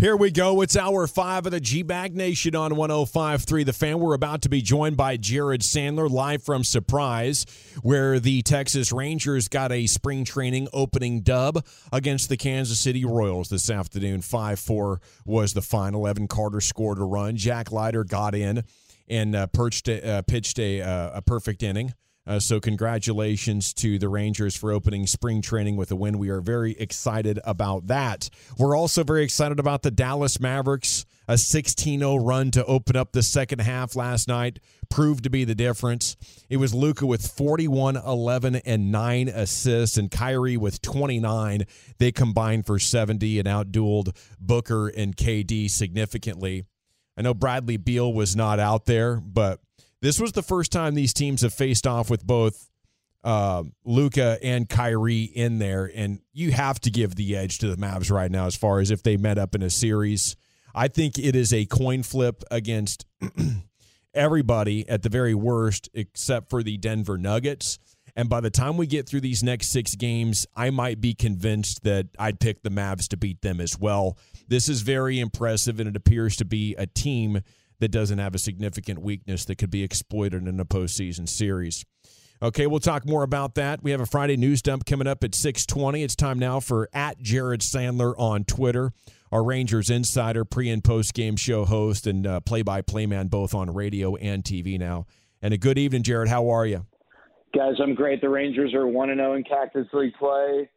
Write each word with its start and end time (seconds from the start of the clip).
Here 0.00 0.16
we 0.16 0.30
go. 0.30 0.60
It's 0.60 0.76
hour 0.76 1.08
five 1.08 1.44
of 1.44 1.50
the 1.50 1.58
G 1.58 1.82
Bag 1.82 2.14
Nation 2.14 2.54
on 2.54 2.70
105.3 2.70 3.66
The 3.66 3.72
Fan. 3.72 3.98
We're 3.98 4.14
about 4.14 4.42
to 4.42 4.48
be 4.48 4.62
joined 4.62 4.96
by 4.96 5.16
Jared 5.16 5.62
Sandler 5.62 6.08
live 6.08 6.44
from 6.44 6.62
Surprise, 6.62 7.44
where 7.82 8.20
the 8.20 8.42
Texas 8.42 8.92
Rangers 8.92 9.48
got 9.48 9.72
a 9.72 9.88
spring 9.88 10.24
training 10.24 10.68
opening 10.72 11.22
dub 11.22 11.66
against 11.92 12.28
the 12.28 12.36
Kansas 12.36 12.78
City 12.78 13.04
Royals 13.04 13.48
this 13.48 13.68
afternoon. 13.68 14.22
5 14.22 14.60
4 14.60 15.00
was 15.26 15.52
the 15.52 15.62
final. 15.62 16.06
Evan 16.06 16.28
Carter 16.28 16.60
scored 16.60 16.98
a 16.98 17.04
run. 17.04 17.36
Jack 17.36 17.72
Leiter 17.72 18.04
got 18.04 18.36
in 18.36 18.62
and 19.08 19.34
uh, 19.34 19.48
perched, 19.48 19.88
uh, 19.88 20.22
pitched 20.22 20.60
a, 20.60 20.80
uh, 20.80 21.10
a 21.14 21.22
perfect 21.22 21.64
inning. 21.64 21.92
Uh, 22.28 22.38
so, 22.38 22.60
congratulations 22.60 23.72
to 23.72 23.98
the 23.98 24.08
Rangers 24.10 24.54
for 24.54 24.70
opening 24.70 25.06
spring 25.06 25.40
training 25.40 25.76
with 25.76 25.90
a 25.90 25.96
win. 25.96 26.18
We 26.18 26.28
are 26.28 26.42
very 26.42 26.72
excited 26.72 27.40
about 27.42 27.86
that. 27.86 28.28
We're 28.58 28.76
also 28.76 29.02
very 29.02 29.24
excited 29.24 29.58
about 29.58 29.80
the 29.80 29.90
Dallas 29.90 30.38
Mavericks. 30.38 31.06
A 31.26 31.38
16 31.38 32.00
0 32.00 32.16
run 32.16 32.50
to 32.50 32.64
open 32.66 32.96
up 32.96 33.12
the 33.12 33.22
second 33.22 33.60
half 33.60 33.96
last 33.96 34.28
night 34.28 34.60
proved 34.90 35.24
to 35.24 35.30
be 35.30 35.44
the 35.44 35.54
difference. 35.54 36.16
It 36.50 36.58
was 36.58 36.74
Luka 36.74 37.06
with 37.06 37.26
41, 37.26 37.96
11, 37.96 38.56
and 38.56 38.92
9 38.92 39.28
assists, 39.28 39.96
and 39.96 40.10
Kyrie 40.10 40.56
with 40.58 40.82
29. 40.82 41.64
They 41.98 42.12
combined 42.12 42.66
for 42.66 42.78
70 42.78 43.38
and 43.38 43.48
outdueled 43.48 44.14
Booker 44.38 44.88
and 44.88 45.16
KD 45.16 45.70
significantly. 45.70 46.64
I 47.16 47.22
know 47.22 47.34
Bradley 47.34 47.78
Beal 47.78 48.12
was 48.12 48.36
not 48.36 48.58
out 48.58 48.84
there, 48.86 49.16
but 49.16 49.60
this 50.00 50.20
was 50.20 50.32
the 50.32 50.42
first 50.42 50.72
time 50.72 50.94
these 50.94 51.12
teams 51.12 51.42
have 51.42 51.52
faced 51.52 51.86
off 51.86 52.10
with 52.10 52.26
both 52.26 52.68
uh, 53.24 53.64
Luka 53.84 54.38
and 54.42 54.68
Kyrie 54.68 55.24
in 55.24 55.58
there, 55.58 55.90
and 55.92 56.20
you 56.32 56.52
have 56.52 56.80
to 56.80 56.90
give 56.90 57.16
the 57.16 57.36
edge 57.36 57.58
to 57.58 57.68
the 57.68 57.76
Mavs 57.76 58.10
right 58.10 58.30
now 58.30 58.46
as 58.46 58.56
far 58.56 58.80
as 58.80 58.90
if 58.90 59.02
they 59.02 59.16
met 59.16 59.38
up 59.38 59.54
in 59.54 59.62
a 59.62 59.70
series. 59.70 60.36
I 60.74 60.88
think 60.88 61.18
it 61.18 61.34
is 61.34 61.52
a 61.52 61.66
coin 61.66 62.02
flip 62.02 62.44
against 62.50 63.04
everybody 64.14 64.88
at 64.88 65.02
the 65.02 65.08
very 65.08 65.34
worst, 65.34 65.88
except 65.94 66.50
for 66.50 66.62
the 66.62 66.76
Denver 66.76 67.18
Nuggets. 67.18 67.78
And 68.14 68.28
by 68.28 68.40
the 68.40 68.50
time 68.50 68.76
we 68.76 68.86
get 68.86 69.08
through 69.08 69.20
these 69.20 69.42
next 69.42 69.68
six 69.68 69.94
games, 69.94 70.46
I 70.56 70.70
might 70.70 71.00
be 71.00 71.14
convinced 71.14 71.84
that 71.84 72.06
I'd 72.18 72.40
pick 72.40 72.62
the 72.62 72.70
Mavs 72.70 73.08
to 73.08 73.16
beat 73.16 73.42
them 73.42 73.60
as 73.60 73.78
well. 73.78 74.18
This 74.48 74.68
is 74.68 74.82
very 74.82 75.20
impressive, 75.20 75.78
and 75.78 75.88
it 75.88 75.96
appears 75.96 76.36
to 76.36 76.44
be 76.44 76.74
a 76.76 76.86
team 76.86 77.42
that 77.80 77.88
doesn't 77.88 78.18
have 78.18 78.34
a 78.34 78.38
significant 78.38 79.00
weakness 79.00 79.44
that 79.46 79.56
could 79.56 79.70
be 79.70 79.82
exploited 79.82 80.46
in 80.46 80.58
a 80.60 80.64
postseason 80.64 81.28
series. 81.28 81.84
Okay, 82.40 82.68
we'll 82.68 82.78
talk 82.78 83.04
more 83.04 83.24
about 83.24 83.56
that. 83.56 83.82
We 83.82 83.90
have 83.90 84.00
a 84.00 84.06
Friday 84.06 84.36
news 84.36 84.62
dump 84.62 84.84
coming 84.86 85.08
up 85.08 85.24
at 85.24 85.34
620. 85.34 86.04
It's 86.04 86.14
time 86.14 86.38
now 86.38 86.60
for 86.60 86.88
at 86.92 87.18
Jared 87.20 87.60
Sandler 87.62 88.14
on 88.16 88.44
Twitter, 88.44 88.92
our 89.32 89.42
Rangers 89.42 89.90
insider, 89.90 90.44
pre 90.44 90.70
and 90.70 90.82
post 90.84 91.14
game 91.14 91.34
show 91.36 91.64
host, 91.64 92.06
and 92.06 92.24
uh, 92.26 92.38
play-by-play 92.40 93.06
man 93.06 93.26
both 93.26 93.54
on 93.54 93.74
radio 93.74 94.14
and 94.16 94.44
TV 94.44 94.78
now. 94.78 95.06
And 95.42 95.52
a 95.52 95.58
good 95.58 95.78
evening, 95.78 96.04
Jared. 96.04 96.28
How 96.28 96.48
are 96.48 96.64
you? 96.64 96.86
Guys, 97.56 97.74
I'm 97.82 97.94
great. 97.94 98.20
The 98.20 98.28
Rangers 98.28 98.72
are 98.72 98.86
1 98.86 99.08
0 99.08 99.34
in 99.34 99.42
Cactus 99.42 99.86
League 99.92 100.14
play. 100.14 100.68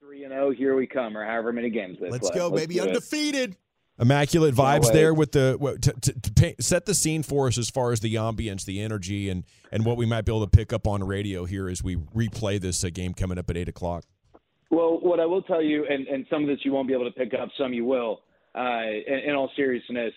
3 0.00 0.20
0, 0.26 0.50
here 0.50 0.74
we 0.74 0.86
come, 0.88 1.16
or 1.16 1.24
however 1.24 1.52
many 1.52 1.70
games 1.70 1.98
they 2.00 2.10
Let's 2.10 2.30
play. 2.30 2.38
go, 2.38 2.48
Let's 2.48 2.62
baby. 2.66 2.74
do 2.74 2.82
it. 2.82 2.88
Undefeated. 2.88 3.56
Immaculate 3.98 4.54
vibes 4.54 4.86
way. 4.86 4.92
there 4.92 5.14
with 5.14 5.32
the 5.32 5.56
to, 5.80 5.92
to, 5.92 6.20
to 6.20 6.32
paint, 6.32 6.64
set 6.64 6.84
the 6.84 6.94
scene 6.94 7.22
for 7.22 7.46
us 7.46 7.56
as 7.58 7.70
far 7.70 7.92
as 7.92 8.00
the 8.00 8.16
ambience, 8.16 8.64
the 8.64 8.80
energy, 8.80 9.28
and 9.30 9.44
and 9.70 9.84
what 9.84 9.96
we 9.96 10.04
might 10.04 10.24
be 10.24 10.32
able 10.32 10.44
to 10.44 10.50
pick 10.50 10.72
up 10.72 10.88
on 10.88 11.04
radio 11.04 11.44
here 11.44 11.68
as 11.68 11.82
we 11.82 11.94
replay 11.94 12.60
this 12.60 12.82
uh, 12.82 12.90
game 12.92 13.14
coming 13.14 13.38
up 13.38 13.48
at 13.50 13.56
eight 13.56 13.68
o'clock. 13.68 14.04
Well, 14.70 14.98
what 15.00 15.20
I 15.20 15.26
will 15.26 15.42
tell 15.42 15.62
you, 15.62 15.86
and, 15.88 16.08
and 16.08 16.26
some 16.28 16.42
of 16.42 16.48
this 16.48 16.58
you 16.64 16.72
won't 16.72 16.88
be 16.88 16.94
able 16.94 17.04
to 17.04 17.16
pick 17.16 17.34
up, 17.34 17.48
some 17.56 17.72
you 17.72 17.84
will. 17.84 18.22
Uh, 18.56 18.82
in, 19.06 19.20
in 19.28 19.34
all 19.36 19.50
seriousness, 19.54 20.12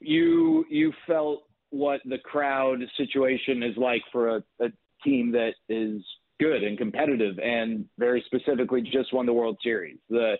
you 0.00 0.64
you 0.68 0.92
felt 1.06 1.44
what 1.70 2.00
the 2.06 2.18
crowd 2.18 2.80
situation 2.96 3.62
is 3.62 3.76
like 3.76 4.02
for 4.10 4.36
a, 4.36 4.44
a 4.60 4.68
team 5.04 5.30
that 5.30 5.52
is 5.68 6.02
good 6.40 6.64
and 6.64 6.76
competitive, 6.76 7.38
and 7.38 7.84
very 7.98 8.24
specifically 8.26 8.82
just 8.82 9.12
won 9.12 9.26
the 9.26 9.32
World 9.32 9.58
Series. 9.62 9.98
The 10.10 10.34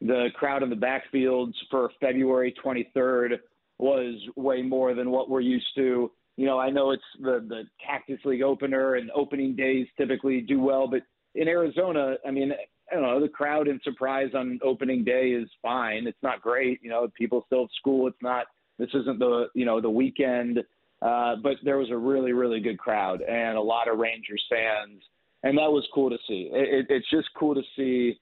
the 0.00 0.28
crowd 0.34 0.62
in 0.62 0.70
the 0.70 0.76
backfields 0.76 1.54
for 1.70 1.90
February 2.00 2.54
23rd 2.64 3.38
was 3.78 4.20
way 4.36 4.62
more 4.62 4.94
than 4.94 5.10
what 5.10 5.28
we're 5.28 5.40
used 5.40 5.68
to. 5.76 6.10
You 6.36 6.46
know, 6.46 6.58
I 6.58 6.70
know 6.70 6.92
it's 6.92 7.02
the 7.20 7.44
the 7.48 7.64
Cactus 7.84 8.20
League 8.24 8.42
opener 8.42 8.94
and 8.94 9.10
opening 9.12 9.56
days 9.56 9.86
typically 9.96 10.40
do 10.40 10.60
well, 10.60 10.86
but 10.86 11.02
in 11.34 11.48
Arizona, 11.48 12.16
I 12.26 12.30
mean, 12.30 12.52
I 12.90 12.94
don't 12.94 13.02
know, 13.02 13.20
the 13.20 13.28
crowd 13.28 13.68
in 13.68 13.80
surprise 13.82 14.30
on 14.34 14.58
opening 14.62 15.04
day 15.04 15.30
is 15.30 15.48
fine. 15.60 16.06
It's 16.06 16.22
not 16.22 16.40
great, 16.40 16.80
you 16.82 16.90
know, 16.90 17.08
people 17.16 17.44
still 17.46 17.64
at 17.64 17.70
school. 17.78 18.06
It's 18.06 18.22
not 18.22 18.46
this 18.78 18.88
isn't 18.94 19.18
the 19.18 19.48
you 19.54 19.64
know 19.64 19.80
the 19.80 19.90
weekend, 19.90 20.60
uh, 21.02 21.36
but 21.42 21.56
there 21.64 21.78
was 21.78 21.90
a 21.90 21.96
really 21.96 22.32
really 22.32 22.60
good 22.60 22.78
crowd 22.78 23.20
and 23.22 23.56
a 23.56 23.60
lot 23.60 23.88
of 23.88 23.98
Rangers 23.98 24.44
fans, 24.48 25.02
and 25.42 25.58
that 25.58 25.70
was 25.70 25.86
cool 25.92 26.08
to 26.10 26.18
see. 26.28 26.50
It, 26.52 26.80
it, 26.80 26.86
it's 26.88 27.10
just 27.10 27.28
cool 27.36 27.54
to 27.54 27.62
see 27.76 28.18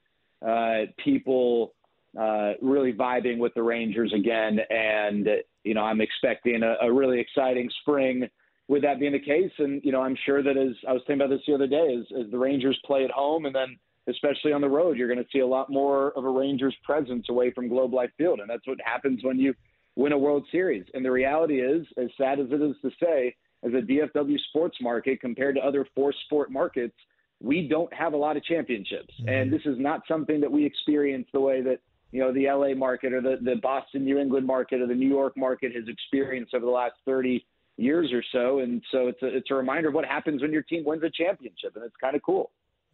uh, 0.46 0.86
people 1.02 1.74
uh, 2.18 2.52
really 2.62 2.92
vibing 2.92 3.38
with 3.38 3.52
the 3.54 3.62
Rangers 3.62 4.12
again. 4.14 4.58
And, 4.70 5.28
you 5.64 5.74
know, 5.74 5.82
I'm 5.82 6.00
expecting 6.00 6.62
a, 6.62 6.76
a 6.86 6.92
really 6.92 7.20
exciting 7.20 7.68
spring 7.80 8.28
with 8.68 8.82
that 8.82 8.98
being 8.98 9.12
the 9.12 9.18
case. 9.18 9.52
And, 9.58 9.82
you 9.84 9.92
know, 9.92 10.00
I'm 10.00 10.16
sure 10.24 10.42
that 10.42 10.56
as 10.56 10.74
I 10.88 10.92
was 10.92 11.02
thinking 11.06 11.24
about 11.24 11.30
this 11.30 11.44
the 11.46 11.54
other 11.54 11.66
day, 11.66 11.96
as, 11.98 12.24
as 12.24 12.30
the 12.30 12.38
Rangers 12.38 12.78
play 12.84 13.04
at 13.04 13.10
home 13.10 13.46
and 13.46 13.54
then 13.54 13.76
especially 14.08 14.52
on 14.52 14.60
the 14.60 14.68
road, 14.68 14.96
you're 14.96 15.12
going 15.12 15.22
to 15.22 15.30
see 15.32 15.40
a 15.40 15.46
lot 15.46 15.68
more 15.68 16.12
of 16.16 16.24
a 16.24 16.30
Rangers 16.30 16.74
presence 16.84 17.26
away 17.28 17.50
from 17.52 17.68
Globe 17.68 17.92
Life 17.92 18.10
Field. 18.16 18.40
And 18.40 18.48
that's 18.48 18.66
what 18.66 18.78
happens 18.84 19.24
when 19.24 19.38
you 19.38 19.52
win 19.96 20.12
a 20.12 20.18
World 20.18 20.46
Series. 20.52 20.84
And 20.94 21.04
the 21.04 21.10
reality 21.10 21.60
is, 21.60 21.86
as 21.96 22.08
sad 22.16 22.38
as 22.38 22.46
it 22.50 22.62
is 22.62 22.76
to 22.82 22.90
say, 23.02 23.34
as 23.64 23.72
a 23.72 23.82
DFW 23.82 24.38
sports 24.48 24.76
market 24.80 25.20
compared 25.20 25.56
to 25.56 25.60
other 25.62 25.86
four 25.94 26.12
sport 26.26 26.52
markets, 26.52 26.94
we 27.40 27.68
don't 27.68 27.92
have 27.92 28.12
a 28.12 28.16
lot 28.16 28.36
of 28.36 28.44
championships. 28.44 29.12
And 29.26 29.52
this 29.52 29.62
is 29.64 29.78
not 29.78 30.02
something 30.08 30.40
that 30.40 30.50
we 30.50 30.64
experience 30.64 31.26
the 31.32 31.40
way 31.40 31.60
that, 31.62 31.80
you 32.12 32.20
know, 32.20 32.32
the 32.32 32.46
LA 32.46 32.74
market 32.74 33.12
or 33.12 33.20
the, 33.20 33.36
the 33.42 33.56
Boston, 33.62 34.04
New 34.04 34.18
England 34.18 34.46
market 34.46 34.80
or 34.80 34.86
the 34.86 34.94
New 34.94 35.08
York 35.08 35.36
market 35.36 35.74
has 35.74 35.84
experienced 35.88 36.54
over 36.54 36.64
the 36.64 36.70
last 36.70 36.94
30 37.04 37.44
years 37.76 38.12
or 38.12 38.22
so. 38.32 38.60
And 38.60 38.82
so 38.90 39.08
it's 39.08 39.22
a, 39.22 39.36
it's 39.36 39.50
a 39.50 39.54
reminder 39.54 39.88
of 39.88 39.94
what 39.94 40.06
happens 40.06 40.40
when 40.40 40.52
your 40.52 40.62
team 40.62 40.84
wins 40.84 41.02
a 41.02 41.10
championship. 41.10 41.76
And 41.76 41.84
it's 41.84 41.96
kind 42.00 42.16
of 42.16 42.22
cool. 42.22 42.50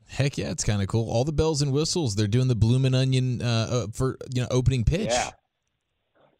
Heck 0.08 0.36
yeah, 0.36 0.50
it's 0.50 0.64
kind 0.64 0.82
of 0.82 0.88
cool. 0.88 1.08
All 1.08 1.24
the 1.24 1.32
bells 1.32 1.62
and 1.62 1.72
whistles. 1.72 2.16
They're 2.16 2.26
doing 2.26 2.48
the 2.48 2.56
bloomin' 2.56 2.94
onion 2.94 3.40
uh, 3.40 3.68
uh, 3.70 3.86
for 3.92 4.18
you 4.34 4.42
know 4.42 4.48
opening 4.50 4.84
pitch. 4.84 5.10
Yeah. 5.10 5.30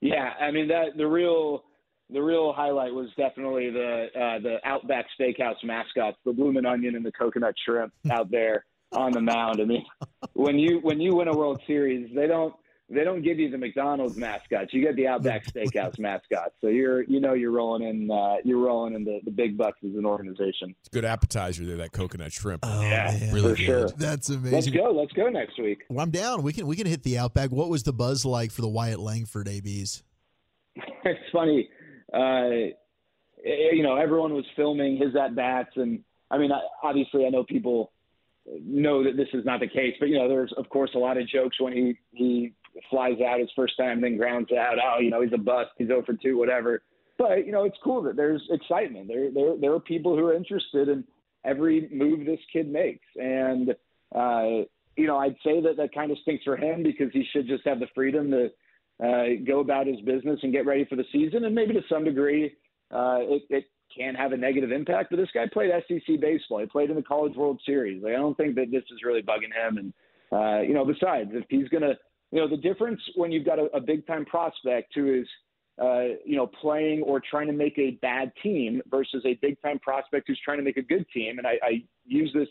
Yeah. 0.01 0.33
I 0.41 0.51
mean, 0.51 0.69
that 0.69 0.97
the 0.97 1.07
real, 1.07 1.63
the 2.13 2.23
real 2.23 2.53
highlight 2.53 2.93
was 2.93 3.09
definitely 3.17 3.71
the 3.71 4.07
uh, 4.15 4.39
the 4.41 4.57
Outback 4.65 5.07
Steakhouse 5.19 5.63
mascots, 5.65 6.19
the 6.25 6.33
bloomin' 6.33 6.67
onion 6.67 6.95
and 6.97 7.05
the 7.05 7.13
coconut 7.13 7.55
shrimp 7.65 7.93
out 8.11 8.31
there 8.31 8.65
on 8.93 9.13
the 9.13 9.21
mound. 9.21 9.61
I 9.61 9.65
mean, 9.65 9.85
when 10.35 10.59
you 10.59 10.79
when 10.83 11.01
you 11.01 11.15
win 11.17 11.29
a 11.29 11.37
World 11.37 11.61
Series, 11.67 12.11
they 12.15 12.27
don't 12.27 12.55
they 12.91 13.05
don't 13.05 13.23
give 13.23 13.39
you 13.39 13.51
the 13.51 13.57
McDonald's 13.57 14.19
mascots. 14.19 14.75
You 14.75 14.83
get 14.83 14.97
the 14.97 15.07
Outback 15.07 15.47
Steakhouse 15.53 15.99
mascots. 15.99 16.55
So 16.61 16.67
you're 16.67 17.03
you 17.05 17.21
know 17.21 17.33
you're 17.33 17.53
rolling 17.53 17.89
in 17.89 18.11
uh, 18.11 18.37
you're 18.45 18.59
rolling 18.59 18.95
in 18.95 19.05
the, 19.05 19.21
the 19.25 19.31
big 19.31 19.57
bucks 19.57 19.79
as 19.83 19.95
an 19.95 20.05
organization. 20.05 20.75
It's 20.81 20.89
a 20.89 20.91
good 20.91 21.05
appetizer 21.07 21.65
there, 21.65 21.77
that 21.79 21.93
coconut 21.93 22.33
shrimp. 22.33 22.61
Oh, 22.65 22.83
Yeah, 22.83 23.17
man. 23.19 23.33
Really 23.33 23.51
for 23.53 23.57
good. 23.57 23.65
sure. 23.65 23.89
That's 23.97 24.29
amazing. 24.29 24.53
Let's 24.53 24.67
amazing. 24.67 24.85
go. 24.85 24.91
Let's 24.93 25.13
go 25.13 25.29
next 25.31 25.59
week. 25.59 25.85
Well, 25.89 26.01
I'm 26.01 26.11
down. 26.11 26.43
We 26.43 26.53
can 26.53 26.67
we 26.67 26.77
can 26.77 26.87
hit 26.87 27.03
the 27.03 27.17
Outback. 27.19 27.51
What 27.51 27.71
was 27.71 27.83
the 27.83 27.93
buzz 27.95 28.25
like 28.27 28.51
for 28.51 28.61
the 28.61 28.69
Wyatt 28.69 29.01
Langford 29.01 29.49
ABs? 29.49 30.03
it's 31.05 31.21
funny. 31.33 31.69
Uh, 32.13 32.75
you 33.45 33.83
know, 33.83 33.97
everyone 33.97 34.35
was 34.35 34.45
filming 34.57 34.97
his 34.97 35.17
at 35.17 35.35
bats, 35.35 35.71
and 35.77 36.01
I 36.31 36.39
mean, 36.39 36.53
I- 36.53 36.67
obviously, 36.83 37.27
I 37.27 37.31
know 37.31 37.45
people 37.45 37.93
know 38.47 39.05
that 39.05 39.17
this 39.17 39.29
is 39.33 39.45
not 39.45 39.61
the 39.61 39.69
case, 39.69 39.95
but 39.99 40.09
you 40.09 40.19
know, 40.19 40.29
there's 40.29 40.53
of 40.57 40.69
course 40.69 40.91
a 40.95 40.99
lot 40.99 41.17
of 41.17 41.29
jokes 41.29 41.61
when 41.61 41.73
he 41.73 41.99
he 42.13 42.53
flies 42.91 43.21
out 43.21 43.41
his 43.41 43.51
first 43.55 43.77
time, 43.77 44.01
then 44.01 44.17
grounds 44.17 44.51
out. 44.53 44.77
Oh, 44.83 45.01
you 45.01 45.11
know, 45.11 45.21
he's 45.23 45.33
a 45.33 45.39
bust. 45.39 45.71
He's 45.77 45.91
over 45.91 46.15
2, 46.15 46.37
whatever. 46.39 46.83
But 47.19 47.47
you 47.47 47.53
know, 47.53 47.65
it's 47.65 47.77
cool 47.85 48.03
that 48.03 48.17
there's 48.17 48.43
excitement. 48.51 49.09
There 49.09 49.31
there 49.31 49.57
there 49.61 49.73
are 49.73 49.81
people 49.81 50.17
who 50.17 50.25
are 50.27 50.35
interested 50.35 50.89
in 50.89 51.05
every 51.45 51.89
move 51.93 52.25
this 52.27 52.41
kid 52.53 52.71
makes, 52.71 53.07
and 53.17 53.71
uh, 54.15 54.65
you 54.97 55.07
know, 55.07 55.19
I'd 55.19 55.37
say 55.45 55.61
that 55.63 55.77
that 55.77 55.95
kind 55.95 56.11
of 56.11 56.19
stinks 56.19 56.45
for 56.45 56.57
him 56.57 56.83
because 56.83 57.13
he 57.13 57.25
should 57.33 57.47
just 57.47 57.67
have 57.67 57.81
the 57.81 57.87
freedom 57.95 58.31
to 58.31 58.51
uh, 59.03 59.25
go 59.47 59.61
about 59.61 59.87
his 59.87 60.01
business 60.01 60.39
and 60.43 60.53
get 60.53 60.67
ready 60.67 60.85
for 60.85 60.97
the 60.97 61.05
season. 61.13 61.45
And 61.45 61.55
maybe 61.55 61.75
to 61.75 61.83
some 61.89 62.05
degree, 62.05 62.55
uh, 62.91 63.19
it, 63.21 63.43
it 63.51 63.65
can 63.97 64.15
have 64.15 64.33
a 64.33 64.37
negative 64.37 64.73
impact. 64.73 65.11
But 65.11 65.17
this 65.17 65.29
guy 65.35 65.47
played 65.53 65.71
SEC 65.89 66.21
baseball. 66.21 66.61
He 66.61 66.67
played 66.67 66.91
in 66.91 66.97
the 66.97 67.03
College 67.03 67.35
World 67.37 67.61
Series. 67.67 68.03
Like, 68.03 68.15
I 68.15 68.19
don't 68.19 68.37
think 68.37 68.55
that 68.57 68.71
this 68.71 68.85
is 68.93 69.01
really 69.05 69.23
bugging 69.23 69.53
him. 69.53 69.79
And 69.79 69.93
uh, 70.33 70.63
you 70.63 70.75
know, 70.75 70.85
besides, 70.85 71.31
if 71.33 71.45
he's 71.49 71.69
gonna, 71.69 71.95
you 72.31 72.41
know, 72.41 72.49
the 72.49 72.57
difference 72.57 73.01
when 73.17 73.33
you've 73.33 73.45
got 73.45 73.59
a, 73.59 73.65
a 73.75 73.81
big 73.81 74.07
time 74.07 74.25
prospect 74.25 74.93
who 74.95 75.21
is 75.21 75.27
uh, 75.81 76.17
you 76.25 76.37
know, 76.37 76.47
playing 76.47 77.03
or 77.03 77.21
trying 77.21 77.47
to 77.47 77.53
make 77.53 77.79
a 77.79 77.93
bad 78.03 78.31
team 78.43 78.83
versus 78.91 79.23
a 79.25 79.35
big 79.41 79.61
time 79.63 79.79
prospect 79.79 80.25
who's 80.27 80.41
trying 80.45 80.59
to 80.59 80.65
make 80.65 80.77
a 80.77 80.83
good 80.83 81.05
team. 81.13 81.39
And 81.39 81.47
I, 81.47 81.53
I 81.63 81.83
use 82.05 82.31
this 82.35 82.49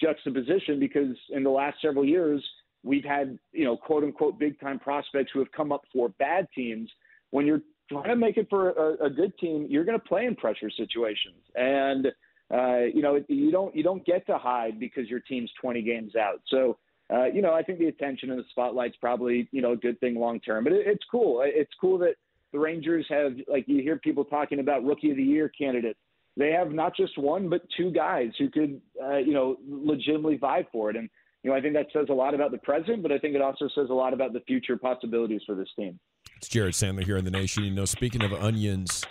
juxtaposition 0.00 0.80
because 0.80 1.16
in 1.30 1.44
the 1.44 1.50
last 1.50 1.76
several 1.80 2.04
years, 2.04 2.44
we've 2.84 3.04
had, 3.04 3.38
you 3.52 3.64
know, 3.64 3.76
quote 3.76 4.04
unquote 4.04 4.38
big 4.38 4.60
time 4.60 4.78
prospects 4.78 5.30
who 5.32 5.40
have 5.40 5.50
come 5.52 5.72
up 5.72 5.82
for 5.92 6.10
bad 6.10 6.46
teams. 6.54 6.88
When 7.30 7.46
you're 7.46 7.62
trying 7.90 8.10
to 8.10 8.16
make 8.16 8.36
it 8.36 8.46
for 8.48 8.70
a, 8.70 9.06
a 9.06 9.10
good 9.10 9.36
team, 9.38 9.66
you're 9.68 9.84
going 9.84 9.98
to 9.98 10.04
play 10.04 10.26
in 10.26 10.36
pressure 10.36 10.70
situations. 10.70 11.42
And, 11.56 12.08
uh, 12.52 12.84
you 12.94 13.02
know, 13.02 13.20
you 13.28 13.50
don't, 13.50 13.74
you 13.74 13.82
don't 13.82 14.04
get 14.06 14.26
to 14.26 14.38
hide 14.38 14.78
because 14.78 15.08
your 15.08 15.20
team's 15.20 15.50
20 15.60 15.82
games 15.82 16.14
out. 16.14 16.42
So, 16.48 16.78
uh, 17.12 17.24
you 17.24 17.42
know, 17.42 17.52
I 17.52 17.62
think 17.62 17.78
the 17.78 17.86
attention 17.86 18.30
and 18.30 18.38
the 18.38 18.44
spotlight's 18.50 18.96
probably, 19.00 19.48
you 19.50 19.62
know, 19.62 19.72
a 19.72 19.76
good 19.76 19.98
thing 20.00 20.14
long 20.14 20.38
term, 20.40 20.64
but 20.64 20.72
it, 20.72 20.86
it's 20.86 21.04
cool. 21.10 21.42
It's 21.44 21.72
cool 21.80 21.98
that 21.98 22.14
the 22.52 22.58
Rangers 22.58 23.06
have, 23.08 23.32
like, 23.48 23.64
you 23.66 23.82
hear 23.82 23.98
people 23.98 24.24
talking 24.24 24.60
about 24.60 24.84
rookie 24.84 25.10
of 25.10 25.16
the 25.16 25.22
year 25.22 25.48
candidates. 25.48 25.98
They 26.36 26.50
have 26.52 26.72
not 26.72 26.96
just 26.96 27.16
one, 27.16 27.48
but 27.48 27.62
two 27.76 27.90
guys 27.90 28.30
who 28.38 28.48
could, 28.50 28.80
uh, 29.02 29.18
you 29.18 29.32
know, 29.32 29.56
legitimately 29.68 30.36
vie 30.36 30.66
for 30.72 30.90
it. 30.90 30.96
And, 30.96 31.08
you 31.44 31.50
know, 31.50 31.56
I 31.56 31.60
think 31.60 31.74
that 31.74 31.86
says 31.92 32.06
a 32.08 32.14
lot 32.14 32.34
about 32.34 32.50
the 32.52 32.58
present, 32.58 33.02
but 33.02 33.12
I 33.12 33.18
think 33.18 33.34
it 33.34 33.42
also 33.42 33.68
says 33.74 33.90
a 33.90 33.94
lot 33.94 34.14
about 34.14 34.32
the 34.32 34.40
future 34.40 34.78
possibilities 34.78 35.42
for 35.46 35.54
this 35.54 35.68
team. 35.76 36.00
It's 36.38 36.48
Jared 36.48 36.72
Sandler 36.72 37.04
here 37.04 37.18
in 37.18 37.24
the 37.24 37.30
nation. 37.30 37.64
You 37.64 37.70
know, 37.70 37.84
speaking 37.84 38.22
of 38.22 38.32
onions 38.32 39.04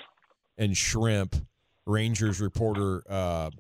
and 0.57 0.75
shrimp, 0.75 1.35
Rangers 1.85 2.41
reporter 2.41 3.03
uh, 3.07 3.51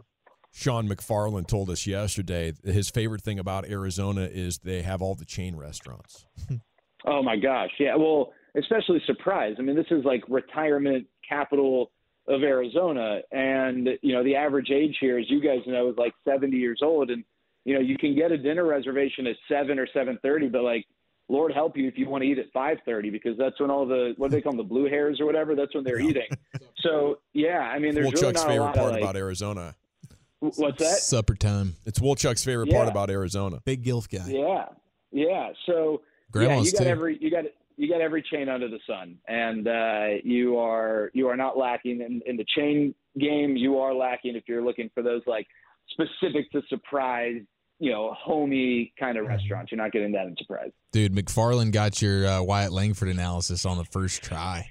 Sean 0.51 0.89
McFarland 0.89 1.47
told 1.47 1.69
us 1.69 1.85
yesterday 1.85 2.53
his 2.63 2.89
favorite 2.89 3.21
thing 3.21 3.37
about 3.37 3.65
Arizona 3.69 4.27
is 4.31 4.57
they 4.59 4.81
have 4.81 5.01
all 5.01 5.13
the 5.15 5.25
chain 5.25 5.55
restaurants. 5.55 6.25
Oh 7.05 7.21
my 7.21 7.35
gosh, 7.35 7.71
yeah. 7.81 7.97
Well, 7.97 8.31
especially 8.57 9.01
surprise. 9.05 9.55
I 9.59 9.61
mean, 9.61 9.75
this 9.75 9.87
is 9.91 10.05
like 10.05 10.23
retirement 10.29 11.05
capital 11.27 11.91
of 12.29 12.43
Arizona, 12.43 13.19
and 13.29 13.89
you 14.01 14.13
know 14.13 14.23
the 14.23 14.37
average 14.37 14.71
age 14.71 14.95
here, 15.01 15.17
as 15.17 15.29
you 15.29 15.41
guys 15.41 15.59
know, 15.67 15.89
is 15.89 15.97
like 15.97 16.13
70 16.23 16.55
years 16.55 16.79
old, 16.81 17.11
and 17.11 17.25
you 17.65 17.73
know 17.73 17.79
you 17.79 17.97
can 17.97 18.15
get 18.15 18.31
a 18.31 18.37
dinner 18.37 18.65
reservation 18.65 19.27
at 19.27 19.35
seven 19.47 19.79
or 19.79 19.87
7:30, 19.87 20.51
but 20.51 20.63
like. 20.63 20.85
Lord 21.29 21.53
help 21.53 21.77
you 21.77 21.87
if 21.87 21.97
you 21.97 22.09
want 22.09 22.21
to 22.21 22.29
eat 22.29 22.37
at 22.37 22.53
5:30 22.53 23.09
because 23.09 23.37
that's 23.37 23.57
when 23.57 23.71
all 23.71 23.85
the 23.85 24.13
what 24.17 24.29
do 24.29 24.35
they 24.35 24.41
call 24.41 24.51
them 24.51 24.57
the 24.57 24.63
blue 24.63 24.89
hairs 24.89 25.21
or 25.21 25.25
whatever 25.25 25.55
that's 25.55 25.73
when 25.73 25.85
they're 25.85 25.99
eating. 25.99 26.27
So 26.81 27.19
yeah, 27.31 27.59
I 27.59 27.79
mean 27.79 27.95
there's 27.95 28.11
really 28.11 28.33
Woolchuck's 28.33 28.41
not 28.41 28.49
a 28.49 28.51
favorite 28.51 28.65
lot 28.65 28.75
part 28.75 28.87
of 28.87 28.91
like, 28.91 29.01
about 29.01 29.15
Arizona. 29.15 29.75
what's 30.39 30.79
that? 30.79 30.97
Supper 30.97 31.35
time. 31.35 31.75
It's 31.85 31.99
Woolchuck's 31.99 32.43
favorite 32.43 32.69
part 32.69 32.89
about 32.89 33.09
Arizona. 33.09 33.61
Big 33.63 33.85
Gilf 33.85 34.09
guy. 34.09 34.29
Yeah, 34.29 34.65
yeah. 35.11 35.51
So 35.65 36.01
Grandma's 36.31 36.57
yeah, 36.57 36.63
you 36.65 36.71
got 36.71 36.83
too. 36.83 36.89
every 36.89 37.17
you 37.21 37.31
got 37.31 37.45
you 37.77 37.89
got 37.89 38.01
every 38.01 38.21
chain 38.21 38.49
under 38.49 38.67
the 38.67 38.79
sun, 38.85 39.17
and 39.27 39.67
uh, 39.67 40.07
you 40.23 40.57
are 40.57 41.09
you 41.13 41.27
are 41.29 41.37
not 41.37 41.57
lacking 41.57 42.01
in, 42.01 42.21
in 42.25 42.37
the 42.37 42.45
chain 42.55 42.93
game. 43.17 43.55
You 43.55 43.79
are 43.79 43.93
lacking 43.93 44.35
if 44.35 44.43
you're 44.47 44.63
looking 44.63 44.89
for 44.93 45.01
those 45.01 45.21
like 45.25 45.47
specific 45.89 46.51
to 46.51 46.61
surprise, 46.69 47.41
you 47.83 47.91
know, 47.91 48.13
homey 48.17 48.93
kind 48.97 49.17
Mm-hmm. 49.17 49.25
of 49.25 49.29
restaurants. 49.29 49.71
You're 49.71 49.81
not 49.81 49.91
getting 49.91 50.11
that 50.13 50.25
in 50.27 50.35
surprise. 50.37 50.71
Dude, 50.93 51.13
McFarland 51.13 51.71
got 51.73 52.01
your 52.01 52.25
uh, 52.25 52.41
Wyatt 52.41 52.71
Langford 52.71 53.09
analysis 53.09 53.65
on 53.65 53.77
the 53.77 53.83
first 53.83 54.23
try. 54.23 54.69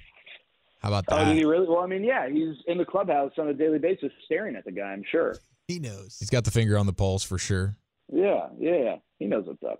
How 0.81 0.89
about 0.89 1.05
Oh, 1.09 1.23
did 1.25 1.37
he 1.37 1.45
really? 1.45 1.67
Well, 1.67 1.79
I 1.79 1.85
mean, 1.85 2.03
yeah, 2.03 2.27
he's 2.27 2.55
in 2.67 2.77
the 2.77 2.85
clubhouse 2.85 3.31
on 3.37 3.47
a 3.47 3.53
daily 3.53 3.77
basis, 3.79 4.11
staring 4.25 4.55
at 4.55 4.65
the 4.65 4.71
guy. 4.71 4.91
I'm 4.91 5.03
sure. 5.09 5.35
He 5.67 5.79
knows. 5.79 6.17
He's 6.19 6.29
got 6.29 6.43
the 6.43 6.51
finger 6.51 6.77
on 6.77 6.85
the 6.87 6.93
pulse 6.93 7.23
for 7.23 7.37
sure. 7.37 7.75
Yeah, 8.11 8.47
yeah, 8.59 8.77
yeah. 8.77 8.95
He 9.19 9.25
knows 9.27 9.45
what's 9.45 9.63
up. 9.63 9.79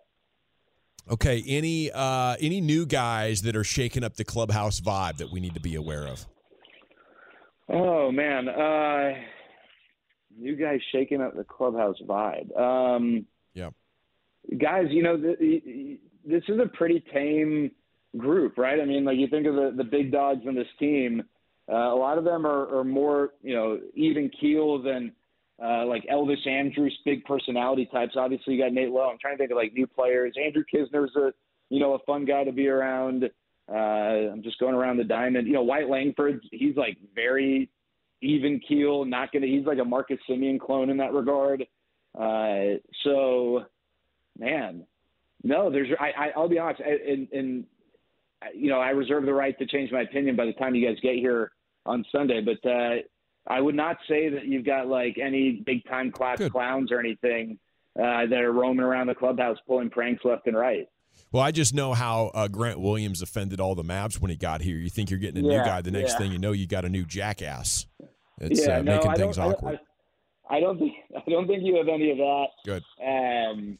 Okay, 1.11 1.43
any 1.47 1.91
uh, 1.91 2.37
any 2.39 2.61
new 2.61 2.85
guys 2.85 3.41
that 3.41 3.55
are 3.57 3.65
shaking 3.65 4.03
up 4.03 4.15
the 4.15 4.23
clubhouse 4.23 4.79
vibe 4.79 5.17
that 5.17 5.29
we 5.31 5.41
need 5.41 5.55
to 5.55 5.59
be 5.59 5.75
aware 5.75 6.07
of? 6.07 6.25
Oh 7.67 8.11
man, 8.11 8.47
uh, 8.47 9.13
you 10.37 10.55
guys 10.55 10.79
shaking 10.91 11.21
up 11.21 11.35
the 11.35 11.43
clubhouse 11.43 11.97
vibe. 12.07 12.55
Um, 12.57 13.25
Yeah. 13.53 13.69
guys, 14.57 14.87
you 14.89 15.03
know 15.03 15.17
the, 15.17 15.97
this 16.25 16.43
is 16.47 16.59
a 16.59 16.67
pretty 16.77 17.03
tame 17.13 17.71
group, 18.17 18.57
right? 18.57 18.79
I 18.79 18.85
mean, 18.85 19.05
like 19.05 19.17
you 19.17 19.27
think 19.27 19.47
of 19.47 19.55
the 19.55 19.73
the 19.75 19.83
big 19.83 20.11
dogs 20.11 20.41
in 20.45 20.55
this 20.55 20.67
team. 20.79 21.23
Uh, 21.71 21.75
a 21.75 21.95
lot 21.95 22.17
of 22.17 22.25
them 22.25 22.45
are, 22.45 22.77
are 22.77 22.83
more, 22.83 23.31
you 23.41 23.55
know, 23.55 23.79
even 23.95 24.29
keel 24.39 24.81
than 24.81 25.13
uh, 25.63 25.85
like 25.85 26.03
Elvis 26.11 26.45
Andrus, 26.45 26.93
big 27.05 27.23
personality 27.23 27.87
types. 27.91 28.15
Obviously, 28.17 28.55
you 28.55 28.61
got 28.61 28.73
Nate 28.73 28.89
Lowe. 28.89 29.09
I'm 29.09 29.17
trying 29.17 29.35
to 29.35 29.37
think 29.37 29.51
of 29.51 29.55
like 29.55 29.73
new 29.73 29.87
players. 29.87 30.33
Andrew 30.43 30.63
Knizner's 30.73 31.15
a, 31.15 31.31
you 31.69 31.79
know, 31.79 31.93
a 31.93 31.99
fun 31.99 32.25
guy 32.25 32.43
to 32.43 32.51
be 32.51 32.67
around. 32.67 33.29
Uh, 33.71 33.75
I'm 34.33 34.43
just 34.43 34.59
going 34.59 34.75
around 34.75 34.97
the 34.97 35.05
diamond. 35.05 35.47
You 35.47 35.53
know, 35.53 35.63
Wyatt 35.63 35.89
Langford, 35.89 36.41
he's 36.51 36.75
like 36.75 36.97
very 37.15 37.69
even 38.23 38.59
keel, 38.67 39.05
not 39.05 39.31
gonna. 39.31 39.47
He's 39.47 39.65
like 39.65 39.79
a 39.79 39.85
Marcus 39.85 40.19
Semien 40.29 40.59
clone 40.59 40.89
in 40.89 40.97
that 40.97 41.13
regard. 41.13 41.65
Uh, 42.17 42.79
so, 43.03 43.65
man, 44.37 44.85
no, 45.43 45.69
there's. 45.69 45.89
I, 45.99 46.11
I 46.17 46.29
I'll 46.35 46.49
be 46.49 46.59
honest, 46.59 46.81
and 46.81 47.27
and 47.31 47.65
you 48.55 48.69
know, 48.69 48.79
I 48.79 48.89
reserve 48.89 49.25
the 49.25 49.33
right 49.33 49.57
to 49.59 49.65
change 49.65 49.91
my 49.91 50.01
opinion 50.01 50.35
by 50.35 50.45
the 50.45 50.53
time 50.53 50.75
you 50.75 50.87
guys 50.87 50.97
get 51.01 51.15
here 51.15 51.51
on 51.85 52.05
Sunday, 52.11 52.41
but 52.41 52.69
uh, 52.69 52.95
I 53.47 53.61
would 53.61 53.75
not 53.75 53.97
say 54.07 54.29
that 54.29 54.45
you've 54.45 54.65
got 54.65 54.87
like 54.87 55.17
any 55.17 55.61
big 55.65 55.85
time 55.85 56.11
class 56.11 56.37
Good. 56.37 56.51
clowns 56.51 56.91
or 56.91 56.99
anything 56.99 57.59
uh, 57.97 58.25
that 58.25 58.41
are 58.41 58.53
roaming 58.53 58.85
around 58.85 59.07
the 59.07 59.15
clubhouse 59.15 59.57
pulling 59.67 59.89
pranks 59.89 60.23
left 60.23 60.47
and 60.47 60.55
right. 60.55 60.87
Well, 61.31 61.43
I 61.43 61.51
just 61.51 61.73
know 61.73 61.93
how 61.93 62.31
uh, 62.33 62.47
Grant 62.47 62.79
Williams 62.79 63.21
offended 63.21 63.59
all 63.59 63.75
the 63.75 63.83
Mavs 63.83 64.19
when 64.19 64.31
he 64.31 64.37
got 64.37 64.61
here. 64.61 64.77
You 64.77 64.89
think 64.89 65.09
you're 65.09 65.19
getting 65.19 65.43
a 65.43 65.47
new 65.47 65.57
guy, 65.57 65.81
the 65.81 65.91
next 65.91 66.13
yeah. 66.13 66.17
thing 66.19 66.31
you 66.31 66.39
know, 66.39 66.51
you 66.51 66.67
got 66.67 66.85
a 66.85 66.89
new 66.89 67.05
jackass. 67.05 67.85
It's 68.39 68.65
yeah, 68.65 68.77
uh, 68.77 68.81
no, 68.81 68.95
making 68.95 69.11
I 69.11 69.15
things 69.15 69.35
don't, 69.37 69.45
I- 69.45 69.49
awkward. 69.51 69.79
I, 70.49 70.55
I 70.57 70.59
don't 70.59 70.77
think 70.79 70.93
I 71.15 71.29
don't 71.29 71.47
think 71.47 71.63
you 71.63 71.77
have 71.77 71.87
any 71.87 72.11
of 72.11 72.17
that. 72.17 72.45
Good. 72.65 72.83
Um, 73.01 73.77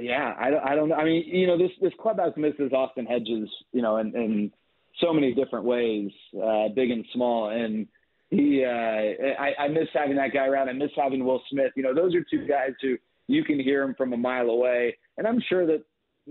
yeah, 0.00 0.34
I 0.38 0.50
don't, 0.50 0.64
I 0.64 0.74
don't. 0.74 0.92
I 0.92 1.04
mean, 1.04 1.24
you 1.26 1.46
know, 1.46 1.56
this 1.56 1.70
this 1.80 1.92
clubhouse 2.00 2.34
misses 2.36 2.72
Austin 2.72 3.06
Hedges, 3.06 3.48
you 3.72 3.82
know, 3.82 3.96
in, 3.96 4.14
in 4.14 4.52
so 5.00 5.12
many 5.12 5.34
different 5.34 5.64
ways, 5.64 6.10
uh, 6.42 6.68
big 6.74 6.90
and 6.90 7.04
small. 7.14 7.48
And 7.48 7.86
he, 8.30 8.64
uh, 8.64 8.70
I, 8.70 9.54
I 9.58 9.68
miss 9.68 9.88
having 9.94 10.16
that 10.16 10.32
guy 10.32 10.46
around. 10.46 10.68
I 10.68 10.74
miss 10.74 10.90
having 10.96 11.24
Will 11.24 11.42
Smith. 11.50 11.72
You 11.74 11.82
know, 11.82 11.94
those 11.94 12.14
are 12.14 12.24
two 12.30 12.46
guys 12.46 12.72
who 12.82 12.96
you 13.28 13.44
can 13.44 13.58
hear 13.58 13.80
them 13.84 13.94
from 13.96 14.12
a 14.12 14.16
mile 14.16 14.50
away. 14.50 14.96
And 15.16 15.26
I'm 15.26 15.42
sure 15.48 15.66
that 15.66 15.82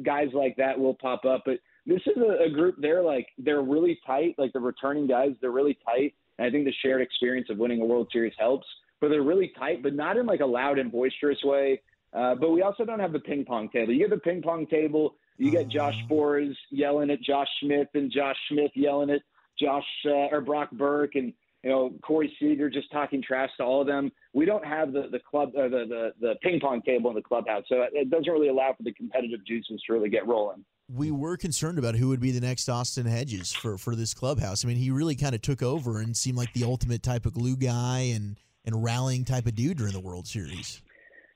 guys 0.04 0.30
like 0.34 0.56
that 0.58 0.80
will 0.80 0.96
pop 0.96 1.26
up. 1.26 1.44
But 1.46 1.60
this 1.86 2.02
is 2.06 2.18
a, 2.18 2.46
a 2.46 2.50
group. 2.50 2.76
They're 2.80 3.02
like 3.04 3.28
they're 3.40 3.62
really 3.64 4.00
tight. 4.06 4.36
Like 4.38 4.54
the 4.54 4.60
returning 4.60 5.08
guys, 5.08 5.32
they're 5.42 5.52
really 5.52 5.78
tight. 5.86 6.14
And 6.42 6.48
I 6.48 6.52
think 6.52 6.66
the 6.66 6.74
shared 6.84 7.04
experience 7.04 7.50
of 7.52 7.60
winning 7.60 7.82
a 7.82 7.86
World 7.86 8.10
Series 8.12 8.34
helps. 8.40 8.66
But 9.00 9.10
they're 9.10 9.22
really 9.22 9.54
tight, 9.60 9.84
but 9.84 9.94
not 9.94 10.18
in 10.18 10.26
like 10.26 10.40
a 10.40 10.46
loud 10.46 10.80
and 10.80 10.92
boisterous 10.92 11.38
way. 11.44 11.82
Uh, 12.14 12.34
but 12.34 12.50
we 12.50 12.64
also 12.64 12.84
don't 12.84 13.00
have 13.00 13.14
the 13.14 13.20
ping 13.20 13.46
pong 13.46 13.70
table. 13.70 13.94
You 13.94 14.00
get 14.00 14.10
the 14.10 14.18
ping 14.18 14.42
pong 14.42 14.66
table. 14.66 15.16
You 15.38 15.52
get 15.52 15.68
Josh 15.70 15.96
Forrest 16.10 16.58
yelling 16.72 17.12
at 17.12 17.22
Josh 17.22 17.48
Smith, 17.62 17.88
and 17.94 18.12
Josh 18.12 18.36
Smith 18.50 18.72
yelling 18.74 19.12
at 19.12 19.22
Josh 19.60 19.86
uh, 20.06 20.30
or 20.32 20.42
Brock 20.42 20.72
Burke, 20.72 21.16
and 21.16 21.34
you 21.64 21.70
know, 21.70 21.92
Corey 22.02 22.36
Seager 22.40 22.72
just 22.72 22.92
talking 22.92 23.22
trash 23.22 23.50
to 23.58 23.64
all 23.64 23.82
of 23.82 23.88
them. 23.88 24.12
We 24.34 24.46
don't 24.46 24.66
have 24.66 24.94
the 24.94 25.10
the 25.12 25.20
club 25.20 25.52
uh, 25.56 25.64
the, 25.64 25.86
the 25.88 26.12
the 26.20 26.34
ping 26.42 26.60
pong 26.60 26.82
table 26.82 27.12
in 27.12 27.16
the 27.16 27.22
clubhouse, 27.22 27.64
so 27.70 27.86
it 27.92 28.10
doesn't 28.10 28.32
really 28.32 28.50
allow 28.50 28.74
for 28.76 28.84
the 28.84 28.94
competitive 28.94 29.46
juices 29.46 29.82
to 29.86 29.94
really 29.94 30.10
get 30.10 30.28
rolling. 30.28 30.66
We 30.94 31.12
were 31.12 31.38
concerned 31.38 31.80
about 31.80 31.96
who 31.96 32.10
would 32.10 32.20
be 32.20 32.32
the 32.32 32.42
next 32.42 32.68
Austin 32.68 33.06
Hedges 33.06 33.52
for 33.52 33.78
for 33.78 33.96
this 33.96 34.14
clubhouse. 34.14 34.66
I 34.66 34.68
mean, 34.68 34.78
he 34.78 34.92
really 34.92 35.16
kind 35.16 35.34
of 35.34 35.42
took 35.42 35.64
over 35.64 36.00
and 36.00 36.16
seemed 36.16 36.38
like 36.38 36.54
the 36.54 36.64
ultimate 36.64 37.02
type 37.04 37.26
of 37.26 37.34
glue 37.34 37.56
guy 37.56 38.12
and 38.14 38.38
and 38.66 38.84
rallying 38.84 39.26
type 39.26 39.46
of 39.46 39.56
dude 39.56 39.78
during 39.78 39.94
the 39.94 40.00
World 40.00 40.28
Series. 40.28 40.82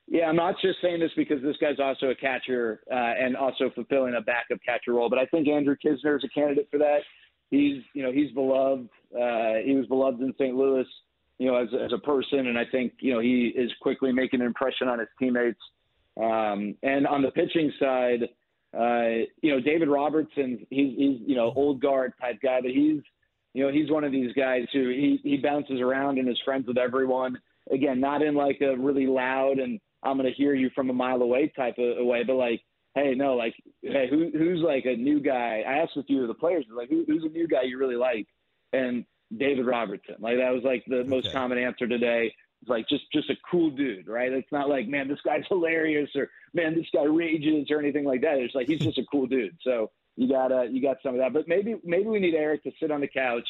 Yeah, 0.08 0.26
I'm 0.26 0.36
not 0.36 0.54
just 0.62 0.80
saying 0.80 1.00
this 1.00 1.10
because 1.16 1.42
this 1.42 1.56
guy's 1.60 1.80
also 1.80 2.10
a 2.10 2.14
catcher 2.14 2.80
uh, 2.90 2.94
and 2.94 3.36
also 3.36 3.70
fulfilling 3.74 4.14
a 4.14 4.20
backup 4.20 4.58
catcher 4.64 4.92
role, 4.92 5.10
but 5.10 5.18
I 5.18 5.26
think 5.26 5.48
Andrew 5.48 5.74
Knizner 5.84 6.16
is 6.16 6.24
a 6.24 6.28
candidate 6.28 6.68
for 6.70 6.78
that. 6.78 7.00
He's, 7.50 7.82
you 7.92 8.02
know, 8.02 8.12
he's 8.12 8.30
beloved. 8.32 8.88
Uh, 9.12 9.54
he 9.64 9.74
was 9.74 9.86
beloved 9.86 10.20
in 10.20 10.32
St. 10.34 10.54
Louis, 10.54 10.86
you 11.38 11.50
know, 11.50 11.56
as, 11.56 11.68
as 11.84 11.92
a 11.92 11.98
person, 11.98 12.46
and 12.46 12.56
I 12.56 12.64
think, 12.70 12.92
you 13.00 13.12
know, 13.12 13.20
he 13.20 13.52
is 13.56 13.70
quickly 13.80 14.12
making 14.12 14.40
an 14.40 14.46
impression 14.46 14.86
on 14.88 15.00
his 15.00 15.08
teammates. 15.18 15.60
Um, 16.16 16.76
and 16.82 17.06
on 17.06 17.22
the 17.22 17.30
pitching 17.32 17.72
side, 17.80 18.28
uh, 18.78 19.24
you 19.42 19.50
know, 19.50 19.60
David 19.60 19.88
Robertson, 19.88 20.66
he's, 20.70 20.96
he's, 20.96 21.20
you 21.26 21.34
know, 21.34 21.52
old 21.54 21.80
guard 21.80 22.12
type 22.20 22.38
guy, 22.42 22.60
but 22.60 22.70
he's, 22.70 23.00
you 23.54 23.64
know, 23.64 23.72
he's 23.72 23.90
one 23.90 24.04
of 24.04 24.12
these 24.12 24.32
guys 24.34 24.66
who 24.72 24.90
he, 24.90 25.18
he 25.22 25.36
bounces 25.38 25.80
around 25.80 26.18
and 26.18 26.28
is 26.28 26.40
friends 26.44 26.66
with 26.66 26.76
everyone. 26.76 27.38
Again, 27.72 28.00
not 28.00 28.22
in 28.22 28.34
like 28.34 28.60
a 28.60 28.76
really 28.76 29.06
loud 29.06 29.58
and 29.58 29.80
I'm 30.02 30.18
going 30.18 30.30
to 30.30 30.36
hear 30.36 30.54
you 30.54 30.70
from 30.74 30.90
a 30.90 30.92
mile 30.92 31.22
away 31.22 31.52
type 31.56 31.76
of 31.78 32.04
way, 32.04 32.22
but 32.22 32.34
like, 32.34 32.60
hey, 32.94 33.14
no, 33.14 33.34
like, 33.34 33.54
hey, 33.82 34.08
who, 34.10 34.30
who's 34.32 34.60
like 34.60 34.84
a 34.84 34.94
new 34.94 35.20
guy? 35.20 35.64
I 35.66 35.78
asked 35.78 35.96
a 35.96 36.02
few 36.04 36.22
of 36.22 36.28
the 36.28 36.34
players, 36.34 36.66
like, 36.74 36.90
who, 36.90 37.04
who's 37.06 37.24
a 37.24 37.28
new 37.28 37.48
guy 37.48 37.62
you 37.62 37.78
really 37.78 37.96
like? 37.96 38.26
And 38.72 39.04
David 39.36 39.66
Robertson, 39.66 40.16
like 40.20 40.36
that 40.36 40.52
was 40.52 40.62
like 40.62 40.84
the 40.86 40.98
okay. 40.98 41.08
most 41.08 41.32
common 41.32 41.58
answer 41.58 41.86
today. 41.86 42.34
Like 42.68 42.88
just 42.88 43.04
just 43.12 43.30
a 43.30 43.36
cool 43.50 43.70
dude, 43.70 44.08
right? 44.08 44.32
It's 44.32 44.50
not 44.52 44.68
like 44.68 44.88
man, 44.88 45.08
this 45.08 45.20
guy's 45.24 45.44
hilarious 45.48 46.10
or 46.14 46.30
man, 46.54 46.74
this 46.74 46.86
guy 46.92 47.04
rages 47.04 47.70
or 47.70 47.78
anything 47.78 48.04
like 48.04 48.22
that. 48.22 48.38
It's 48.38 48.54
like 48.54 48.66
he's 48.66 48.80
just 48.80 48.98
a 48.98 49.04
cool 49.10 49.26
dude. 49.26 49.56
So 49.62 49.90
you 50.16 50.28
got 50.28 50.52
uh, 50.52 50.62
you 50.62 50.82
got 50.82 50.96
some 51.02 51.14
of 51.14 51.20
that, 51.20 51.32
but 51.32 51.48
maybe 51.48 51.76
maybe 51.84 52.08
we 52.08 52.20
need 52.20 52.34
Eric 52.34 52.62
to 52.64 52.72
sit 52.80 52.90
on 52.90 53.00
the 53.00 53.08
couch, 53.08 53.48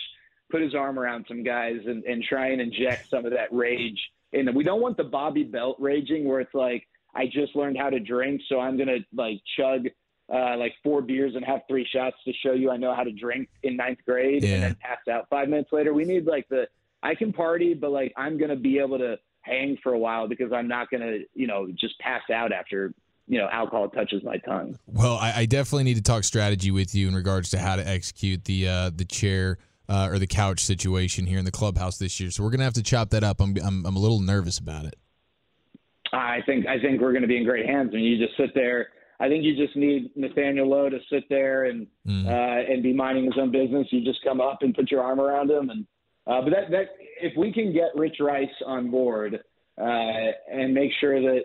put 0.50 0.62
his 0.62 0.74
arm 0.74 0.98
around 0.98 1.26
some 1.28 1.42
guys, 1.42 1.80
and, 1.86 2.04
and 2.04 2.22
try 2.22 2.48
and 2.48 2.60
inject 2.60 3.08
some 3.10 3.24
of 3.24 3.32
that 3.32 3.52
rage 3.52 4.00
in 4.32 4.48
and 4.48 4.56
we 4.56 4.64
don't 4.64 4.80
want 4.80 4.96
the 4.96 5.04
Bobby 5.04 5.44
Belt 5.44 5.76
raging 5.78 6.26
where 6.26 6.40
it's 6.40 6.54
like 6.54 6.86
I 7.14 7.26
just 7.26 7.56
learned 7.56 7.78
how 7.78 7.90
to 7.90 8.00
drink, 8.00 8.42
so 8.48 8.60
I'm 8.60 8.76
gonna 8.76 8.98
like 9.14 9.40
chug 9.56 9.86
uh, 10.32 10.56
like 10.56 10.74
four 10.82 11.02
beers 11.02 11.34
and 11.36 11.44
have 11.44 11.60
three 11.68 11.86
shots 11.90 12.16
to 12.24 12.32
show 12.44 12.52
you 12.52 12.70
I 12.70 12.76
know 12.76 12.94
how 12.94 13.04
to 13.04 13.12
drink 13.12 13.48
in 13.62 13.76
ninth 13.76 14.00
grade 14.04 14.42
yeah. 14.42 14.54
and 14.54 14.62
then 14.62 14.76
pass 14.80 14.98
out 15.10 15.28
five 15.30 15.48
minutes 15.48 15.70
later. 15.72 15.94
We 15.94 16.04
need 16.04 16.26
like 16.26 16.48
the 16.48 16.66
I 17.06 17.14
can 17.14 17.32
party, 17.32 17.74
but 17.74 17.90
like 17.90 18.12
I'm 18.16 18.38
gonna 18.38 18.56
be 18.56 18.78
able 18.78 18.98
to 18.98 19.16
hang 19.42 19.78
for 19.82 19.92
a 19.92 19.98
while 19.98 20.26
because 20.26 20.52
I'm 20.52 20.66
not 20.66 20.90
gonna 20.90 21.18
you 21.34 21.46
know 21.46 21.68
just 21.78 21.98
pass 22.00 22.22
out 22.32 22.52
after 22.52 22.92
you 23.28 23.38
know 23.38 23.48
alcohol 23.50 23.88
touches 23.88 24.24
my 24.24 24.38
tongue. 24.38 24.76
Well, 24.86 25.14
I, 25.14 25.32
I 25.40 25.46
definitely 25.46 25.84
need 25.84 25.96
to 25.96 26.02
talk 26.02 26.24
strategy 26.24 26.70
with 26.70 26.94
you 26.94 27.08
in 27.08 27.14
regards 27.14 27.50
to 27.50 27.58
how 27.58 27.76
to 27.76 27.86
execute 27.86 28.44
the 28.44 28.68
uh, 28.68 28.90
the 28.94 29.04
chair 29.04 29.58
uh, 29.88 30.08
or 30.10 30.18
the 30.18 30.26
couch 30.26 30.64
situation 30.64 31.26
here 31.26 31.38
in 31.38 31.44
the 31.44 31.52
clubhouse 31.52 31.98
this 31.98 32.18
year. 32.18 32.30
So 32.30 32.42
we're 32.42 32.50
gonna 32.50 32.64
have 32.64 32.74
to 32.74 32.82
chop 32.82 33.10
that 33.10 33.22
up. 33.22 33.40
I'm 33.40 33.56
I'm, 33.64 33.86
I'm 33.86 33.96
a 33.96 34.00
little 34.00 34.20
nervous 34.20 34.58
about 34.58 34.86
it. 34.86 34.96
I 36.12 36.40
think 36.46 36.66
I 36.66 36.80
think 36.80 37.00
we're 37.00 37.12
going 37.12 37.22
to 37.22 37.28
be 37.28 37.36
in 37.36 37.44
great 37.44 37.66
hands. 37.66 37.90
I 37.92 37.96
mean, 37.96 38.04
you 38.04 38.24
just 38.24 38.36
sit 38.36 38.54
there. 38.54 38.88
I 39.18 39.28
think 39.28 39.44
you 39.44 39.56
just 39.56 39.76
need 39.76 40.10
Nathaniel 40.14 40.68
Lowe 40.68 40.90
to 40.90 40.98
sit 41.10 41.24
there 41.28 41.64
and 41.64 41.86
mm. 42.06 42.26
uh, 42.26 42.72
and 42.72 42.82
be 42.82 42.92
minding 42.92 43.24
his 43.24 43.34
own 43.38 43.50
business. 43.50 43.86
You 43.90 44.04
just 44.04 44.22
come 44.22 44.40
up 44.40 44.58
and 44.62 44.74
put 44.74 44.90
your 44.90 45.02
arm 45.02 45.20
around 45.20 45.50
him, 45.50 45.70
and 45.70 45.86
uh, 46.26 46.40
but 46.42 46.50
that 46.50 46.70
that 46.70 46.86
if 47.20 47.36
we 47.36 47.52
can 47.52 47.72
get 47.72 47.94
Rich 47.94 48.16
Rice 48.20 48.48
on 48.64 48.90
board 48.90 49.40
uh, 49.80 50.30
and 50.50 50.74
make 50.74 50.92
sure 51.00 51.20
that 51.20 51.44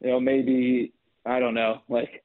you 0.00 0.10
know 0.10 0.20
maybe 0.20 0.92
I 1.24 1.40
don't 1.40 1.54
know 1.54 1.82
like 1.88 2.24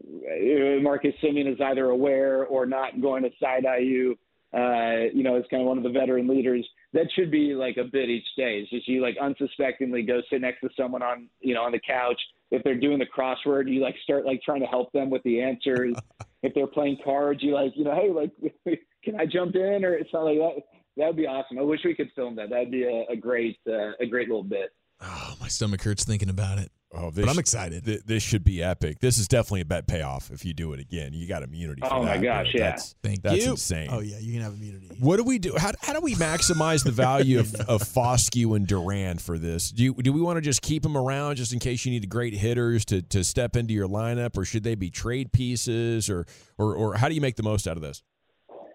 uh, 0.00 0.80
Marcus 0.80 1.14
Semien 1.22 1.52
is 1.52 1.60
either 1.60 1.86
aware 1.86 2.44
or 2.44 2.66
not 2.66 3.00
going 3.00 3.22
to 3.22 3.30
side 3.40 3.66
eye 3.66 3.78
you 3.78 4.16
uh, 4.52 5.06
you 5.14 5.22
know, 5.22 5.36
as 5.36 5.44
kind 5.50 5.62
of 5.62 5.68
one 5.68 5.78
of 5.78 5.84
the 5.84 5.90
veteran 5.90 6.26
leaders. 6.26 6.66
That 6.92 7.06
should 7.14 7.30
be 7.30 7.54
like 7.54 7.76
a 7.76 7.84
bit 7.84 8.08
each 8.08 8.26
day. 8.36 8.58
Is 8.58 8.68
just 8.68 8.88
you 8.88 9.00
like 9.00 9.16
unsuspectingly 9.20 10.02
go 10.02 10.20
sit 10.28 10.40
next 10.40 10.60
to 10.62 10.70
someone 10.76 11.02
on, 11.02 11.28
you 11.40 11.54
know, 11.54 11.62
on 11.62 11.72
the 11.72 11.80
couch. 11.80 12.20
If 12.50 12.64
they're 12.64 12.78
doing 12.78 12.98
the 12.98 13.06
crossword, 13.06 13.72
you 13.72 13.80
like 13.80 13.94
start 14.02 14.26
like 14.26 14.42
trying 14.42 14.60
to 14.60 14.66
help 14.66 14.92
them 14.92 15.08
with 15.08 15.22
the 15.22 15.40
answers. 15.40 15.94
if 16.42 16.52
they're 16.54 16.66
playing 16.66 16.98
cards, 17.04 17.42
you 17.42 17.54
like, 17.54 17.72
you 17.76 17.84
know, 17.84 17.94
hey, 17.94 18.10
like, 18.10 18.80
can 19.04 19.20
I 19.20 19.26
jump 19.26 19.54
in 19.54 19.84
or 19.84 19.98
something 20.10 20.40
like 20.40 20.56
that? 20.56 20.62
That'd 20.96 21.16
be 21.16 21.26
awesome. 21.26 21.58
I 21.58 21.62
wish 21.62 21.80
we 21.84 21.94
could 21.94 22.10
film 22.14 22.36
that. 22.36 22.50
That'd 22.50 22.70
be 22.70 22.84
a, 22.84 23.12
a 23.12 23.16
great, 23.16 23.58
uh, 23.68 23.92
a 24.00 24.06
great 24.06 24.28
little 24.28 24.44
bit. 24.44 24.70
Oh, 25.00 25.34
my 25.40 25.48
stomach 25.48 25.82
hurts 25.82 26.04
thinking 26.04 26.28
about 26.28 26.58
it. 26.58 26.70
Oh, 26.92 27.10
this 27.10 27.24
but 27.24 27.30
I'm 27.30 27.38
excited. 27.38 27.84
Th- 27.84 28.02
this 28.04 28.20
should 28.20 28.42
be 28.42 28.62
epic. 28.64 28.98
This 28.98 29.16
is 29.16 29.28
definitely 29.28 29.60
a 29.60 29.64
bet 29.64 29.86
payoff 29.86 30.32
if 30.32 30.44
you 30.44 30.52
do 30.52 30.72
it 30.72 30.80
again. 30.80 31.12
You 31.12 31.28
got 31.28 31.44
immunity. 31.44 31.82
oh 31.84 32.02
my 32.02 32.16
that, 32.16 32.22
gosh, 32.22 32.48
yeah. 32.52 32.70
That's, 32.70 32.96
Thank 33.00 33.22
that's 33.22 33.44
you. 33.44 33.52
insane. 33.52 33.90
Oh 33.92 34.00
yeah, 34.00 34.18
you 34.18 34.32
can 34.32 34.42
have 34.42 34.54
immunity. 34.54 34.90
What 34.98 35.18
do 35.18 35.22
we 35.22 35.38
do? 35.38 35.54
How, 35.56 35.70
how 35.80 35.92
do 35.92 36.00
we 36.00 36.16
maximize 36.16 36.82
the 36.82 36.90
value 36.90 37.38
of, 37.38 37.54
of 37.68 37.82
Foscue 37.82 38.56
and 38.56 38.66
Duran 38.66 39.18
for 39.18 39.38
this? 39.38 39.70
Do 39.70 39.84
you, 39.84 39.94
do 39.94 40.12
we 40.12 40.20
want 40.20 40.38
to 40.38 40.40
just 40.40 40.62
keep 40.62 40.82
them 40.82 40.96
around 40.96 41.36
just 41.36 41.52
in 41.52 41.60
case 41.60 41.86
you 41.86 41.92
need 41.92 42.08
great 42.08 42.34
hitters 42.34 42.84
to, 42.86 43.02
to 43.02 43.22
step 43.22 43.54
into 43.54 43.72
your 43.72 43.86
lineup, 43.86 44.36
or 44.36 44.44
should 44.44 44.64
they 44.64 44.74
be 44.74 44.90
trade 44.90 45.32
pieces, 45.32 46.10
or 46.10 46.26
or 46.58 46.74
or 46.74 46.94
how 46.96 47.08
do 47.08 47.14
you 47.14 47.20
make 47.20 47.36
the 47.36 47.44
most 47.44 47.68
out 47.68 47.76
of 47.76 47.82
this? 47.82 48.02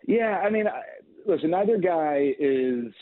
Yeah, 0.07 0.41
I 0.45 0.49
mean, 0.49 0.67
listen, 1.25 1.51
neither 1.51 1.77
guy 1.77 2.33
is 2.39 2.93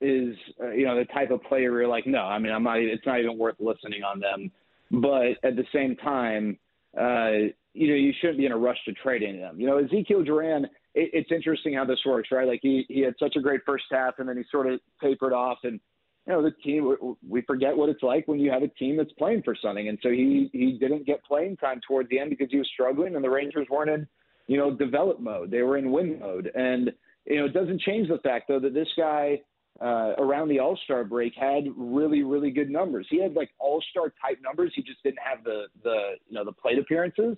is 0.00 0.34
uh, 0.62 0.70
you 0.70 0.86
know 0.86 0.96
the 0.98 1.04
type 1.06 1.30
of 1.30 1.42
player 1.44 1.80
you're 1.80 1.88
like, 1.88 2.06
no, 2.06 2.20
I 2.20 2.38
mean, 2.38 2.52
I'm 2.52 2.62
not. 2.62 2.78
It's 2.78 3.06
not 3.06 3.20
even 3.20 3.38
worth 3.38 3.56
listening 3.58 4.02
on 4.02 4.20
them. 4.20 4.50
But 4.90 5.38
at 5.44 5.56
the 5.56 5.64
same 5.72 5.96
time, 5.96 6.58
uh, 6.98 7.52
you 7.74 7.88
know, 7.88 7.94
you 7.94 8.12
shouldn't 8.20 8.38
be 8.38 8.46
in 8.46 8.52
a 8.52 8.56
rush 8.56 8.78
to 8.86 8.92
trade 8.92 9.22
any 9.22 9.42
of 9.42 9.52
them. 9.52 9.60
You 9.60 9.66
know, 9.66 9.78
Ezekiel 9.78 10.24
Duran. 10.24 10.64
It, 10.94 11.10
it's 11.12 11.30
interesting 11.30 11.74
how 11.74 11.84
this 11.84 12.00
works, 12.04 12.30
right? 12.32 12.48
Like 12.48 12.60
he 12.62 12.84
he 12.88 13.00
had 13.00 13.14
such 13.18 13.36
a 13.36 13.40
great 13.40 13.60
first 13.64 13.84
half, 13.90 14.18
and 14.18 14.28
then 14.28 14.36
he 14.36 14.44
sort 14.50 14.70
of 14.70 14.80
tapered 15.00 15.32
off, 15.32 15.58
and 15.62 15.78
you 16.26 16.32
know 16.32 16.42
the 16.42 16.50
team. 16.62 17.16
We 17.28 17.42
forget 17.42 17.76
what 17.76 17.88
it's 17.88 18.02
like 18.02 18.26
when 18.26 18.40
you 18.40 18.50
have 18.50 18.62
a 18.62 18.68
team 18.68 18.96
that's 18.96 19.12
playing 19.12 19.42
for 19.42 19.54
something, 19.54 19.88
and 19.88 19.98
so 20.02 20.10
he 20.10 20.50
he 20.52 20.72
didn't 20.72 21.06
get 21.06 21.22
playing 21.24 21.58
time 21.58 21.80
toward 21.86 22.08
the 22.08 22.18
end 22.18 22.30
because 22.30 22.48
he 22.50 22.58
was 22.58 22.68
struggling, 22.72 23.14
and 23.14 23.24
the 23.24 23.30
Rangers 23.30 23.68
weren't 23.70 23.90
in 23.90 24.08
you 24.48 24.56
know 24.56 24.74
develop 24.74 25.20
mode; 25.20 25.50
they 25.50 25.62
were 25.62 25.76
in 25.76 25.92
win 25.92 26.18
mode, 26.18 26.50
and 26.54 26.90
you 27.30 27.38
know 27.38 27.46
it 27.46 27.54
doesn't 27.54 27.80
change 27.80 28.08
the 28.08 28.18
fact 28.18 28.48
though 28.48 28.60
that 28.60 28.74
this 28.74 28.88
guy 28.96 29.40
uh, 29.80 30.14
around 30.18 30.48
the 30.48 30.58
All 30.58 30.78
Star 30.84 31.04
break 31.04 31.32
had 31.34 31.64
really 31.76 32.22
really 32.22 32.50
good 32.50 32.68
numbers. 32.68 33.06
He 33.08 33.22
had 33.22 33.34
like 33.34 33.50
All 33.58 33.82
Star 33.90 34.12
type 34.20 34.38
numbers. 34.42 34.72
He 34.74 34.82
just 34.82 35.02
didn't 35.02 35.20
have 35.24 35.44
the 35.44 35.64
the 35.82 36.12
you 36.28 36.34
know 36.34 36.44
the 36.44 36.52
plate 36.52 36.78
appearances, 36.78 37.36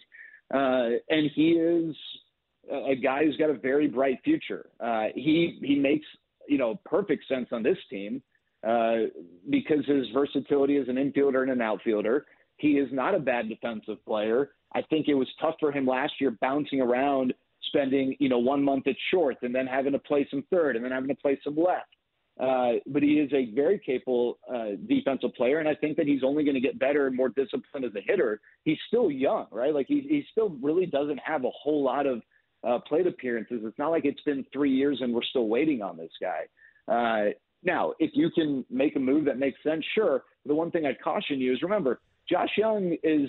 uh, 0.52 0.88
and 1.08 1.30
he 1.34 1.50
is 1.52 1.94
a 2.70 2.94
guy 2.96 3.24
who's 3.24 3.36
got 3.36 3.50
a 3.50 3.54
very 3.54 3.86
bright 3.86 4.18
future. 4.24 4.70
Uh, 4.80 5.06
he 5.14 5.58
he 5.62 5.76
makes 5.76 6.06
you 6.48 6.58
know 6.58 6.80
perfect 6.84 7.28
sense 7.28 7.48
on 7.52 7.62
this 7.62 7.78
team 7.90 8.22
uh, 8.66 9.06
because 9.50 9.84
his 9.86 10.06
versatility 10.14 10.76
as 10.78 10.88
an 10.88 10.96
infielder 10.96 11.42
and 11.42 11.52
an 11.52 11.62
outfielder. 11.62 12.26
He 12.56 12.72
is 12.72 12.88
not 12.92 13.14
a 13.14 13.18
bad 13.18 13.48
defensive 13.48 14.04
player. 14.04 14.50
I 14.74 14.82
think 14.82 15.08
it 15.08 15.14
was 15.14 15.28
tough 15.40 15.56
for 15.58 15.72
him 15.72 15.86
last 15.86 16.14
year 16.20 16.30
bouncing 16.40 16.80
around, 16.80 17.34
spending 17.72 18.16
you 18.18 18.28
know 18.28 18.38
one 18.38 18.62
month 18.62 18.86
at 18.86 18.96
short 19.10 19.36
and 19.42 19.54
then 19.54 19.66
having 19.66 19.92
to 19.92 19.98
play 19.98 20.26
some 20.30 20.44
third 20.50 20.76
and 20.76 20.84
then 20.84 20.92
having 20.92 21.08
to 21.08 21.14
play 21.14 21.38
some 21.42 21.56
left. 21.56 21.88
Uh, 22.40 22.72
but 22.86 23.02
he 23.02 23.20
is 23.20 23.30
a 23.34 23.54
very 23.54 23.78
capable 23.78 24.38
uh, 24.52 24.70
defensive 24.88 25.34
player, 25.34 25.58
and 25.58 25.68
I 25.68 25.74
think 25.74 25.98
that 25.98 26.06
he's 26.06 26.24
only 26.24 26.44
going 26.44 26.54
to 26.54 26.60
get 26.60 26.78
better 26.78 27.06
and 27.06 27.14
more 27.14 27.28
disciplined 27.28 27.84
as 27.84 27.94
a 27.94 28.00
hitter. 28.06 28.40
He's 28.64 28.78
still 28.88 29.10
young, 29.10 29.46
right? 29.50 29.74
Like 29.74 29.86
he, 29.86 30.00
he 30.08 30.24
still 30.32 30.56
really 30.62 30.86
doesn't 30.86 31.20
have 31.22 31.44
a 31.44 31.50
whole 31.50 31.82
lot 31.84 32.06
of 32.06 32.22
uh, 32.66 32.78
plate 32.88 33.06
appearances. 33.06 33.60
It's 33.64 33.78
not 33.78 33.90
like 33.90 34.04
it's 34.04 34.22
been 34.22 34.46
three 34.52 34.72
years 34.72 34.98
and 35.02 35.14
we're 35.14 35.22
still 35.24 35.48
waiting 35.48 35.82
on 35.82 35.96
this 35.96 36.12
guy. 36.20 36.46
Uh, 36.88 37.32
now, 37.62 37.92
if 37.98 38.10
you 38.14 38.30
can 38.30 38.64
make 38.70 38.96
a 38.96 39.00
move 39.00 39.24
that 39.26 39.38
makes 39.38 39.62
sense, 39.62 39.84
sure. 39.94 40.24
The 40.46 40.54
one 40.54 40.70
thing 40.70 40.86
I'd 40.86 41.00
caution 41.00 41.38
you 41.40 41.52
is 41.52 41.62
remember, 41.62 42.00
Josh 42.28 42.50
Jung 42.56 42.96
is 43.02 43.28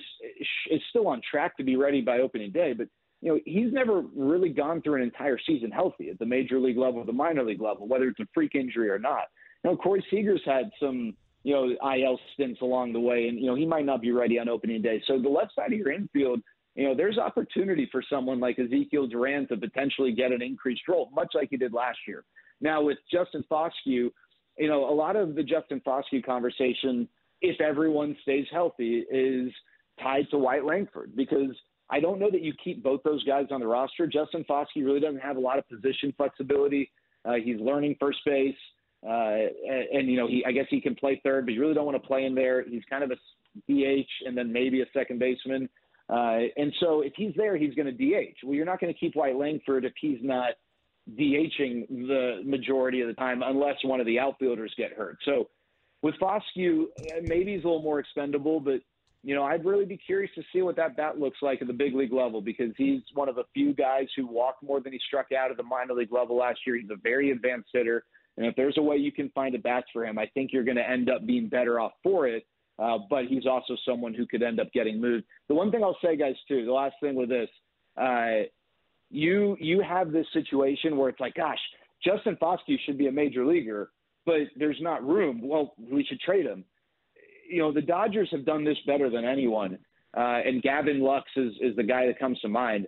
is 0.69 0.81
still 0.89 1.07
on 1.07 1.21
track 1.29 1.57
to 1.57 1.63
be 1.63 1.75
ready 1.75 2.01
by 2.01 2.19
opening 2.19 2.51
day, 2.51 2.73
but 2.73 2.87
you 3.23 3.29
know, 3.29 3.39
he's 3.45 3.71
never 3.71 4.01
really 4.13 4.49
gone 4.49 4.81
through 4.81 4.95
an 4.95 5.01
entire 5.01 5.39
season 5.47 5.71
healthy 5.71 6.09
at 6.09 6.19
the 6.19 6.25
major 6.25 6.59
league 6.59 6.77
level, 6.77 7.05
the 7.05 7.13
minor 7.13 7.43
league 7.43 7.61
level, 7.61 7.87
whether 7.87 8.09
it's 8.09 8.19
a 8.19 8.27
freak 8.33 8.53
injury 8.53 8.89
or 8.89 8.99
not. 8.99 9.27
You 9.63 9.71
know, 9.71 9.77
Corey 9.77 10.05
Seager's 10.11 10.41
had 10.45 10.69
some, 10.77 11.15
you 11.43 11.53
know, 11.53 11.93
IL 11.95 12.19
stints 12.33 12.59
along 12.61 12.91
the 12.91 12.99
way, 12.99 13.29
and 13.29 13.39
you 13.39 13.45
know 13.45 13.55
he 13.55 13.65
might 13.65 13.85
not 13.85 14.01
be 14.01 14.11
ready 14.11 14.37
on 14.39 14.49
opening 14.49 14.81
day. 14.81 15.01
So 15.07 15.21
the 15.21 15.29
left 15.29 15.55
side 15.55 15.71
of 15.71 15.79
your 15.79 15.93
infield, 15.93 16.41
you 16.75 16.85
know, 16.85 16.93
there's 16.93 17.17
opportunity 17.17 17.87
for 17.93 18.03
someone 18.09 18.41
like 18.41 18.59
Ezekiel 18.59 19.07
Duran 19.07 19.47
to 19.47 19.55
potentially 19.55 20.11
get 20.11 20.33
an 20.33 20.41
increased 20.41 20.81
role, 20.89 21.09
much 21.13 21.31
like 21.33 21.47
he 21.49 21.55
did 21.55 21.71
last 21.71 21.99
year. 22.05 22.25
Now 22.59 22.81
with 22.81 22.97
Justin 23.09 23.45
Foscue, 23.49 23.71
you 24.57 24.67
know, 24.67 24.89
a 24.89 24.93
lot 24.93 25.15
of 25.15 25.35
the 25.35 25.43
Justin 25.43 25.81
Foscue 25.87 26.25
conversation, 26.25 27.07
if 27.41 27.61
everyone 27.61 28.17
stays 28.21 28.47
healthy, 28.51 29.05
is 29.09 29.49
tied 30.01 30.29
to 30.31 30.37
Wyatt 30.37 30.65
Langford 30.65 31.15
because 31.15 31.55
I 31.93 31.99
don't 31.99 32.19
know 32.19 32.31
that 32.31 32.41
you 32.41 32.53
keep 32.63 32.81
both 32.81 33.03
those 33.03 33.23
guys 33.23 33.45
on 33.51 33.59
the 33.59 33.67
roster. 33.67 34.07
Justin 34.07 34.43
Foscue 34.49 34.83
really 34.83 34.99
doesn't 34.99 35.19
have 35.19 35.37
a 35.37 35.39
lot 35.39 35.59
of 35.59 35.69
position 35.69 36.11
flexibility. 36.17 36.91
Uh, 37.23 37.33
he's 37.33 37.59
learning 37.59 37.95
first 37.99 38.17
base, 38.25 38.55
uh, 39.07 39.35
and, 39.69 39.83
and 39.93 40.07
you 40.09 40.17
know 40.17 40.27
he 40.27 40.43
I 40.43 40.51
guess 40.51 40.65
he 40.71 40.81
can 40.81 40.95
play 40.95 41.21
third, 41.23 41.45
but 41.45 41.53
you 41.53 41.61
really 41.61 41.75
don't 41.75 41.85
want 41.85 42.01
to 42.01 42.07
play 42.07 42.25
him 42.25 42.33
there. 42.33 42.67
He's 42.67 42.81
kind 42.89 43.03
of 43.03 43.11
a 43.11 43.15
DH 43.69 44.09
and 44.25 44.35
then 44.35 44.51
maybe 44.51 44.81
a 44.81 44.85
second 44.91 45.19
baseman. 45.19 45.69
Uh, 46.09 46.39
and 46.57 46.73
so 46.79 47.01
if 47.01 47.13
he's 47.15 47.33
there, 47.37 47.55
he's 47.57 47.75
going 47.75 47.85
to 47.85 47.91
DH. 47.91 48.37
Well, 48.43 48.55
you're 48.55 48.65
not 48.65 48.79
going 48.81 48.91
to 48.91 48.99
keep 48.99 49.15
Wyatt 49.15 49.37
Langford 49.37 49.85
if 49.85 49.93
he's 50.01 50.17
not 50.23 50.53
DHing 51.11 51.87
the 51.89 52.41
majority 52.43 53.01
of 53.01 53.07
the 53.07 53.13
time, 53.13 53.43
unless 53.43 53.75
one 53.83 53.99
of 53.99 54.07
the 54.07 54.19
outfielders 54.19 54.73
get 54.77 54.93
hurt. 54.93 55.17
So 55.25 55.49
with 56.01 56.15
Foscue, 56.15 56.85
maybe 57.21 57.53
he's 57.53 57.63
a 57.63 57.67
little 57.67 57.83
more 57.83 57.99
expendable, 57.99 58.59
but 58.59 58.81
you 59.23 59.33
know, 59.33 59.43
I'd 59.43 59.63
really 59.63 59.85
be 59.85 59.97
curious 59.97 60.31
to 60.35 60.43
see 60.51 60.61
what 60.61 60.75
that 60.75 60.97
bat 60.97 61.17
looks 61.17 61.37
like 61.41 61.61
at 61.61 61.67
the 61.67 61.73
big 61.73 61.95
league 61.95 62.11
level 62.11 62.41
because 62.41 62.71
he's 62.77 63.01
one 63.13 63.29
of 63.29 63.35
the 63.35 63.45
few 63.53 63.73
guys 63.73 64.07
who 64.17 64.27
walked 64.27 64.61
more 64.61 64.81
than 64.81 64.91
he 64.91 64.99
struck 65.07 65.27
out 65.31 65.49
at 65.49 65.55
the 65.55 65.63
minor 65.63 65.93
league 65.93 66.11
level 66.11 66.35
last 66.35 66.59
year. 66.67 66.75
He's 66.75 66.89
a 66.89 66.97
very 67.01 67.31
advanced 67.31 67.69
hitter. 67.71 68.03
And 68.35 68.45
if 68.45 68.55
there's 68.55 68.77
a 68.77 68.81
way 68.81 68.97
you 68.97 69.13
can 69.13 69.29
find 69.29 69.55
a 69.55 69.59
bat 69.59 69.85
for 69.93 70.05
him, 70.05 70.19
I 70.19 70.25
think 70.33 70.51
you're 70.51 70.65
going 70.65 70.77
to 70.77 70.87
end 70.87 71.09
up 71.09 71.25
being 71.25 71.47
better 71.47 71.79
off 71.79 71.93
for 72.03 72.27
it. 72.27 72.45
Uh, 72.77 72.97
but 73.09 73.25
he's 73.25 73.45
also 73.45 73.77
someone 73.87 74.13
who 74.13 74.25
could 74.25 74.43
end 74.43 74.59
up 74.59 74.71
getting 74.73 74.99
moved. 74.99 75.23
The 75.47 75.53
one 75.53 75.71
thing 75.71 75.83
I'll 75.83 75.97
say, 76.03 76.17
guys, 76.17 76.35
too, 76.47 76.65
the 76.65 76.71
last 76.71 76.95
thing 76.99 77.15
with 77.15 77.29
this, 77.29 77.49
uh, 78.01 78.47
you 79.11 79.55
you 79.59 79.81
have 79.81 80.11
this 80.11 80.25
situation 80.33 80.97
where 80.97 81.07
it's 81.09 81.19
like, 81.19 81.35
gosh, 81.35 81.59
Justin 82.03 82.35
Foscue 82.41 82.79
should 82.83 82.97
be 82.97 83.05
a 83.05 83.11
major 83.11 83.45
leaguer, 83.45 83.91
but 84.25 84.39
there's 84.55 84.81
not 84.81 85.07
room. 85.07 85.39
Well, 85.47 85.75
we 85.77 86.03
should 86.03 86.19
trade 86.19 86.47
him 86.47 86.65
you 87.49 87.59
know, 87.59 87.71
the 87.71 87.81
Dodgers 87.81 88.29
have 88.31 88.45
done 88.45 88.63
this 88.63 88.77
better 88.85 89.09
than 89.09 89.25
anyone. 89.25 89.77
Uh, 90.15 90.41
and 90.45 90.61
Gavin 90.61 90.99
Lux 90.99 91.29
is, 91.35 91.53
is 91.59 91.75
the 91.75 91.83
guy 91.83 92.05
that 92.07 92.19
comes 92.19 92.39
to 92.41 92.47
mind. 92.47 92.87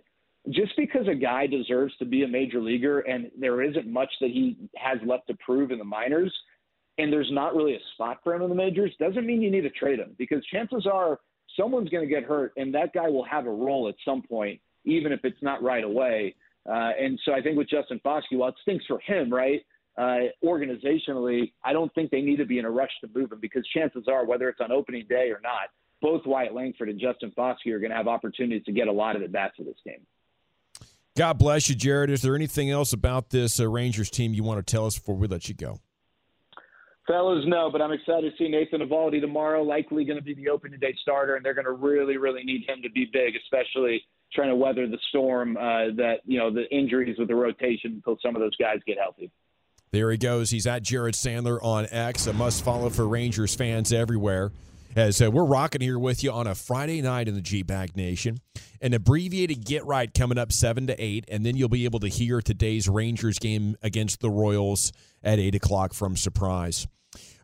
Just 0.50 0.72
because 0.76 1.08
a 1.08 1.14
guy 1.14 1.46
deserves 1.46 1.96
to 1.98 2.04
be 2.04 2.22
a 2.22 2.28
major 2.28 2.60
leaguer 2.60 3.00
and 3.00 3.30
there 3.38 3.62
isn't 3.62 3.86
much 3.88 4.10
that 4.20 4.30
he 4.30 4.56
has 4.76 4.98
left 5.04 5.26
to 5.26 5.34
prove 5.44 5.72
in 5.72 5.78
the 5.78 5.84
minors, 5.84 6.32
and 6.98 7.12
there's 7.12 7.30
not 7.32 7.54
really 7.54 7.74
a 7.74 7.80
spot 7.94 8.18
for 8.22 8.34
him 8.34 8.42
in 8.42 8.48
the 8.48 8.54
majors, 8.54 8.92
doesn't 8.98 9.26
mean 9.26 9.42
you 9.42 9.50
need 9.50 9.62
to 9.62 9.70
trade 9.70 9.98
him 9.98 10.14
because 10.18 10.44
chances 10.46 10.86
are 10.90 11.18
someone's 11.58 11.88
going 11.88 12.06
to 12.06 12.12
get 12.12 12.22
hurt 12.22 12.52
and 12.56 12.72
that 12.74 12.92
guy 12.92 13.08
will 13.08 13.24
have 13.24 13.46
a 13.46 13.50
role 13.50 13.88
at 13.88 13.96
some 14.04 14.22
point, 14.22 14.60
even 14.84 15.12
if 15.12 15.20
it's 15.24 15.42
not 15.42 15.62
right 15.62 15.84
away. 15.84 16.34
Uh, 16.68 16.90
and 16.98 17.18
so 17.24 17.32
I 17.32 17.40
think 17.42 17.56
with 17.56 17.68
Justin 17.68 18.00
Foscue, 18.04 18.38
well, 18.38 18.48
it 18.48 18.54
stinks 18.62 18.84
for 18.86 19.00
him, 19.00 19.32
right? 19.32 19.64
Uh, 19.98 20.18
organizationally, 20.44 21.52
I 21.64 21.72
don't 21.72 21.92
think 21.94 22.10
they 22.10 22.20
need 22.20 22.36
to 22.36 22.44
be 22.44 22.58
in 22.58 22.64
a 22.64 22.70
rush 22.70 22.90
to 23.00 23.10
move 23.14 23.32
him 23.32 23.38
because 23.40 23.66
chances 23.74 24.04
are, 24.08 24.26
whether 24.26 24.48
it's 24.48 24.60
on 24.60 24.70
opening 24.70 25.06
day 25.08 25.30
or 25.30 25.40
not, 25.42 25.70
both 26.02 26.26
Wyatt 26.26 26.54
Langford 26.54 26.88
and 26.88 27.00
Justin 27.00 27.32
Foscue 27.36 27.72
are 27.72 27.78
going 27.78 27.90
to 27.90 27.96
have 27.96 28.08
opportunities 28.08 28.64
to 28.64 28.72
get 28.72 28.88
a 28.88 28.92
lot 28.92 29.16
of 29.16 29.22
at 29.22 29.32
bats 29.32 29.54
for 29.56 29.64
this 29.64 29.76
game. 29.84 30.00
God 31.16 31.38
bless 31.38 31.70
you, 31.70 31.74
Jared. 31.74 32.10
Is 32.10 32.20
there 32.20 32.34
anything 32.34 32.70
else 32.70 32.92
about 32.92 33.30
this 33.30 33.58
uh, 33.58 33.66
Rangers 33.66 34.10
team 34.10 34.34
you 34.34 34.44
want 34.44 34.64
to 34.64 34.70
tell 34.70 34.84
us 34.84 34.98
before 34.98 35.14
we 35.14 35.26
let 35.26 35.48
you 35.48 35.54
go? 35.54 35.80
Fellas, 37.06 37.44
no, 37.46 37.70
but 37.70 37.80
I'm 37.80 37.92
excited 37.92 38.30
to 38.30 38.36
see 38.36 38.50
Nathan 38.50 38.80
Eovaldi 38.80 39.20
tomorrow. 39.20 39.62
Likely 39.62 40.04
going 40.04 40.18
to 40.18 40.24
be 40.24 40.34
the 40.34 40.48
opening 40.48 40.78
day 40.78 40.94
starter, 41.00 41.36
and 41.36 41.44
they're 41.44 41.54
going 41.54 41.64
to 41.64 41.72
really, 41.72 42.18
really 42.18 42.42
need 42.42 42.68
him 42.68 42.82
to 42.82 42.90
be 42.90 43.08
big, 43.10 43.34
especially 43.36 44.02
trying 44.34 44.48
to 44.48 44.56
weather 44.56 44.86
the 44.88 44.98
storm 45.08 45.56
uh, 45.56 45.94
that 45.96 46.16
you 46.26 46.38
know 46.38 46.52
the 46.52 46.68
injuries 46.70 47.16
with 47.18 47.28
the 47.28 47.34
rotation 47.34 47.92
until 47.94 48.18
some 48.20 48.34
of 48.34 48.42
those 48.42 48.56
guys 48.56 48.78
get 48.86 48.98
healthy. 48.98 49.30
There 49.92 50.10
he 50.10 50.18
goes. 50.18 50.50
He's 50.50 50.66
at 50.66 50.82
Jared 50.82 51.14
Sandler 51.14 51.62
on 51.62 51.86
X, 51.90 52.26
a 52.26 52.32
must 52.32 52.64
follow 52.64 52.90
for 52.90 53.06
Rangers 53.06 53.54
fans 53.54 53.92
everywhere. 53.92 54.52
As 54.96 55.20
uh, 55.20 55.30
we're 55.30 55.44
rocking 55.44 55.82
here 55.82 55.98
with 55.98 56.24
you 56.24 56.32
on 56.32 56.46
a 56.46 56.54
Friday 56.54 57.02
night 57.02 57.28
in 57.28 57.34
the 57.34 57.42
G 57.42 57.62
Bag 57.62 57.96
Nation, 57.96 58.38
an 58.80 58.94
abbreviated 58.94 59.64
get 59.64 59.84
right 59.84 60.12
coming 60.12 60.38
up 60.38 60.52
seven 60.52 60.86
to 60.86 60.98
eight, 60.98 61.26
and 61.28 61.44
then 61.44 61.54
you'll 61.54 61.68
be 61.68 61.84
able 61.84 62.00
to 62.00 62.08
hear 62.08 62.40
today's 62.40 62.88
Rangers 62.88 63.38
game 63.38 63.76
against 63.82 64.20
the 64.20 64.30
Royals 64.30 64.92
at 65.22 65.38
eight 65.38 65.54
o'clock 65.54 65.92
from 65.92 66.16
Surprise. 66.16 66.86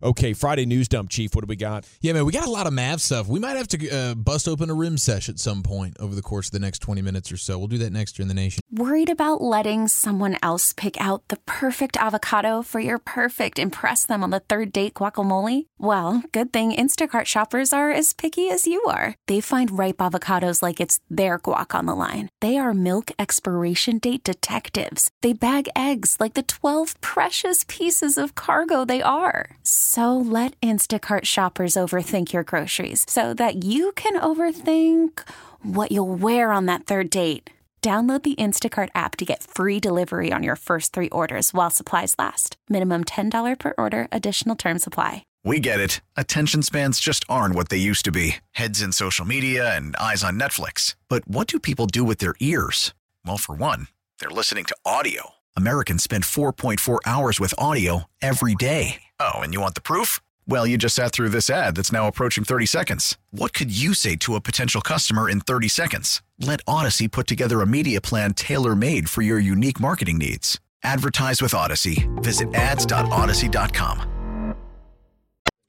Okay, 0.04 0.32
Friday 0.32 0.66
news 0.66 0.88
dump, 0.88 1.10
Chief. 1.10 1.32
What 1.32 1.44
do 1.44 1.46
we 1.46 1.54
got? 1.54 1.86
Yeah, 2.00 2.12
man, 2.14 2.24
we 2.24 2.32
got 2.32 2.48
a 2.48 2.50
lot 2.50 2.66
of 2.66 2.72
Mav 2.72 3.00
stuff. 3.00 3.28
We 3.28 3.38
might 3.38 3.56
have 3.56 3.68
to 3.68 3.88
uh, 3.88 4.14
bust 4.16 4.48
open 4.48 4.68
a 4.68 4.74
rim 4.74 4.98
sesh 4.98 5.28
at 5.28 5.38
some 5.38 5.62
point 5.62 5.96
over 6.00 6.12
the 6.12 6.22
course 6.22 6.48
of 6.48 6.52
the 6.52 6.58
next 6.58 6.80
20 6.80 7.02
minutes 7.02 7.30
or 7.30 7.36
so. 7.36 7.56
We'll 7.56 7.68
do 7.68 7.78
that 7.78 7.92
next 7.92 8.18
year 8.18 8.24
in 8.24 8.28
the 8.28 8.34
nation. 8.34 8.62
Worried 8.72 9.10
about 9.10 9.40
letting 9.40 9.86
someone 9.86 10.38
else 10.42 10.72
pick 10.72 11.00
out 11.00 11.28
the 11.28 11.36
perfect 11.46 11.96
avocado 11.98 12.62
for 12.62 12.80
your 12.80 12.98
perfect 12.98 13.60
impress 13.60 14.04
them 14.04 14.24
on 14.24 14.30
the 14.30 14.40
third 14.40 14.72
date 14.72 14.94
guacamole? 14.94 15.66
Well, 15.78 16.24
good 16.32 16.52
thing 16.52 16.72
Instacart 16.72 17.26
shoppers 17.26 17.72
are 17.72 17.92
as 17.92 18.12
picky 18.12 18.50
as 18.50 18.66
you 18.66 18.82
are. 18.86 19.14
They 19.28 19.40
find 19.40 19.78
ripe 19.78 19.98
avocados 19.98 20.62
like 20.62 20.80
it's 20.80 20.98
their 21.10 21.38
guac 21.38 21.78
on 21.78 21.86
the 21.86 21.94
line. 21.94 22.28
They 22.40 22.58
are 22.58 22.74
milk 22.74 23.12
expiration 23.20 23.98
date 23.98 24.24
detectives. 24.24 25.10
They 25.20 25.32
bag 25.32 25.68
eggs 25.76 26.16
like 26.18 26.34
the 26.34 26.42
12 26.42 27.00
precious 27.00 27.64
pieces 27.68 28.18
of 28.18 28.34
cargo 28.34 28.84
they 28.84 29.00
are. 29.00 29.58
So 29.62 29.91
let 29.98 30.58
Instacart 30.62 31.26
shoppers 31.26 31.74
overthink 31.74 32.32
your 32.32 32.44
groceries 32.44 33.04
so 33.06 33.34
that 33.34 33.64
you 33.64 33.92
can 33.92 34.18
overthink 34.18 35.20
what 35.62 35.92
you'll 35.92 36.14
wear 36.14 36.50
on 36.52 36.66
that 36.66 36.86
third 36.86 37.10
date. 37.10 37.50
Download 37.82 38.22
the 38.22 38.36
Instacart 38.36 38.90
app 38.94 39.16
to 39.16 39.24
get 39.24 39.42
free 39.42 39.80
delivery 39.80 40.32
on 40.32 40.44
your 40.44 40.54
first 40.54 40.92
three 40.92 41.08
orders 41.08 41.52
while 41.52 41.68
supplies 41.68 42.14
last. 42.16 42.56
Minimum 42.68 43.04
$10 43.04 43.58
per 43.58 43.74
order, 43.76 44.06
additional 44.12 44.54
term 44.54 44.78
supply. 44.78 45.24
We 45.42 45.58
get 45.58 45.80
it. 45.80 46.00
Attention 46.16 46.62
spans 46.62 47.00
just 47.00 47.24
aren't 47.28 47.56
what 47.56 47.70
they 47.70 47.76
used 47.76 48.04
to 48.04 48.12
be 48.12 48.36
heads 48.52 48.80
in 48.80 48.92
social 48.92 49.24
media 49.24 49.74
and 49.76 49.96
eyes 49.96 50.22
on 50.22 50.38
Netflix. 50.38 50.94
But 51.08 51.26
what 51.26 51.48
do 51.48 51.58
people 51.58 51.86
do 51.86 52.04
with 52.04 52.18
their 52.18 52.36
ears? 52.38 52.94
Well, 53.26 53.38
for 53.38 53.56
one, 53.56 53.88
they're 54.20 54.30
listening 54.30 54.64
to 54.66 54.76
audio. 54.86 55.30
Americans 55.56 56.04
spend 56.04 56.24
4.4 56.24 56.98
hours 57.04 57.40
with 57.40 57.54
audio 57.58 58.04
every 58.20 58.54
day. 58.54 59.02
Oh, 59.18 59.40
and 59.40 59.52
you 59.52 59.60
want 59.60 59.74
the 59.74 59.80
proof? 59.82 60.20
Well, 60.46 60.66
you 60.66 60.78
just 60.78 60.94
sat 60.94 61.12
through 61.12 61.30
this 61.30 61.50
ad 61.50 61.74
that's 61.74 61.92
now 61.92 62.06
approaching 62.08 62.44
30 62.44 62.66
seconds. 62.66 63.18
What 63.32 63.52
could 63.52 63.76
you 63.76 63.92
say 63.94 64.16
to 64.16 64.36
a 64.36 64.40
potential 64.40 64.80
customer 64.80 65.28
in 65.28 65.40
30 65.40 65.68
seconds? 65.68 66.22
Let 66.38 66.60
Odyssey 66.66 67.08
put 67.08 67.26
together 67.26 67.60
a 67.60 67.66
media 67.66 68.00
plan 68.00 68.34
tailor 68.34 68.76
made 68.76 69.10
for 69.10 69.22
your 69.22 69.38
unique 69.38 69.78
marketing 69.80 70.18
needs. 70.18 70.60
Advertise 70.82 71.42
with 71.42 71.54
Odyssey. 71.54 72.08
Visit 72.16 72.52
ads.odyssey.com. 72.54 74.08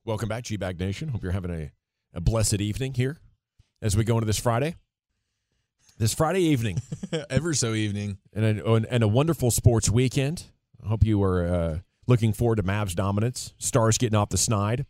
Welcome 0.05 0.27
back, 0.27 0.43
G 0.43 0.57
Bag 0.57 0.79
Nation. 0.79 1.09
Hope 1.09 1.23
you're 1.23 1.31
having 1.31 1.51
a, 1.51 1.71
a 2.13 2.19
blessed 2.19 2.59
evening 2.59 2.93
here 2.95 3.17
as 3.81 3.95
we 3.95 4.03
go 4.03 4.15
into 4.15 4.25
this 4.25 4.39
Friday. 4.39 4.75
This 5.97 6.13
Friday 6.13 6.41
evening, 6.41 6.81
Ever 7.29 7.53
so 7.53 7.73
evening. 7.73 8.17
and 8.33 8.59
a, 8.59 8.73
and 8.73 9.03
a 9.03 9.07
wonderful 9.07 9.51
sports 9.51 9.89
weekend. 9.89 10.45
I 10.83 10.87
hope 10.87 11.05
you 11.05 11.21
are 11.23 11.45
uh, 11.45 11.79
looking 12.07 12.33
forward 12.33 12.57
to 12.57 12.63
Mavs 12.63 12.93
dominance, 12.95 13.53
Stars 13.57 13.97
getting 13.97 14.17
off 14.17 14.29
the 14.29 14.37
snide, 14.37 14.85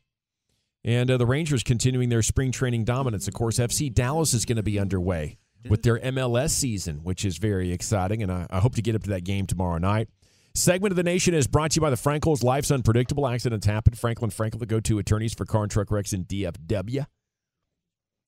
and 0.84 1.12
uh, 1.12 1.18
the 1.18 1.26
Rangers 1.26 1.62
continuing 1.62 2.10
their 2.10 2.22
spring 2.24 2.52
training 2.52 2.86
dominance. 2.86 3.28
Of 3.28 3.34
course, 3.34 3.60
FC 3.60 3.94
Dallas 3.94 4.34
is 4.34 4.46
going 4.46 4.56
to 4.56 4.64
be 4.64 4.80
underway 4.80 5.38
with 5.70 5.84
their 5.84 6.00
MLS 6.00 6.50
season, 6.52 7.02
which 7.04 7.26
is 7.26 7.38
very 7.38 7.72
exciting, 7.72 8.24
and 8.24 8.32
I, 8.32 8.48
I 8.50 8.60
hope 8.60 8.76
to 8.76 8.82
get 8.82 8.96
up 8.96 9.04
to 9.04 9.10
that 9.12 9.24
game 9.24 9.46
tomorrow 9.46 9.78
night. 9.78 10.08
Segment 10.56 10.92
of 10.92 10.96
the 10.98 11.04
Nation 11.04 11.34
is 11.34 11.48
brought 11.48 11.72
to 11.72 11.76
you 11.78 11.82
by 11.82 11.90
the 11.90 11.96
Frenkels. 11.96 12.44
Life's 12.44 12.70
unpredictable. 12.72 13.28
Accidents 13.28 13.66
happen. 13.66 13.94
Franklin 13.94 14.30
Frenkel, 14.30 14.60
the 14.60 14.66
go-to 14.68 15.00
attorneys 15.00 15.34
for 15.34 15.46
car 15.46 15.64
and 15.64 15.72
truck 15.72 15.90
wrecks 15.90 16.14
in 16.14 16.26
DFW. 16.26 17.06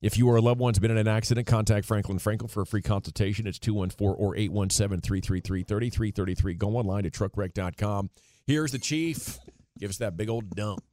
If 0.02 0.18
you 0.18 0.28
or 0.30 0.36
a 0.36 0.42
loved 0.42 0.60
one's 0.60 0.78
been 0.78 0.92
in 0.92 0.98
an 0.98 1.08
accident, 1.08 1.48
contact 1.48 1.86
Franklin 1.86 2.20
Frenkel 2.20 2.50
for 2.50 2.62
a 2.62 2.66
free 2.66 2.82
consultation. 2.82 3.48
It's 3.48 3.58
214 3.60 4.16
or 4.24 4.36
817 4.36 5.02
333 5.02 5.64
3333. 5.64 6.54
Go 6.56 6.78
online 6.78 7.04
to 7.04 7.10
truckwreck.com. 7.12 8.10
Here's 8.46 8.72
the 8.72 8.80
chief. 8.80 9.40
Give 9.80 9.90
us 9.90 9.98
that 9.98 10.16
big 10.16 10.30
old 10.30 10.50
dump. 10.52 10.84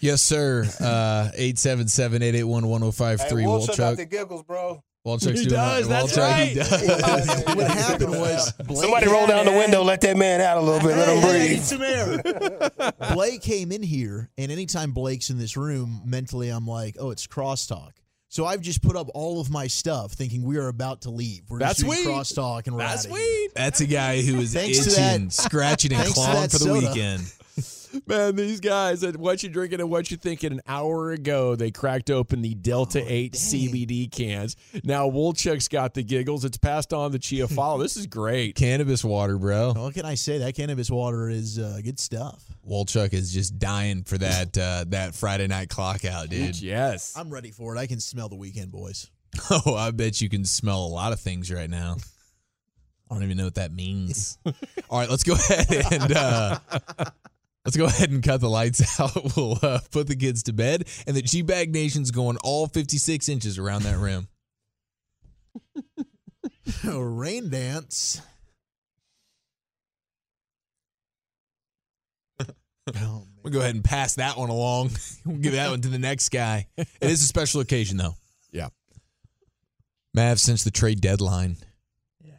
Yes, 0.00 0.20
sir. 0.22 0.64
Uh, 0.80 1.30
877 1.34 2.22
881 2.22 2.66
1053. 2.68 3.42
Hey, 3.42 3.48
Wolchuk 3.48 3.76
got 3.78 3.96
the 3.96 4.04
giggles, 4.04 4.42
bro. 4.42 4.82
Walchuk's 5.06 5.40
He 5.40 5.46
doing 5.46 5.60
does, 5.60 5.86
that. 5.88 6.06
that's 6.06 6.18
Walchuk, 6.18 6.34
he 6.34 6.58
right. 6.58 6.68
does. 6.68 7.44
what 7.56 7.70
happened 7.70 8.10
was 8.10 8.52
Blake 8.54 8.78
Somebody 8.78 9.06
roll 9.06 9.28
down 9.28 9.44
the 9.46 9.52
window, 9.52 9.84
let 9.84 10.00
that 10.00 10.16
man 10.16 10.40
out 10.40 10.58
a 10.58 10.60
little 10.60 10.80
bit, 10.86 10.96
let 10.96 11.08
him 11.08 11.22
Hey, 11.22 11.38
hey, 11.38 11.48
breathe. 11.54 11.62
some 11.62 11.82
air. 11.82 13.12
Blake 13.14 13.40
came 13.40 13.70
in 13.70 13.84
here, 13.84 14.30
and 14.36 14.50
anytime 14.50 14.90
Blake's 14.90 15.30
in 15.30 15.38
this 15.38 15.56
room, 15.56 16.02
mentally 16.04 16.48
I'm 16.48 16.66
like, 16.66 16.96
oh, 16.98 17.10
it's 17.12 17.26
crosstalk. 17.28 17.92
So 18.28 18.44
I've 18.44 18.60
just 18.60 18.82
put 18.82 18.96
up 18.96 19.08
all 19.14 19.40
of 19.40 19.50
my 19.50 19.66
stuff, 19.68 20.12
thinking 20.12 20.42
we 20.42 20.58
are 20.58 20.68
about 20.68 21.02
to 21.02 21.10
leave. 21.10 21.42
We're 21.48 21.58
That's 21.60 21.78
just 21.80 21.86
doing 21.86 22.02
sweet. 22.04 22.12
crosstalk, 22.12 22.66
and 22.66 22.74
we're 22.74 22.82
That's 22.82 23.06
outta 23.06 23.14
here. 23.14 23.24
sweet. 23.24 23.50
That's 23.54 23.80
a 23.80 23.86
guy 23.86 24.20
who 24.22 24.38
is 24.40 24.52
Thanks 24.52 24.78
to 24.84 24.90
itching, 24.90 25.24
that- 25.26 25.32
scratching, 25.32 25.92
and 25.92 26.02
thanks 26.02 26.14
to 26.18 26.20
clawing 26.24 26.40
that 26.42 26.50
for 26.50 26.58
the 26.58 26.64
soda. 26.64 26.88
weekend. 26.88 27.32
Man, 28.06 28.36
these 28.36 28.60
guys, 28.60 29.02
and 29.02 29.16
what 29.16 29.42
you 29.42 29.48
drinking 29.48 29.80
and 29.80 29.90
what 29.90 30.10
you 30.10 30.16
thinking. 30.16 30.52
An 30.52 30.60
hour 30.66 31.10
ago, 31.12 31.56
they 31.56 31.70
cracked 31.70 32.10
open 32.10 32.42
the 32.42 32.54
Delta 32.54 33.02
8 33.06 33.32
CBD 33.34 34.10
cans. 34.10 34.56
Now, 34.84 35.08
Wolchuk's 35.08 35.68
got 35.68 35.94
the 35.94 36.02
giggles. 36.02 36.44
It's 36.44 36.58
passed 36.58 36.92
on 36.92 37.12
the 37.12 37.18
Chia 37.18 37.48
follow. 37.48 37.82
This 37.82 37.96
is 37.96 38.06
great. 38.06 38.54
Cannabis 38.54 39.04
water, 39.04 39.38
bro. 39.38 39.72
What 39.74 39.94
can 39.94 40.04
I 40.04 40.14
say? 40.14 40.38
That 40.38 40.54
cannabis 40.54 40.90
water 40.90 41.28
is 41.28 41.58
uh, 41.58 41.80
good 41.82 41.98
stuff. 41.98 42.44
Walchuk 42.68 43.12
is 43.12 43.32
just 43.32 43.58
dying 43.58 44.02
for 44.02 44.18
that 44.18 44.56
uh, 44.58 44.84
that 44.88 45.14
Friday 45.14 45.46
night 45.46 45.68
clock 45.68 46.04
out, 46.04 46.28
dude. 46.28 46.60
Yes. 46.66 47.16
I'm 47.16 47.30
ready 47.30 47.50
for 47.50 47.76
it. 47.76 47.78
I 47.78 47.86
can 47.86 48.00
smell 48.00 48.28
the 48.28 48.36
weekend, 48.36 48.72
boys. 48.72 49.10
Oh, 49.50 49.74
I 49.74 49.90
bet 49.90 50.20
you 50.20 50.28
can 50.28 50.44
smell 50.44 50.84
a 50.84 50.88
lot 50.88 51.12
of 51.12 51.20
things 51.20 51.52
right 51.52 51.68
now. 51.68 51.96
I 53.10 53.14
don't 53.14 53.22
even 53.22 53.36
know 53.36 53.44
what 53.44 53.54
that 53.56 53.72
means. 53.72 54.38
All 54.90 54.98
right, 54.98 55.08
let's 55.08 55.22
go 55.22 55.34
ahead 55.34 55.92
and 55.92 56.12
uh, 56.12 56.58
let's 57.66 57.76
go 57.76 57.84
ahead 57.84 58.10
and 58.10 58.22
cut 58.22 58.40
the 58.40 58.48
lights 58.48 58.98
out. 59.00 59.36
We'll 59.36 59.58
uh, 59.62 59.80
put 59.90 60.06
the 60.06 60.16
kids 60.16 60.44
to 60.44 60.52
bed, 60.54 60.88
and 61.06 61.14
the 61.16 61.20
G 61.22 61.42
Bag 61.42 61.72
Nation's 61.72 62.10
going 62.10 62.38
all 62.38 62.66
56 62.68 63.28
inches 63.28 63.58
around 63.58 63.82
that 63.82 63.98
rim. 63.98 64.28
Rain 66.84 67.50
dance. 67.50 68.22
Oh, 72.40 73.26
We'll 73.42 73.52
go 73.52 73.60
ahead 73.60 73.76
and 73.76 73.84
pass 73.84 74.16
that 74.16 74.36
one 74.36 74.48
along. 74.50 74.90
we'll 75.24 75.36
give 75.36 75.52
that 75.52 75.70
one 75.70 75.80
to 75.82 75.88
the 75.88 76.00
next 76.00 76.30
guy. 76.30 76.66
It 76.76 76.88
is 77.00 77.22
a 77.22 77.26
special 77.26 77.60
occasion, 77.60 77.96
though. 77.96 78.16
Yeah. 78.50 78.70
Mav, 80.14 80.40
since 80.40 80.64
the 80.64 80.72
trade 80.72 81.00
deadline, 81.00 81.56
Yeah. 82.24 82.32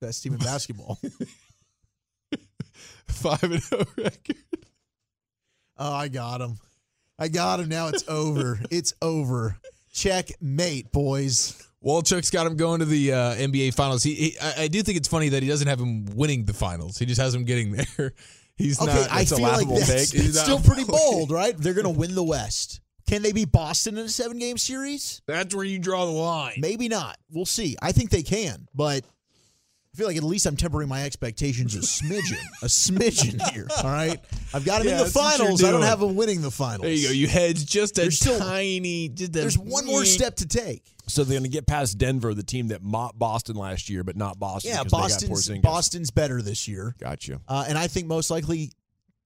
Best 0.00 0.22
team 0.22 0.34
in 0.34 0.38
basketball. 0.38 1.00
Five 3.16 3.42
and 3.42 3.62
zero 3.62 3.84
record. 3.96 4.36
Oh, 5.78 5.92
I 5.92 6.08
got 6.08 6.40
him. 6.40 6.58
I 7.18 7.28
got 7.28 7.60
him. 7.60 7.68
Now 7.68 7.88
it's 7.88 8.06
over. 8.08 8.60
it's 8.70 8.92
over. 9.02 9.56
Checkmate, 9.92 10.92
boys. 10.92 11.62
Walchuk's 11.84 12.30
got 12.30 12.46
him 12.46 12.56
going 12.56 12.80
to 12.80 12.84
the 12.84 13.12
uh, 13.12 13.34
NBA 13.34 13.74
Finals. 13.74 14.02
He, 14.02 14.14
he 14.14 14.36
I, 14.40 14.62
I 14.64 14.68
do 14.68 14.82
think 14.82 14.96
it's 14.98 15.08
funny 15.08 15.28
that 15.30 15.42
he 15.42 15.48
doesn't 15.48 15.68
have 15.68 15.78
him 15.80 16.06
winning 16.14 16.44
the 16.44 16.52
finals. 16.52 16.98
He 16.98 17.06
just 17.06 17.20
has 17.20 17.34
him 17.34 17.44
getting 17.44 17.72
there. 17.72 18.12
He's 18.56 18.80
Okay, 18.80 18.92
not. 18.92 19.12
I 19.12 19.24
feel 19.26 19.40
like 19.42 19.68
that's. 19.68 20.12
That's 20.12 20.40
still 20.40 20.60
pretty 20.60 20.84
bold, 20.88 21.30
right? 21.30 21.56
They're 21.56 21.74
going 21.74 21.84
to 21.84 21.98
win 21.98 22.14
the 22.14 22.24
West. 22.24 22.80
Can 23.06 23.22
they 23.22 23.32
beat 23.32 23.52
Boston 23.52 23.98
in 23.98 24.06
a 24.06 24.08
seven 24.08 24.38
game 24.38 24.58
series? 24.58 25.22
That's 25.26 25.54
where 25.54 25.64
you 25.64 25.78
draw 25.78 26.06
the 26.06 26.10
line. 26.10 26.54
Maybe 26.58 26.88
not. 26.88 27.18
We'll 27.30 27.44
see. 27.46 27.76
I 27.80 27.92
think 27.92 28.10
they 28.10 28.22
can, 28.22 28.66
but 28.74 29.04
I 29.96 29.98
feel 29.98 30.08
like 30.08 30.18
at 30.18 30.24
least 30.24 30.44
I'm 30.44 30.56
tempering 30.56 30.90
my 30.90 31.04
expectations 31.04 31.74
a 31.74 31.78
smidgen, 31.78 32.36
a 32.62 32.66
smidgen 32.66 33.40
here. 33.52 33.66
All 33.82 33.84
right, 33.90 34.20
I've 34.52 34.62
got 34.62 34.80
them 34.80 34.88
Yeah, 34.88 34.92
in 34.92 34.98
the 34.98 35.04
that's 35.04 35.14
finals. 35.14 35.64
I 35.64 35.70
don't 35.70 35.80
have 35.80 36.00
them 36.00 36.16
winning 36.16 36.42
the 36.42 36.50
finals. 36.50 36.82
There 36.82 36.92
you 36.92 37.08
go. 37.08 37.12
You 37.14 37.26
hedge 37.26 37.64
just 37.64 37.96
a 37.96 38.02
There's 38.02 38.18
still- 38.20 38.38
tiny. 38.38 39.08
Just 39.08 39.30
a, 39.30 39.32
There's 39.32 39.56
one 39.56 39.86
more 39.86 40.04
step 40.04 40.36
to 40.36 40.46
take. 40.46 40.82
So 41.06 41.24
they're 41.24 41.38
going 41.38 41.44
to 41.44 41.48
get 41.48 41.66
past 41.66 41.96
Denver, 41.96 42.34
the 42.34 42.42
team 42.42 42.68
that 42.68 42.82
mopped 42.82 43.18
Boston 43.18 43.56
last 43.56 43.88
year, 43.88 44.04
but 44.04 44.16
not 44.16 44.38
Boston. 44.38 44.72
Yeah, 44.72 44.82
'cause 44.82 44.90
they 44.90 44.90
got 44.90 45.00
Boston's 45.30 45.60
Boston's 45.62 46.10
better 46.10 46.42
this 46.42 46.68
year, 46.68 46.94
Got 47.00 47.26
you. 47.26 47.40
uh, 47.48 47.64
and 47.66 47.78
I 47.78 47.86
think 47.86 48.06
most 48.06 48.28
likely 48.30 48.72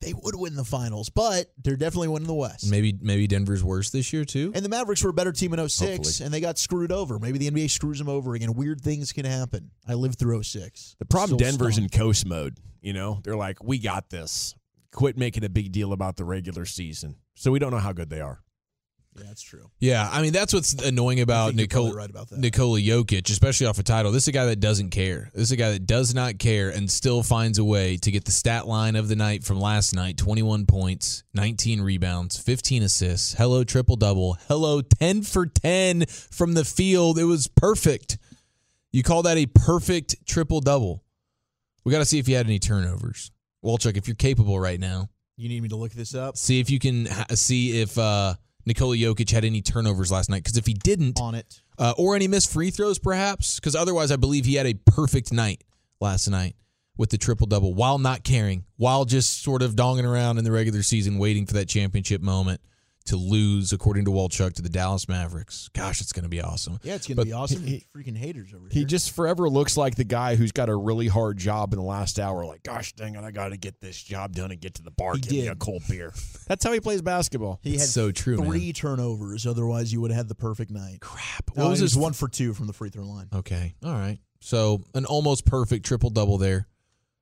they 0.01 0.15
would 0.15 0.35
win 0.35 0.57
the 0.57 0.65
finals, 0.65 1.11
but 1.11 1.53
they're 1.63 1.77
definitely 1.77 2.09
winning 2.09 2.27
the 2.27 2.35
West. 2.35 2.71
Maybe 2.71 2.97
maybe 3.01 3.27
Denver's 3.27 3.63
worse 3.63 3.91
this 3.91 4.13
year 4.13 4.25
too. 4.25 4.53
And 4.55 4.65
the 4.65 4.69
Mavericks 4.69 5.03
were 5.05 5.11
a 5.11 5.13
better 5.15 5.33
team 5.33 5.53
in 5.53 5.69
06, 5.69 5.81
Hopefully. 6.09 6.25
and 6.25 6.33
they 6.35 6.41
got 6.41 6.59
screwed 6.59 6.91
over. 6.93 7.19
Maybe 7.19 7.39
the 7.39 7.51
NBA 7.51 7.71
screws 7.71 7.99
them 7.99 8.09
over 8.09 8.35
again. 8.35 8.55
Weird 8.55 8.81
things 8.81 9.13
can 9.13 9.25
happen. 9.27 9.71
I 9.87 9.95
lived 9.95 10.19
through 10.19 10.43
06. 10.43 10.97
The 10.99 11.05
problem 11.05 11.39
Still 11.39 11.51
Denver's 11.51 11.75
stunned. 11.75 11.93
in 11.93 11.99
coast 11.99 12.27
mode. 12.27 12.59
You 12.81 12.95
know, 12.95 13.21
they're 13.25 13.37
like, 13.37 13.63
we 13.63 13.79
got 13.79 14.09
this. 14.11 14.55
Quit 14.93 15.17
making 15.19 15.45
a 15.45 15.49
big 15.51 15.71
deal 15.71 15.93
about 15.93 16.17
the 16.17 16.25
regular 16.25 16.65
season. 16.65 17.17
So 17.35 17.51
we 17.51 17.59
don't 17.59 17.71
know 17.71 17.79
how 17.79 17.93
good 17.93 18.11
they 18.11 18.21
are. 18.21 18.41
Yeah, 19.21 19.27
that's 19.29 19.43
true. 19.43 19.71
Yeah, 19.79 20.09
I 20.11 20.23
mean 20.23 20.33
that's 20.33 20.53
what's 20.55 20.73
annoying 20.73 21.21
about 21.21 21.55
Nikola 21.55 21.95
right 21.95 22.09
about 22.09 22.31
that. 22.31 22.39
Nikola 22.39 22.81
Jokic, 22.81 23.29
especially 23.31 23.67
off 23.67 23.79
a 23.79 23.83
title. 23.83 24.13
This 24.13 24.25
is 24.25 24.29
a 24.29 24.33
guy 24.33 24.47
that 24.47 24.61
doesn't 24.61 24.91
care. 24.91 25.31
This 25.35 25.43
is 25.43 25.53
a 25.53 25.57
guy 25.57 25.71
that 25.73 25.87
does 25.87 26.15
not 26.15 26.39
care 26.39 26.71
and 26.71 26.91
still 26.91 27.23
finds 27.23 27.59
a 27.59 27.65
way 27.65 27.97
to 27.99 28.11
get 28.11 28.25
the 28.25 28.33
stat 28.33 28.67
line 28.67 28.97
of 28.97 29.09
the 29.09 29.17
night 29.17 29.45
from 29.45 29.61
last 29.61 29.95
night: 29.95 30.17
twenty-one 30.17 30.67
points, 30.67 31.23
nineteen 31.35 31.81
rebounds, 31.83 32.39
fifteen 32.39 32.83
assists. 32.83 33.35
Hello, 33.35 33.63
triple 33.65 33.97
double. 33.97 34.39
Hello, 34.49 34.81
ten 34.81 35.23
for 35.23 35.47
ten 35.47 36.07
from 36.07 36.55
the 36.55 36.65
field. 36.65 37.19
It 37.19 37.25
was 37.25 37.47
perfect. 37.47 38.19
You 38.93 39.03
call 39.03 39.23
that 39.23 39.37
a 39.37 39.47
perfect 39.47 40.27
triple 40.27 40.61
double? 40.61 41.05
We 41.85 41.93
got 41.93 41.99
to 42.01 42.05
see 42.05 42.19
if 42.19 42.27
he 42.27 42.33
had 42.33 42.47
any 42.47 42.59
turnovers. 42.59 43.31
Walchuk, 43.65 43.97
if 43.97 44.09
you're 44.09 44.15
capable 44.17 44.59
right 44.59 44.81
now, 44.81 45.11
You 45.37 45.49
need 45.49 45.63
me 45.63 45.69
to 45.69 45.77
look 45.77 45.93
this 45.93 46.15
up 46.15 46.37
see 46.37 46.61
if 46.61 46.71
you 46.71 46.79
can 46.79 47.07
ha- 47.07 47.27
see 47.35 47.81
if 47.81 47.97
uh, 47.97 48.35
Nikola 48.67 48.97
Jokic 48.97 49.31
had 49.31 49.45
any 49.45 49.63
turnovers 49.63 50.11
last 50.13 50.31
night. 50.31 50.43
Because 50.45 50.57
if 50.57 50.67
he 50.67 50.75
didn't, 50.75 51.21
on 51.21 51.35
it. 51.35 51.61
uh, 51.79 51.95
or 51.97 52.17
any 52.17 52.29
missed 52.29 52.53
free 52.53 52.71
throws, 52.71 52.99
perhaps. 52.99 53.57
Because 53.57 53.75
otherwise, 53.75 54.11
I 54.11 54.17
believe 54.17 54.45
he 54.45 54.55
had 54.55 54.67
a 54.67 54.75
perfect 54.75 55.33
night 55.33 55.65
last 56.01 56.29
night 56.29 56.57
with 56.97 57.11
the 57.11 57.19
triple 57.19 57.47
double 57.47 57.75
while 57.75 57.99
not 57.99 58.25
caring, 58.25 58.65
while 58.77 59.05
just 59.05 59.43
sort 59.43 59.63
of 59.63 59.75
donging 59.75 60.05
around 60.05 60.39
in 60.39 60.45
the 60.45 60.53
regular 60.53 60.83
season, 60.83 61.19
waiting 61.19 61.47
for 61.47 61.55
that 61.55 61.69
championship 61.69 62.21
moment 62.21 62.61
to 63.07 63.17
lose, 63.17 63.73
according 63.73 64.05
to 64.05 64.11
Walchuk, 64.11 64.53
to 64.55 64.63
the 64.63 64.69
Dallas 64.69 65.09
Mavericks. 65.09 65.69
Gosh, 65.73 66.01
it's 66.01 66.13
going 66.13 66.23
to 66.25 66.29
be 66.29 66.41
awesome. 66.41 66.79
Yeah, 66.83 66.95
it's 66.95 67.07
going 67.09 67.17
to 67.17 67.25
be 67.25 67.33
awesome. 67.33 67.63
he- 67.65 67.85
Freaking 67.97 68.17
haters 68.17 68.53
over 68.55 68.69
He 68.71 68.81
here. 68.81 68.87
just 68.89 69.11
forever 69.15 69.49
looks 69.49 69.77
like 69.77 69.97
the 69.97 70.05
guy 70.05 70.37
who's 70.37 70.53
got 70.53 70.69
a 70.69 70.77
really 70.77 71.09
hard 71.09 71.39
job 71.39 71.73
in 71.73 71.79
the 71.79 71.85
last 71.85 72.19
hour. 72.21 72.45
Like, 72.45 72.63
gosh 72.63 72.93
dang 72.93 73.15
it, 73.17 73.25
I 73.25 73.31
got 73.31 73.49
to 73.49 73.57
get 73.57 73.81
this 73.81 74.01
job 74.01 74.35
done 74.35 74.51
and 74.53 74.61
get 74.61 74.75
to 74.75 74.83
the 74.83 74.91
bar. 74.91 75.15
He 75.15 75.21
Give 75.23 75.33
me 75.33 75.41
did. 75.43 75.49
a 75.53 75.57
cold 75.57 75.83
beer. 75.89 76.13
That's 76.47 76.65
how 76.65 76.73
he 76.73 76.81
plays 76.81 77.03
basketball. 77.03 77.59
he 77.63 77.73
had 77.79 77.81
so 77.89 78.13
true, 78.13 78.37
man. 78.37 78.47
three 78.47 78.73
turnovers. 78.73 79.47
Otherwise, 79.47 79.93
you 79.93 80.01
would 80.03 80.11
have 80.11 80.19
had 80.19 80.29
the 80.29 80.35
perfect 80.35 80.71
night. 80.71 81.01
Crap. 81.01 81.51
No, 81.57 81.65
What 81.65 81.71
was 81.71 81.79
he 81.81 81.85
was 81.85 81.93
his 81.93 81.99
one 81.99 82.13
for 82.13 82.29
two 82.29 82.55
from 82.55 82.67
the 82.67 82.73
free 82.73 82.91
throw 82.91 83.05
line. 83.05 83.29
Okay. 83.35 83.75
All 83.85 83.93
right. 83.93 84.19
So 84.41 84.83
an 84.95 85.05
almost 85.07 85.45
perfect 85.47 85.85
triple 85.87 86.11
double 86.11 86.39
there 86.39 86.69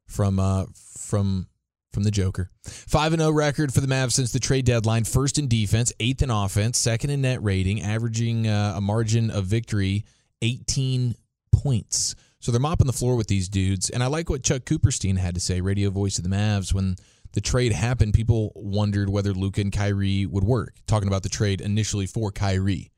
from 0.07 0.39
uh 0.39 0.67
from 0.99 1.47
from 1.93 2.03
the 2.05 2.11
Joker. 2.11 2.51
5 2.65 3.13
and 3.15 3.23
0 3.23 3.33
record 3.33 3.73
for 3.73 3.81
the 3.81 3.87
Mavs 3.87 4.13
since 4.13 4.33
the 4.33 4.39
trade 4.39 4.65
deadline. 4.65 5.05
First 5.05 5.39
in 5.39 5.49
defense, 5.49 5.93
eighth 6.01 6.23
in 6.23 6.31
offense, 6.31 6.79
second 6.79 7.11
in 7.11 7.23
net 7.23 7.43
rating, 7.43 7.83
averaging 7.83 8.47
uh, 8.47 8.75
a 8.77 8.81
margin 8.81 9.31
of 9.31 9.47
victory 9.47 10.05
18 10.43 11.15
points. 11.53 12.15
So 12.41 12.53
they're 12.53 12.61
mopping 12.61 12.87
the 12.87 12.93
floor 12.93 13.17
with 13.17 13.27
these 13.27 13.49
dudes. 13.49 13.91
And 13.91 14.03
I 14.03 14.07
like 14.07 14.31
what 14.31 14.45
Chuck 14.45 14.63
Cooperstein 14.63 15.19
had 15.19 15.35
to 15.35 15.41
say, 15.41 15.61
radio 15.61 15.91
voice 15.91 16.19
of 16.19 16.25
the 16.25 16.31
Mavs, 16.31 16.73
when 16.73 16.97
the 17.33 17.41
trade 17.41 17.73
happened. 17.73 18.15
People 18.15 18.53
wondered 18.55 19.09
whether 19.09 19.33
Luka 19.33 19.61
and 19.61 19.73
Kyrie 19.73 20.27
would 20.27 20.45
work. 20.45 20.75
Talking 20.87 21.09
about 21.09 21.23
the 21.23 21.29
trade 21.29 21.61
initially 21.61 22.07
for 22.07 22.31
Kyrie 22.31 22.93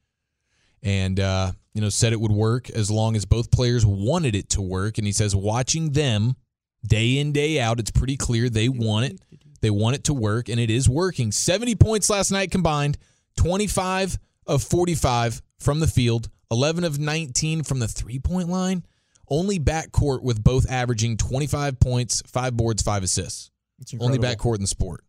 and 0.83 1.20
uh, 1.20 1.53
you 1.74 1.81
know 1.81 1.88
said 1.88 2.12
it 2.12 2.20
would 2.20 2.33
work 2.33 2.70
as 2.70 2.90
long 2.90 3.16
as 3.16 3.24
both 3.24 3.50
players 3.50 3.85
wanted 3.85 4.35
it 4.35 4.50
to 4.50 4.62
work. 4.62 4.98
And 4.98 5.07
he 5.07 5.12
says, 5.12 5.35
watching 5.35 5.92
them 5.92 6.35
day 6.87 7.19
in 7.19 7.33
day 7.33 7.61
out, 7.61 7.79
it's 7.81 7.90
pretty 7.90 8.16
clear 8.16 8.49
they 8.49 8.69
want 8.69 9.07
it. 9.07 9.21
They 9.61 9.71
want 9.71 9.97
it 9.97 10.05
to 10.05 10.14
work, 10.14 10.49
and 10.49 10.59
it 10.59 10.71
is 10.71 10.88
working. 10.88 11.33
Seventy 11.33 11.75
points 11.75 12.09
last 12.09 12.31
night 12.31 12.51
combined, 12.51 12.97
twenty-five 13.37 14.19
of 14.47 14.62
forty-five 14.62 15.43
from 15.59 15.81
the 15.81 15.87
field, 15.87 16.31
eleven 16.51 16.85
of 16.85 16.99
nineteen 16.99 17.62
from 17.62 17.79
the 17.79 17.88
three-point 17.88 18.49
line. 18.49 18.85
Only 19.29 19.61
backcourt 19.61 20.23
with 20.23 20.43
both 20.43 20.69
averaging 20.71 21.19
twenty-five 21.19 21.79
points, 21.79 22.23
five 22.27 22.57
boards, 22.57 22.83
five 22.83 23.03
assists. 23.03 23.51
Only 24.01 24.19
backcourt 24.19 24.57
in 24.57 24.62
the 24.62 24.66
sport. 24.66 25.05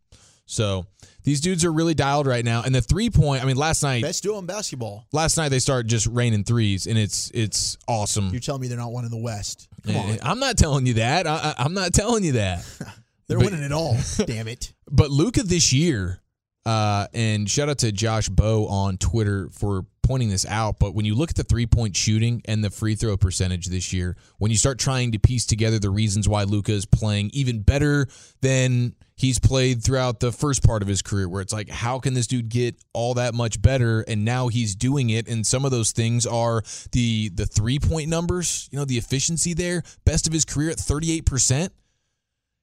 So 0.46 0.86
these 1.24 1.40
dudes 1.40 1.64
are 1.64 1.72
really 1.72 1.94
dialed 1.94 2.28
right 2.28 2.44
now. 2.44 2.62
And 2.64 2.76
the 2.76 2.82
three-point, 2.82 3.42
I 3.42 3.46
mean, 3.46 3.56
last 3.56 3.84
night 3.84 4.02
Best 4.04 4.22
duo 4.22 4.38
in 4.38 4.46
basketball. 4.46 5.08
last 5.14 5.38
night 5.38 5.48
they 5.50 5.60
start 5.60 5.88
just 5.88 6.08
raining 6.08 6.44
threes, 6.44 6.88
and 6.88 6.98
it's 6.98 7.32
it's 7.34 7.78
awesome. 7.88 8.30
You're 8.32 8.42
telling 8.42 8.62
me 8.62 8.68
they're 8.68 8.78
not 8.78 8.92
one 8.92 9.06
in 9.06 9.12
the 9.12 9.18
West. 9.18 9.70
Come 9.86 9.96
on. 9.98 10.17
I'm 10.22 10.39
not 10.39 10.58
telling 10.58 10.86
you 10.86 10.96
that. 10.96 11.28
I, 11.28 11.56
I'm 11.58 11.74
not 11.74 11.94
telling 11.94 12.24
you 12.24 12.34
that. 12.34 12.65
They're 13.28 13.38
but- 13.38 13.52
winning 13.52 13.63
it 13.63 13.72
all. 13.72 13.98
Damn 14.26 14.48
it. 14.48 14.74
But 14.89 15.10
Luka 15.10 15.44
this 15.44 15.72
year, 15.72 16.20
uh, 16.65 17.08
and 17.13 17.50
shout 17.50 17.70
out 17.70 17.80
to 17.80 17.91
Josh 17.91 18.30
Bow 18.30 18.67
on 18.67 18.98
Twitter 18.98 19.50
for 19.52 19.86
pointing 20.04 20.30
this 20.30 20.46
out. 20.46 20.78
But 20.80 20.94
when 20.94 21.06
you 21.06 21.15
look 21.15 21.30
at 21.30 21.36
the 21.36 21.44
three 21.44 21.65
point 21.65 21.96
shooting 21.96 22.41
and 22.46 22.63
the 22.63 22.70
free 22.70 22.96
throw 22.96 23.15
percentage 23.17 23.67
this 23.67 23.94
year, 23.94 24.17
when 24.38 24.52
you 24.52 24.58
start 24.58 24.78
trying 24.78 25.13
to 25.13 25.20
piece 25.20 25.46
together 25.46 25.80
the 25.80 25.89
reasons 25.89 26.28
why 26.28 26.44
Luka 26.44 26.74
is 26.74 26.86
playing 26.86 27.30
even 27.34 27.62
better 27.62 28.08
than 28.41 28.96
he's 29.22 29.40
played 29.40 29.84
throughout 29.84 30.20
the 30.20 30.32
first 30.32 30.64
part 30.64 30.82
of 30.82 30.88
his 30.88 31.04
career, 31.04 31.30
where 31.30 31.42
it's 31.42 31.54
like, 31.54 31.70
how 31.70 32.00
can 32.00 32.16
this 32.16 32.26
dude 32.26 32.50
get 32.50 32.76
all 32.92 33.14
that 33.14 33.36
much 33.36 33.62
better? 33.62 34.02
And 34.02 34.26
now 34.26 34.48
he's 34.48 34.76
doing 34.76 35.12
it. 35.12 35.28
And 35.28 35.46
some 35.46 35.64
of 35.64 35.70
those 35.70 35.92
things 35.92 36.26
are 36.26 36.64
the 36.92 37.30
the 37.30 37.46
three 37.46 37.80
point 37.80 38.10
numbers, 38.10 38.68
you 38.72 38.80
know, 38.80 38.86
the 38.86 38.98
efficiency 38.98 39.54
there, 39.54 39.84
best 40.06 40.26
of 40.28 40.34
his 40.34 40.44
career 40.44 40.72
at 40.72 40.78
38%. 40.78 41.70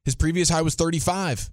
His 0.05 0.17
previous 0.17 0.49
high 0.49 0.63
was 0.63 0.75
35. 0.75 1.51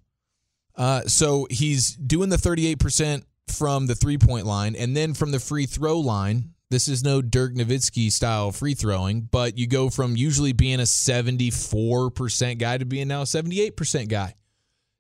Uh, 0.76 1.02
so 1.02 1.48
he's 1.50 1.96
doing 1.96 2.30
the 2.30 2.38
38% 2.38 3.24
from 3.48 3.86
the 3.86 3.96
three 3.96 4.18
point 4.18 4.46
line 4.46 4.76
and 4.76 4.98
then 4.98 5.14
from 5.14 5.32
the 5.32 5.40
free 5.40 5.68
throw 5.68 6.00
line. 6.00 6.52
This 6.72 6.88
is 6.88 7.04
no 7.04 7.22
Dirk 7.22 7.54
Nowitzki 7.54 8.12
style 8.12 8.52
free 8.52 8.74
throwing, 8.74 9.22
but 9.22 9.56
you 9.56 9.68
go 9.68 9.92
from 9.92 10.18
usually 10.18 10.52
being 10.52 10.80
a 10.80 10.84
74% 10.84 12.58
guy 12.58 12.80
to 12.80 12.86
being 12.86 13.08
now 13.08 13.22
a 13.22 13.26
78% 13.26 14.08
guy. 14.10 14.34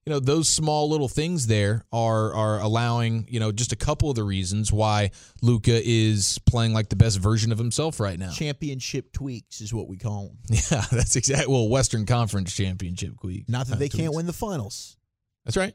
You 0.06 0.14
know, 0.14 0.20
those 0.20 0.48
small 0.48 0.88
little 0.88 1.08
things 1.08 1.48
there 1.48 1.84
are 1.92 2.32
are 2.34 2.60
allowing, 2.60 3.26
you 3.28 3.40
know, 3.40 3.52
just 3.52 3.72
a 3.72 3.76
couple 3.76 4.12
of 4.12 4.16
the 4.16 4.24
reasons 4.24 4.72
why 4.72 5.10
Luka 5.42 5.82
is 5.84 6.38
playing 6.46 6.74
like 6.74 6.90
the 6.90 6.96
best 6.96 7.18
version 7.18 7.52
of 7.52 7.58
himself 7.58 8.00
right 8.00 8.20
now. 8.20 8.30
Championship 8.30 9.12
tweaks 9.14 9.62
is 9.62 9.74
what 9.74 9.88
we 9.88 9.98
call 9.98 10.28
them. 10.28 10.38
Yeah, 10.72 10.84
that's 10.92 11.16
exactly 11.16 11.52
well, 11.52 11.68
Western 11.70 12.06
Conference 12.06 12.56
Championship 12.56 13.24
week. 13.24 13.50
Not 13.50 13.66
that 13.68 13.76
uh, 13.76 13.78
they 13.78 13.90
can't 13.90 14.14
win 14.14 14.28
the 14.28 14.34
finals. 14.34 14.96
That's 15.44 15.58
right. 15.58 15.74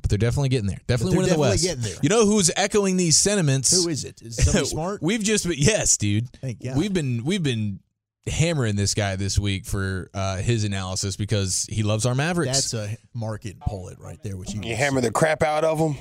But 0.00 0.10
they're 0.10 0.18
definitely 0.18 0.50
getting 0.50 0.68
there. 0.68 0.80
Definitely 0.86 1.16
winning 1.16 1.30
the 1.30 1.42
definitely 1.42 1.50
West. 1.50 1.64
getting 1.64 1.82
there. 1.82 1.96
You 2.02 2.08
know 2.08 2.24
who's 2.24 2.52
echoing 2.56 2.96
these 2.96 3.18
sentiments? 3.18 3.72
Who 3.72 3.88
is 3.88 4.04
it? 4.04 4.22
Is 4.22 4.38
it 4.38 4.42
somebody 4.44 4.66
smart? 4.68 5.02
We've 5.02 5.24
just 5.24 5.44
been 5.44 5.58
yes, 5.58 5.96
dude. 5.96 6.30
Thank 6.34 6.62
God. 6.62 6.76
We've 6.76 6.92
been 6.92 7.24
we've 7.24 7.42
been 7.42 7.80
hammering 8.26 8.76
this 8.76 8.94
guy 8.94 9.16
this 9.16 9.38
week 9.38 9.64
for 9.64 10.10
uh, 10.14 10.36
his 10.38 10.64
analysis 10.64 11.16
because 11.16 11.66
he 11.70 11.82
loves 11.82 12.06
our 12.06 12.14
Mavericks. 12.14 12.70
That's 12.70 12.74
a 12.74 12.96
market 13.14 13.58
pull 13.60 13.88
it 13.88 13.98
right 14.00 14.18
there. 14.22 14.36
What 14.36 14.52
you 14.52 14.60
You 14.62 14.76
hammer 14.76 15.00
the 15.00 15.10
crap 15.10 15.42
out 15.42 15.64
of 15.64 15.78
them. 15.78 15.96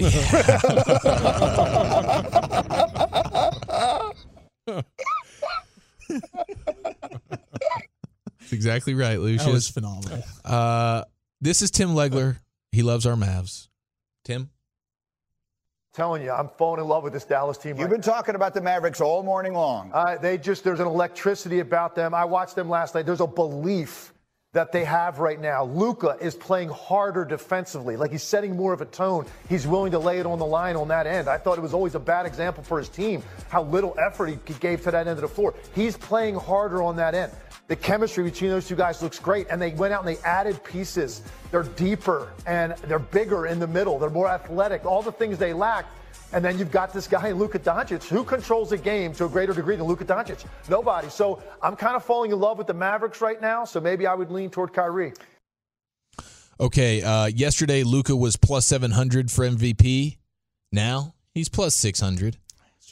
That's 8.40 8.52
exactly 8.52 8.94
right, 8.94 9.14
That 9.14 9.20
was 9.20 9.46
Lucius. 9.46 9.70
phenomenal. 9.70 10.22
Uh, 10.44 11.04
this 11.40 11.62
is 11.62 11.70
Tim 11.70 11.90
Legler. 11.90 12.38
He 12.72 12.82
loves 12.82 13.06
our 13.06 13.14
Mavs. 13.16 13.68
Tim, 14.24 14.50
telling 15.92 16.22
you, 16.22 16.30
I'm 16.30 16.48
falling 16.48 16.80
in 16.80 16.88
love 16.88 17.02
with 17.02 17.12
this 17.12 17.24
Dallas 17.24 17.58
team. 17.58 17.76
You've 17.76 17.80
right 17.80 17.90
been 17.90 18.00
talking 18.00 18.34
about 18.34 18.54
the 18.54 18.62
Mavericks 18.62 19.00
all 19.00 19.22
morning 19.22 19.52
long. 19.52 19.90
Uh, 19.92 20.16
they 20.16 20.38
just 20.38 20.64
there's 20.64 20.80
an 20.80 20.86
electricity 20.86 21.60
about 21.60 21.94
them. 21.94 22.14
I 22.14 22.24
watched 22.24 22.54
them 22.54 22.70
last 22.70 22.94
night. 22.94 23.04
There's 23.04 23.20
a 23.20 23.26
belief 23.26 24.12
that 24.52 24.72
they 24.72 24.84
have 24.84 25.18
right 25.18 25.40
now. 25.40 25.64
Luka 25.64 26.16
is 26.20 26.34
playing 26.34 26.68
harder 26.68 27.24
defensively, 27.24 27.96
like 27.96 28.10
he's 28.10 28.22
setting 28.22 28.56
more 28.56 28.72
of 28.72 28.80
a 28.80 28.86
tone. 28.86 29.26
He's 29.48 29.66
willing 29.66 29.92
to 29.92 29.98
lay 29.98 30.18
it 30.18 30.26
on 30.26 30.38
the 30.38 30.46
line 30.46 30.76
on 30.76 30.88
that 30.88 31.06
end. 31.06 31.28
I 31.28 31.38
thought 31.38 31.58
it 31.58 31.62
was 31.62 31.74
always 31.74 31.94
a 31.94 32.00
bad 32.00 32.26
example 32.26 32.62
for 32.62 32.78
his 32.78 32.88
team 32.88 33.22
how 33.48 33.62
little 33.62 33.94
effort 33.98 34.26
he 34.26 34.38
he 34.46 34.54
gave 34.54 34.82
to 34.82 34.90
that 34.90 35.06
end 35.06 35.18
of 35.18 35.22
the 35.22 35.28
floor. 35.28 35.54
He's 35.74 35.96
playing 35.96 36.36
harder 36.36 36.82
on 36.82 36.96
that 36.96 37.14
end. 37.14 37.32
The 37.72 37.76
chemistry 37.76 38.22
between 38.22 38.50
those 38.50 38.68
two 38.68 38.76
guys 38.76 39.00
looks 39.00 39.18
great, 39.18 39.46
and 39.48 39.58
they 39.58 39.70
went 39.70 39.94
out 39.94 40.04
and 40.04 40.14
they 40.14 40.20
added 40.24 40.62
pieces. 40.62 41.22
They're 41.50 41.62
deeper 41.62 42.30
and 42.44 42.74
they're 42.86 42.98
bigger 42.98 43.46
in 43.46 43.58
the 43.58 43.66
middle. 43.66 43.98
They're 43.98 44.10
more 44.10 44.28
athletic. 44.28 44.84
All 44.84 45.00
the 45.00 45.10
things 45.10 45.38
they 45.38 45.54
lacked. 45.54 45.88
And 46.34 46.44
then 46.44 46.58
you've 46.58 46.70
got 46.70 46.92
this 46.92 47.08
guy, 47.08 47.30
Luka 47.30 47.58
Doncic. 47.58 48.06
Who 48.08 48.24
controls 48.24 48.68
the 48.68 48.76
game 48.76 49.14
to 49.14 49.24
a 49.24 49.28
greater 49.30 49.54
degree 49.54 49.76
than 49.76 49.86
Luka 49.86 50.04
Doncic? 50.04 50.44
Nobody. 50.68 51.08
So 51.08 51.42
I'm 51.62 51.74
kind 51.74 51.96
of 51.96 52.04
falling 52.04 52.30
in 52.30 52.38
love 52.38 52.58
with 52.58 52.66
the 52.66 52.74
Mavericks 52.74 53.22
right 53.22 53.40
now. 53.40 53.64
So 53.64 53.80
maybe 53.80 54.06
I 54.06 54.12
would 54.12 54.30
lean 54.30 54.50
toward 54.50 54.74
Kyrie. 54.74 55.14
okay. 56.60 57.00
Uh, 57.00 57.24
yesterday, 57.24 57.84
Luka 57.84 58.14
was 58.14 58.36
plus 58.36 58.66
seven 58.66 58.90
hundred 58.90 59.30
for 59.30 59.48
MVP. 59.48 60.18
Now 60.72 61.14
he's 61.32 61.48
plus 61.48 61.74
six 61.74 62.00
hundred. 62.00 62.36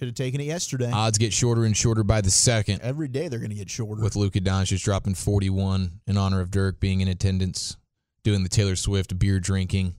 Should 0.01 0.09
have 0.09 0.15
taken 0.15 0.41
it 0.41 0.45
yesterday. 0.45 0.91
Odds 0.91 1.19
get 1.19 1.31
shorter 1.31 1.67
and 1.67 1.77
shorter 1.77 2.03
by 2.03 2.23
the 2.23 2.31
second. 2.31 2.81
Every 2.81 3.07
day 3.07 3.29
they're 3.29 3.39
going 3.39 3.51
to 3.51 3.55
get 3.55 3.69
shorter. 3.69 4.03
with 4.03 4.17
Luka 4.17 4.41
Doncic 4.41 4.83
dropping 4.83 5.15
41 5.15 6.01
in 6.07 6.17
honor 6.17 6.41
of 6.41 6.51
Dirk 6.51 6.81
being 6.81 7.03
in 7.03 7.09
attendance, 7.09 7.77
doing 8.25 8.43
the 8.43 8.49
Taylor 8.49 8.77
Swift 8.77 9.19
beer 9.19 9.39
drinking 9.41 9.97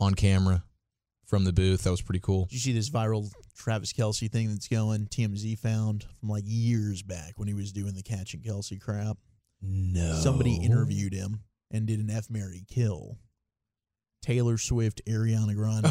on 0.00 0.14
camera 0.14 0.64
from 1.26 1.44
the 1.44 1.52
booth. 1.52 1.82
That 1.82 1.90
was 1.90 2.00
pretty 2.00 2.20
cool. 2.20 2.46
Did 2.46 2.54
you 2.54 2.60
see 2.60 2.72
this 2.72 2.88
viral 2.88 3.30
Travis 3.54 3.92
Kelce 3.92 4.32
thing 4.32 4.48
that's 4.48 4.68
going? 4.68 5.08
TMZ 5.08 5.58
found 5.58 6.06
from 6.18 6.30
like 6.30 6.44
years 6.46 7.02
back 7.02 7.34
when 7.36 7.46
he 7.46 7.52
was 7.52 7.72
doing 7.72 7.92
the 7.92 8.02
catching 8.02 8.40
Kelce 8.40 8.80
crap. 8.80 9.18
No. 9.60 10.14
Somebody 10.14 10.56
interviewed 10.64 11.12
him 11.12 11.40
and 11.70 11.84
did 11.84 12.00
an 12.00 12.08
F 12.08 12.30
Mary 12.30 12.64
kill. 12.70 13.18
Taylor 14.22 14.56
Swift, 14.56 15.02
Ariana 15.06 15.54
Grande, 15.54 15.86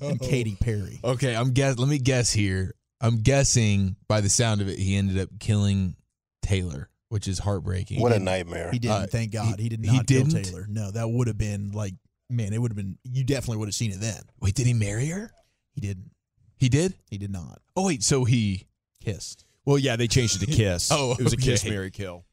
and 0.00 0.20
Katy 0.20 0.56
Perry. 0.60 1.00
Okay, 1.04 1.34
I'm 1.34 1.50
guess. 1.52 1.78
Let 1.78 1.88
me 1.88 1.98
guess 1.98 2.32
here. 2.32 2.74
I'm 3.00 3.18
guessing 3.18 3.96
by 4.08 4.20
the 4.20 4.28
sound 4.30 4.60
of 4.62 4.68
it, 4.68 4.78
he 4.78 4.96
ended 4.96 5.18
up 5.18 5.28
killing 5.38 5.96
Taylor, 6.42 6.88
which 7.08 7.28
is 7.28 7.38
heartbreaking. 7.38 8.00
What 8.00 8.12
a 8.12 8.18
nightmare. 8.18 8.70
He 8.72 8.78
didn't. 8.78 8.96
Uh, 8.96 9.06
thank 9.10 9.32
God, 9.32 9.58
he, 9.60 9.68
did 9.68 9.84
he 9.84 9.92
not 9.96 10.06
kill 10.06 10.24
didn't? 10.24 10.44
Taylor. 10.44 10.66
No, 10.68 10.90
that 10.92 11.08
would 11.08 11.26
have 11.26 11.36
been 11.36 11.72
like, 11.72 11.94
man, 12.30 12.52
it 12.52 12.58
would 12.62 12.70
have 12.70 12.76
been. 12.76 12.96
You 13.04 13.24
definitely 13.24 13.58
would 13.58 13.68
have 13.68 13.74
seen 13.74 13.90
it 13.90 14.00
then. 14.00 14.22
Wait, 14.40 14.54
did 14.54 14.66
he 14.66 14.72
marry 14.72 15.06
her? 15.08 15.30
He 15.74 15.80
didn't. 15.80 16.10
He 16.56 16.68
did. 16.68 16.94
He 17.10 17.18
did 17.18 17.30
not. 17.30 17.60
Oh 17.76 17.86
wait, 17.86 18.02
so 18.02 18.24
he. 18.24 18.66
Kissed. 19.02 19.44
Well, 19.64 19.78
yeah, 19.78 19.96
they 19.96 20.08
changed 20.08 20.42
it 20.42 20.46
to 20.46 20.52
kiss. 20.52 20.90
Oh, 20.90 21.12
it 21.18 21.22
was 21.22 21.32
a 21.32 21.36
kiss, 21.36 21.64
okay. 21.64 21.70
Mary 21.74 21.90
kill. 21.90 22.24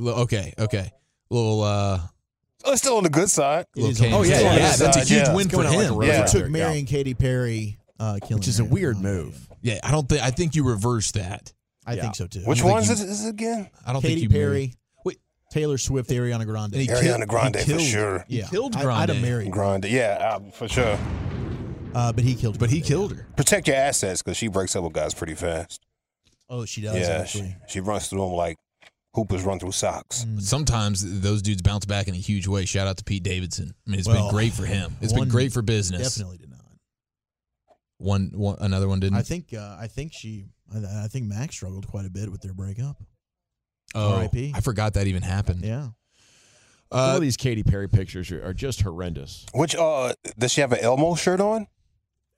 Okay, 0.00 0.52
okay. 0.58 0.92
Little. 1.30 1.62
uh 1.62 2.00
Oh, 2.66 2.72
it's 2.72 2.82
still 2.82 2.96
on 2.96 3.04
the 3.04 3.10
good 3.10 3.30
side. 3.30 3.66
It 3.76 3.80
little 3.80 3.90
is 3.92 4.00
on 4.00 4.08
Kane. 4.10 4.22
the 4.22 4.28
yeah, 4.28 4.40
yeah, 4.56 4.76
that's 4.76 4.96
a 4.96 5.00
huge 5.00 5.10
Yeah. 5.10 5.34
win 5.34 5.46
It's 5.46 5.54
for 5.54 5.62
going 5.62 5.66
out 5.68 5.76
like 5.76 5.86
him. 5.88 6.02
Yeah. 6.02 6.18
right 6.20 6.28
Took 6.28 6.40
there, 6.42 6.50
Mary 6.50 6.72
yeah. 6.72 6.78
and 6.80 6.88
Katy 6.88 7.14
Perry, 7.14 7.78
uh, 8.00 8.18
killing 8.20 8.38
Which 8.40 8.48
is 8.48 8.58
a 8.60 8.64
weird 8.64 8.96
Grande. 9.00 9.24
move. 9.24 9.48
Yeah, 9.62 9.78
I 9.82 9.90
don't 9.92 10.08
think. 10.08 10.22
I 10.22 10.30
think 10.30 10.54
you 10.54 10.64
reversed 10.64 11.14
that. 11.14 11.52
I 11.86 11.94
Yeah. 11.94 12.02
think 12.02 12.16
so 12.16 12.26
too. 12.26 12.40
Which 12.40 12.58
think 12.60 12.70
one 12.72 12.82
is 12.82 12.88
you- 12.88 13.06
it, 13.06 13.08
is 13.10 13.24
it 13.24 13.28
again? 13.30 13.68
I 13.86 13.92
don't 13.92 14.02
Katy 14.02 14.14
think 14.14 14.22
you 14.24 14.28
Perry, 14.30 14.42
married- 14.44 14.74
Wait, 15.04 15.18
Taylor 15.52 15.78
Swift, 15.78 16.10
Ariana 16.10 16.44
Grande. 16.44 16.72
And 16.74 16.82
he 16.82 16.88
Ariana 16.88 17.00
killed- 17.18 17.28
Grande 17.28 17.56
he 17.56 17.62
for 17.62 17.68
killed- 17.68 17.80
sure. 17.82 18.24
He 18.28 18.38
yeah, 18.38 18.48
killed 18.48 18.72
Grande. 18.72 18.90
I'd 19.02 19.08
have 19.10 19.22
married. 19.22 19.52
Grande, 19.52 19.84
yeah, 19.84 20.18
uh, 20.44 20.50
for 20.50 20.66
sure. 20.68 20.98
uh, 21.94 22.12
but 22.12 22.24
he 22.24 22.34
killed. 22.34 22.58
but 22.58 22.70
he 22.70 22.78
Grande. 22.80 22.86
killed 22.88 23.12
her. 23.14 23.26
Protect 23.36 23.68
your 23.68 23.76
assets 23.76 24.22
because 24.22 24.36
she 24.36 24.48
breaks 24.48 24.74
up 24.74 24.82
with 24.82 24.92
guys 24.92 25.14
pretty 25.14 25.34
fast. 25.34 25.80
Oh, 26.50 26.64
she 26.64 26.80
does 26.80 26.96
yeah, 26.96 27.24
she, 27.24 27.54
she 27.68 27.80
runs 27.80 28.08
through 28.08 28.20
them 28.20 28.32
like 28.32 28.56
hoopers 29.16 29.42
run 29.42 29.58
through 29.58 29.72
socks. 29.72 30.24
Mm. 30.24 30.40
Sometimes 30.40 31.20
those 31.22 31.42
dudes 31.42 31.62
bounce 31.62 31.84
back 31.86 32.06
in 32.06 32.14
a 32.14 32.18
huge 32.18 32.46
way. 32.46 32.64
Shout 32.66 32.86
out 32.86 32.96
to 32.98 33.04
Pete 33.04 33.24
Davidson. 33.24 33.74
I 33.86 33.90
mean, 33.90 33.98
it's 33.98 34.06
Well, 34.06 34.26
been 34.28 34.30
great 34.34 34.52
for 34.52 34.64
him. 34.66 34.94
It's 35.00 35.12
been 35.12 35.28
great 35.28 35.52
for 35.52 35.62
business. 35.62 36.14
Definitely 36.14 36.38
did 36.38 36.50
not. 36.50 36.60
One, 37.98 38.30
one, 38.34 38.56
another 38.60 38.86
one 38.88 39.00
didn't. 39.00 39.16
I 39.18 39.22
think. 39.22 39.52
Uh, 39.54 39.76
I 39.80 39.86
think 39.88 40.12
she. 40.12 40.44
I, 40.72 41.04
I 41.04 41.08
think 41.08 41.24
Max 41.26 41.54
struggled 41.56 41.86
quite 41.88 42.04
a 42.06 42.10
bit 42.10 42.30
with 42.30 42.42
their 42.42 42.52
breakup. 42.52 43.02
oh, 43.94 44.16
R.I.P.. 44.16 44.52
I 44.54 44.60
forgot 44.60 44.94
that 44.94 45.06
even 45.06 45.22
happened. 45.22 45.64
Yeah. 45.64 45.88
Some 46.92 47.00
Uh, 47.00 47.14
of 47.16 47.20
these 47.22 47.36
Katy 47.36 47.64
Perry 47.64 47.88
pictures 47.88 48.30
are, 48.30 48.44
are 48.44 48.52
just 48.54 48.82
horrendous. 48.82 49.44
Which 49.54 49.74
uh, 49.74 50.12
does 50.38 50.52
she 50.52 50.60
have 50.60 50.72
an 50.72 50.78
Elmo 50.80 51.14
shirt 51.16 51.40
on? 51.40 51.66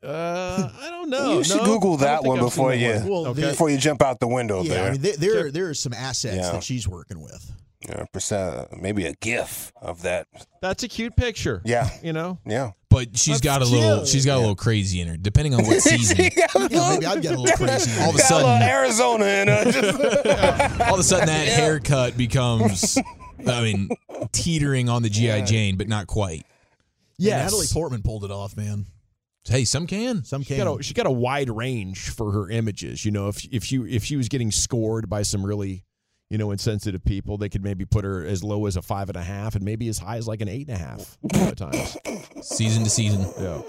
Uh, 0.03 0.71
I 0.81 0.91
don't 0.91 1.11
know. 1.11 1.39
you 1.39 1.45
should 1.45 1.57
No, 1.59 1.65
Google 1.65 1.97
that 1.99 2.23
one 2.23 2.39
before 2.39 2.73
you 2.75 2.91
one. 2.95 3.09
Well, 3.09 3.27
Okay. 3.29 3.41
the- 3.43 3.49
before 3.49 3.69
you 3.71 3.79
jump 3.79 4.01
out 4.03 4.21
the 4.21 4.29
window 4.29 4.63
yeah. 4.63 4.75
there. 4.75 4.85
I 4.87 4.91
mean, 4.93 5.01
there 5.03 5.17
there, 5.17 5.51
there 5.51 5.69
are 5.69 5.75
some 5.75 5.93
assets 5.93 6.37
Yeah. 6.37 6.53
that 6.53 6.63
she's 6.65 6.87
working 6.87 7.21
with. 7.21 7.53
yeah, 7.89 8.05
percent, 8.13 8.81
maybe 8.81 9.07
a 9.07 9.15
GIF 9.15 9.73
of 9.83 10.03
that. 10.03 10.27
That's 10.63 10.83
a 10.83 10.89
cute 10.89 11.17
picture. 11.17 11.63
Yeah, 11.65 11.89
You 12.03 12.13
know? 12.13 12.39
yeah. 12.47 12.73
but 12.91 13.17
she's 13.17 13.41
That's 13.41 13.41
got 13.41 13.63
a 13.63 13.65
little. 13.65 13.97
cute. 13.99 14.09
She's 14.09 14.25
got 14.27 14.37
a 14.37 14.41
little 14.41 14.57
crazy 14.57 15.01
in 15.01 15.09
her, 15.09 15.17
depending 15.17 15.55
on 15.55 15.65
what 15.67 15.81
season. 15.83 16.17
Yeah, 16.19 16.47
maybe 16.59 16.77
I'd 17.07 17.21
get 17.23 17.35
a 17.35 17.41
little 17.41 17.57
crazy. 17.57 17.91
All 18.01 18.11
of 18.11 18.15
a 18.15 18.19
Got 18.19 18.25
a 18.25 18.29
sudden- 18.29 18.63
Arizona 18.63 19.25
in 19.25 19.49
her. 19.49 19.65
Just- 19.73 20.81
All 20.83 20.95
of 20.95 21.01
a 21.01 21.03
sudden, 21.05 21.27
that 21.27 21.49
haircut 21.49 22.17
becomes. 22.17 22.99
I 23.47 23.63
mean, 23.63 23.89
teetering 24.33 24.89
on 24.89 25.03
the 25.03 25.09
GI 25.11 25.43
Jane, 25.43 25.77
but 25.77 25.87
not 25.89 26.07
quite. 26.09 26.45
Yeah, 27.19 27.39
Yes. 27.39 27.45
Natalie 27.53 27.67
Portman 27.73 28.03
pulled 28.03 28.25
it 28.25 28.31
off, 28.33 28.57
man. 28.57 28.87
Hey, 29.49 29.65
some 29.65 29.87
can. 29.87 30.25
Some 30.25 30.43
She 30.43 30.57
can. 30.57 30.65
got, 30.65 30.81
a, 30.81 30.83
she 30.83 30.95
got 30.95 31.07
a 31.07 31.11
wide 31.11 31.51
range 31.51 32.11
for 32.11 32.33
her 32.33 32.51
images. 32.51 33.05
You 33.05 33.11
know, 33.11 33.29
if 33.29 33.45
if 33.53 33.65
she 33.65 33.77
if 33.79 34.05
she 34.05 34.17
was 34.17 34.29
getting 34.29 34.51
scored 34.51 35.09
by 35.09 35.23
some 35.23 35.45
really, 35.45 35.85
you 36.31 36.39
know, 36.39 36.51
insensitive 36.51 37.05
people, 37.05 37.39
they 37.39 37.49
could 37.49 37.65
maybe 37.65 37.85
put 37.85 38.05
her 38.05 38.25
as 38.25 38.45
low 38.45 38.67
as 38.67 38.77
a 38.77 38.83
five 38.83 39.09
and 39.09 39.17
a 39.17 39.23
half, 39.23 39.55
and 39.55 39.65
maybe 39.65 39.89
as 39.89 39.99
high 39.99 40.17
as 40.17 40.29
like 40.29 40.41
an 40.41 40.49
eight 40.49 40.69
and 40.69 40.77
a 40.77 40.79
half 40.79 41.17
at 41.35 41.57
times. 41.57 41.97
Season 42.43 42.85
to 42.85 42.91
season, 42.91 43.27
Yeah. 43.41 43.63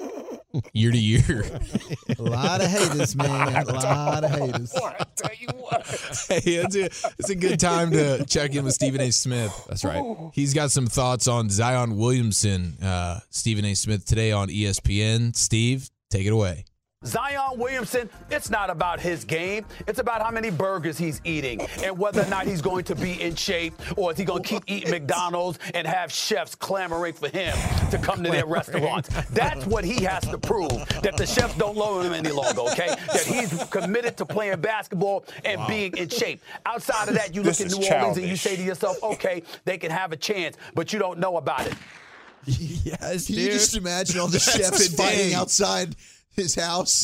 Year 0.74 0.92
to 0.92 0.98
year. 0.98 1.44
a 2.18 2.22
lot 2.22 2.62
of 2.62 2.68
haters, 2.68 3.16
man. 3.16 3.30
A 3.68 3.74
lot 3.74 4.24
of 4.24 4.32
haters. 4.32 4.74
what 4.74 5.16
tell 5.16 5.30
hey, 6.30 6.42
it's 6.56 6.76
a, 6.76 6.86
it's 7.18 7.30
a 7.30 7.36
good 7.36 7.60
time 7.60 7.92
to 7.92 8.26
check 8.26 8.56
in 8.56 8.66
with 8.66 8.74
Stephen 8.74 9.02
A. 9.02 9.12
Smith. 9.12 9.66
That's 9.68 9.84
right. 9.86 10.04
He's 10.34 10.54
got 10.54 10.72
some 10.72 10.88
thoughts 10.88 11.28
on 11.28 11.50
Zion 11.50 11.98
Williamson. 11.98 12.78
Uh, 12.82 13.20
Stephen 13.30 13.66
A. 13.66 13.74
Smith 13.76 14.06
today 14.06 14.32
on 14.32 14.50
ESPN. 14.50 15.36
Steve, 15.36 15.90
take 16.10 16.26
it 16.26 16.34
away. 16.34 16.66
Zion 17.06 17.58
Williamson, 17.58 18.10
it's 18.30 18.50
not 18.50 18.70
about 18.70 19.00
his 19.00 19.24
game. 19.24 19.66
It's 19.88 20.00
about 20.00 20.22
how 20.22 20.32
many 20.32 20.50
burgers 20.50 20.98
he's 20.98 21.22
eating 21.24 21.62
and 21.82 21.98
whether 21.98 22.24
or 22.24 22.28
not 22.28 22.46
he's 22.46 22.62
going 22.62 22.84
to 22.84 22.96
be 22.96 23.22
in 23.22 23.36
shape 23.36 23.74
or 23.98 24.12
is 24.12 24.18
he 24.18 24.26
going 24.26 24.44
to 24.44 24.50
keep 24.50 24.64
eating 24.68 24.92
McDonald's 24.92 25.60
and 25.74 25.88
have 25.88 26.12
chefs 26.12 26.56
clamoring 26.56 27.14
for 27.14 27.30
him 27.30 27.56
to 27.92 27.98
come 28.00 28.22
to 28.22 28.30
their 28.30 28.46
restaurants. 28.46 29.08
That's 29.30 29.66
what 29.66 29.86
he 29.86 30.04
has 30.04 30.24
to 30.28 30.38
prove 30.38 30.72
that 31.02 31.16
the 31.16 31.26
chefs 31.26 31.56
don't 31.56 31.78
love 31.78 32.04
him 32.04 32.12
any 32.12 32.32
longer, 32.32 32.62
okay? 32.74 32.90
That 33.14 33.24
he's 33.26 33.64
committed 33.70 34.18
to 34.18 34.26
playing 34.26 34.60
basketball 34.60 35.24
and 35.46 35.66
being 35.70 35.96
in 35.96 36.10
shape. 36.10 36.42
Outside 36.66 37.08
of 37.08 37.14
that, 37.14 37.34
you 37.34 37.44
This 37.44 37.62
look 37.62 37.68
at 37.68 37.72
is 37.72 37.80
New 37.80 37.96
Orleans 37.96 38.18
and 38.18 38.28
you 38.28 38.36
say 38.36 38.58
to 38.58 38.62
yourself, 38.62 39.02
okay, 39.02 39.44
they 39.64 39.78
can 39.78 39.90
have 39.90 40.12
a 40.12 40.18
chance, 40.18 40.58
but 40.76 40.92
you 40.92 41.00
don't 41.00 41.18
know 41.20 41.38
about 41.38 41.66
it. 41.66 41.76
Yes, 42.46 43.28
Can 43.28 43.36
you 43.36 43.52
just 43.52 43.76
imagine 43.78 44.20
all 44.20 44.28
the 44.28 44.40
chefs 44.40 44.90
the 44.90 44.98
fighting 44.98 45.34
outside 45.34 45.96
his 46.39 46.56
house? 46.56 47.04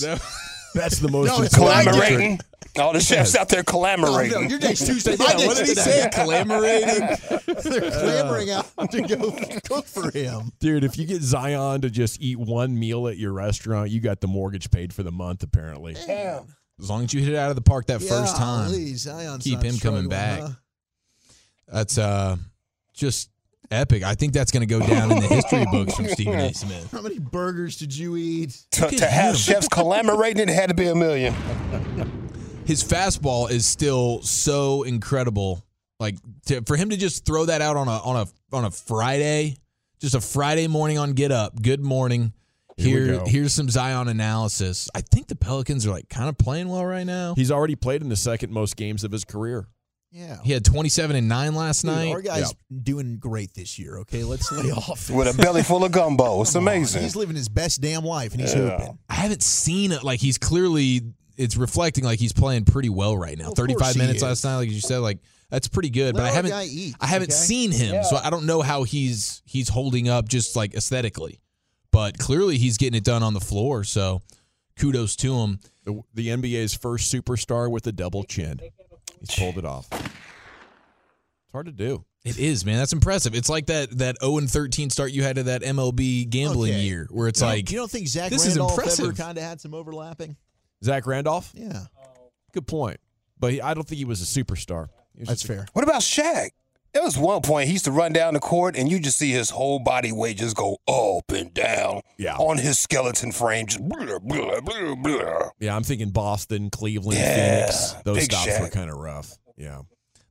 That's 0.73 0.99
the 0.99 1.07
most 1.09 1.27
No, 1.27 1.41
it's 1.43 1.55
important 1.55 1.87
Collaborating. 1.89 2.39
All 2.77 2.91
the 2.91 2.99
chefs 2.99 3.37
out 3.37 3.47
there 3.47 3.61
Oh, 3.61 3.63
collaborating. 3.63 4.31
no, 4.33 4.41
your 4.49 4.59
day's 4.59 4.85
Tuesday. 4.85 5.15
My 5.15 5.33
day's 5.35 5.47
what 5.47 5.55
did 5.57 5.67
he 5.67 5.75
say? 5.75 6.09
Collaborating? 6.11 6.97
They're 7.63 7.91
clamoring 7.91 8.49
out 8.49 8.91
to 8.91 9.01
go 9.01 9.31
cook 9.63 9.85
for 9.85 10.11
him. 10.11 10.51
Dude, 10.59 10.83
if 10.83 10.97
you 10.97 11.05
get 11.05 11.21
Zion 11.21 11.79
to 11.81 11.89
just 11.89 12.21
eat 12.21 12.37
one 12.37 12.77
meal 12.77 13.07
at 13.07 13.17
your 13.17 13.31
restaurant, 13.31 13.91
you 13.91 14.01
got 14.01 14.19
the 14.19 14.27
mortgage 14.27 14.71
paid 14.71 14.91
for 14.93 15.03
the 15.03 15.11
month, 15.11 15.41
apparently. 15.43 15.95
As 15.95 16.89
long 16.89 17.05
as 17.05 17.13
you 17.13 17.21
hit 17.21 17.31
it 17.33 17.37
out 17.37 17.49
of 17.49 17.55
the 17.55 17.61
park 17.61 17.85
that 17.85 18.01
first 18.01 18.35
time, 18.35 18.67
Golly, 18.71 18.95
Zion's 18.95 19.43
keep 19.45 19.61
him 19.61 19.77
coming 19.77 20.09
back. 20.09 20.41
huh? 20.41 20.49
That's 21.69 21.97
uh, 21.97 22.35
just 22.93 23.29
Epic. 23.75 24.03
I 24.03 24.15
think 24.15 24.33
that's 24.33 24.51
going 24.51 24.67
to 24.67 24.79
go 24.79 24.79
down 24.79 25.11
in 25.11 25.19
the 25.19 25.27
history 25.27 25.65
books 25.71 25.95
from 25.95 26.07
Stephen 26.07 26.39
A. 26.39 26.53
Smith. 26.53 26.89
How 26.91 27.01
many 27.01 27.19
burgers 27.19 27.77
did 27.77 27.95
you 27.95 28.17
eat? 28.17 28.65
To, 28.71 28.87
to 28.87 29.05
have 29.05 29.37
chefs 29.37 29.67
collaborating, 29.67 30.49
it 30.49 30.53
had 30.53 30.69
to 30.69 30.75
be 30.75 30.87
a 30.87 30.95
million. 30.95 31.33
His 32.65 32.83
fastball 32.83 33.49
is 33.51 33.65
still 33.65 34.21
so 34.23 34.83
incredible. 34.83 35.63
Like 35.99 36.17
to, 36.47 36.61
for 36.63 36.75
him 36.75 36.89
to 36.89 36.97
just 36.97 37.25
throw 37.25 37.45
that 37.45 37.61
out 37.61 37.77
on 37.77 37.87
a 37.87 37.97
on 37.99 38.15
a 38.15 38.55
on 38.55 38.65
a 38.65 38.71
Friday, 38.71 39.57
just 39.99 40.15
a 40.15 40.19
Friday 40.19 40.67
morning 40.67 40.97
on 40.97 41.13
Get 41.13 41.31
Up. 41.31 41.61
Good 41.61 41.79
morning. 41.79 42.33
Here 42.77 43.05
Here, 43.05 43.23
here's 43.25 43.53
some 43.53 43.69
Zion 43.69 44.09
analysis. 44.09 44.89
I 44.93 45.01
think 45.01 45.27
the 45.27 45.35
Pelicans 45.35 45.87
are 45.87 45.91
like 45.91 46.09
kind 46.09 46.27
of 46.27 46.37
playing 46.37 46.67
well 46.67 46.85
right 46.85 47.05
now. 47.05 47.33
He's 47.35 47.49
already 47.51 47.75
played 47.75 48.01
in 48.01 48.09
the 48.09 48.17
second 48.17 48.51
most 48.51 48.75
games 48.75 49.05
of 49.05 49.11
his 49.13 49.23
career. 49.23 49.67
Yeah. 50.11 50.37
He 50.43 50.51
had 50.53 50.63
27 50.63 51.15
and 51.15 51.27
9 51.27 51.55
last 51.55 51.81
Dude, 51.81 51.91
night. 51.91 52.11
our 52.11 52.21
guy's 52.21 52.53
doing 52.83 53.17
great 53.17 53.53
this 53.53 53.77
year. 53.77 53.97
Okay, 53.99 54.23
let's 54.23 54.49
lay 54.51 54.71
off. 54.71 55.09
With 55.09 55.27
a 55.27 55.37
belly 55.37 55.61
full 55.63 55.83
of 55.83 55.91
gumbo. 55.91 56.41
It's 56.41 56.53
Come 56.53 56.67
on, 56.67 56.73
amazing. 56.75 57.01
He's 57.03 57.15
living 57.17 57.35
his 57.35 57.49
best 57.49 57.81
damn 57.81 58.05
life, 58.05 58.31
and 58.31 58.39
he's 58.41 58.53
Yeah. 58.55 58.77
hooping. 58.77 58.97
I 59.09 59.15
haven't 59.15 59.43
seen 59.43 59.91
it. 59.91 60.03
Like 60.03 60.21
he's 60.21 60.37
clearly, 60.37 61.01
it's 61.35 61.57
reflecting 61.57 62.05
like 62.05 62.19
he's 62.19 62.31
playing 62.33 62.63
pretty 62.65 62.89
well 62.89 63.17
right 63.17 63.37
now. 63.37 63.49
Of 63.49 63.55
35 63.57 63.97
minutes 63.97 64.17
is. 64.17 64.23
last 64.23 64.43
night, 64.45 64.55
like 64.57 64.71
you 64.71 64.79
said, 64.79 64.99
like 64.99 65.19
that's 65.49 65.67
pretty 65.67 65.89
good. 65.89 66.15
Let 66.15 66.21
but 66.21 66.23
I 66.23 66.31
haven't, 66.33 66.69
eat, 66.69 66.95
I 67.01 67.07
haven't 67.07 67.29
okay? 67.31 67.35
seen 67.37 67.71
him, 67.71 68.03
so 68.05 68.15
I 68.15 68.29
don't 68.29 68.45
know 68.45 68.61
how 68.61 68.83
he's 68.83 69.41
he's 69.45 69.67
holding 69.69 70.07
up 70.07 70.29
just 70.29 70.55
like 70.55 70.73
aesthetically. 70.75 71.39
But 71.91 72.17
clearly 72.17 72.57
he's 72.57 72.77
getting 72.77 72.97
it 72.97 73.03
done 73.03 73.21
on 73.23 73.33
the 73.33 73.39
floor. 73.41 73.83
So 73.83 74.21
kudos 74.79 75.15
to 75.17 75.35
him. 75.35 75.59
The, 75.83 76.01
the 76.13 76.27
NBA's 76.29 76.73
first 76.73 77.13
superstar 77.13 77.69
with 77.69 77.85
a 77.87 77.91
double 77.91 78.23
chin. 78.23 78.59
He's 79.19 79.33
pulled 79.37 79.57
it 79.57 79.65
off. 79.65 79.87
It's 79.91 81.51
hard 81.51 81.65
to 81.67 81.71
do. 81.71 82.03
It 82.23 82.39
is, 82.39 82.65
man. 82.65 82.77
That's 82.77 82.93
impressive. 82.93 83.35
It's 83.35 83.49
like 83.49 83.67
that 83.67 83.97
that 83.99 84.17
0 84.19 84.39
and 84.39 84.49
13 84.49 84.89
start 84.89 85.11
you 85.11 85.21
had 85.23 85.35
to 85.35 85.43
that 85.43 85.61
MLB 85.61 86.27
gambling 86.29 86.73
Okay. 86.73 86.81
year, 86.81 87.07
where 87.11 87.27
it's 87.27 87.39
You 87.41 87.45
like 87.47 87.71
you 87.71 87.77
don't 87.77 87.91
think 87.91 88.07
Zach 88.07 88.31
this 88.31 88.41
is 88.47 88.57
Randolph 88.57 88.99
ever 88.99 89.13
kind 89.13 89.37
of 89.37 89.43
had 89.43 89.61
some 89.61 89.73
overlapping? 89.75 90.35
Zach 90.83 91.05
Randolph? 91.05 91.51
Yeah, 91.55 91.85
Good 92.51 92.67
point. 92.67 92.99
But 93.39 93.53
he, 93.53 93.61
I 93.61 93.73
don't 93.73 93.87
think 93.87 93.97
he 93.99 94.05
was 94.05 94.21
a 94.21 94.43
superstar. 94.43 94.87
Was 95.17 95.27
that's 95.27 95.41
just 95.41 95.45
a- 95.45 95.47
fair. 95.47 95.65
What 95.73 95.83
about 95.83 96.01
Shaq? 96.01 96.49
There 96.95 97.03
was 97.03 97.17
one 97.17 97.41
point 97.41 97.67
he 97.67 97.73
used 97.73 97.83
to 97.85 97.91
run 97.91 98.13
down 98.13 98.35
the 98.35 98.39
court 98.39 98.77
and 98.77 98.89
you 98.89 98.99
just 99.01 99.17
see 99.17 99.29
his 99.31 99.49
whole 99.49 99.79
body 99.79 100.13
weight 100.13 100.37
just 100.37 100.55
go 100.55 100.77
up 100.87 101.29
and 101.29 101.53
down 101.53 101.99
Yeah. 102.17 102.37
on 102.37 102.57
his 102.57 102.79
skeleton 102.79 103.33
frame. 103.33 103.67
Just 103.67 103.87
blah, 103.87 104.17
blah, 104.19 104.61
blah, 104.61 104.95
blah. 104.95 105.49
Yeah, 105.59 105.75
I'm 105.75 105.83
thinking 105.83 106.11
Boston, 106.11 106.69
Cleveland, 106.69 107.19
Yeah, 107.19 107.65
Phoenix. 107.65 107.91
Those 108.05 108.17
big 108.19 108.31
stops 108.31 108.59
were 108.61 108.69
kind 108.69 108.89
of 108.89 108.95
rough. 108.97 109.37
Yeah. 109.57 109.81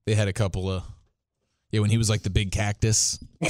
they 0.06 0.14
had 0.14 0.26
a 0.28 0.32
couple 0.32 0.70
of 0.70 0.84
yeah 1.70 1.80
when 1.80 1.90
he 1.90 1.98
was 1.98 2.08
like 2.08 2.22
the 2.22 2.30
big 2.30 2.50
cactus. 2.50 3.18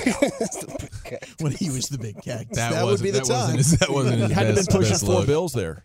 When 1.40 1.52
he 1.52 1.68
was 1.70 1.86
the 1.88 1.98
big 1.98 2.16
cactus, 2.22 2.56
That, 2.56 2.72
that, 2.72 2.84
would 2.84 3.00
be 3.02 3.10
the 3.10 3.18
that 3.20 3.26
time. 3.26 3.54
Wasn't 3.54 3.58
his, 3.58 3.78
that 3.78 3.90
wasn't 3.90 4.18
his 4.18 4.28
He 4.28 4.34
had 4.34 4.46
to 4.48 4.54
best, 4.54 4.68
been 4.70 4.76
pushing 4.78 4.92
best 4.94 5.06
four 5.06 5.14
look. 5.16 5.26
bills 5.26 5.52
there. 5.52 5.84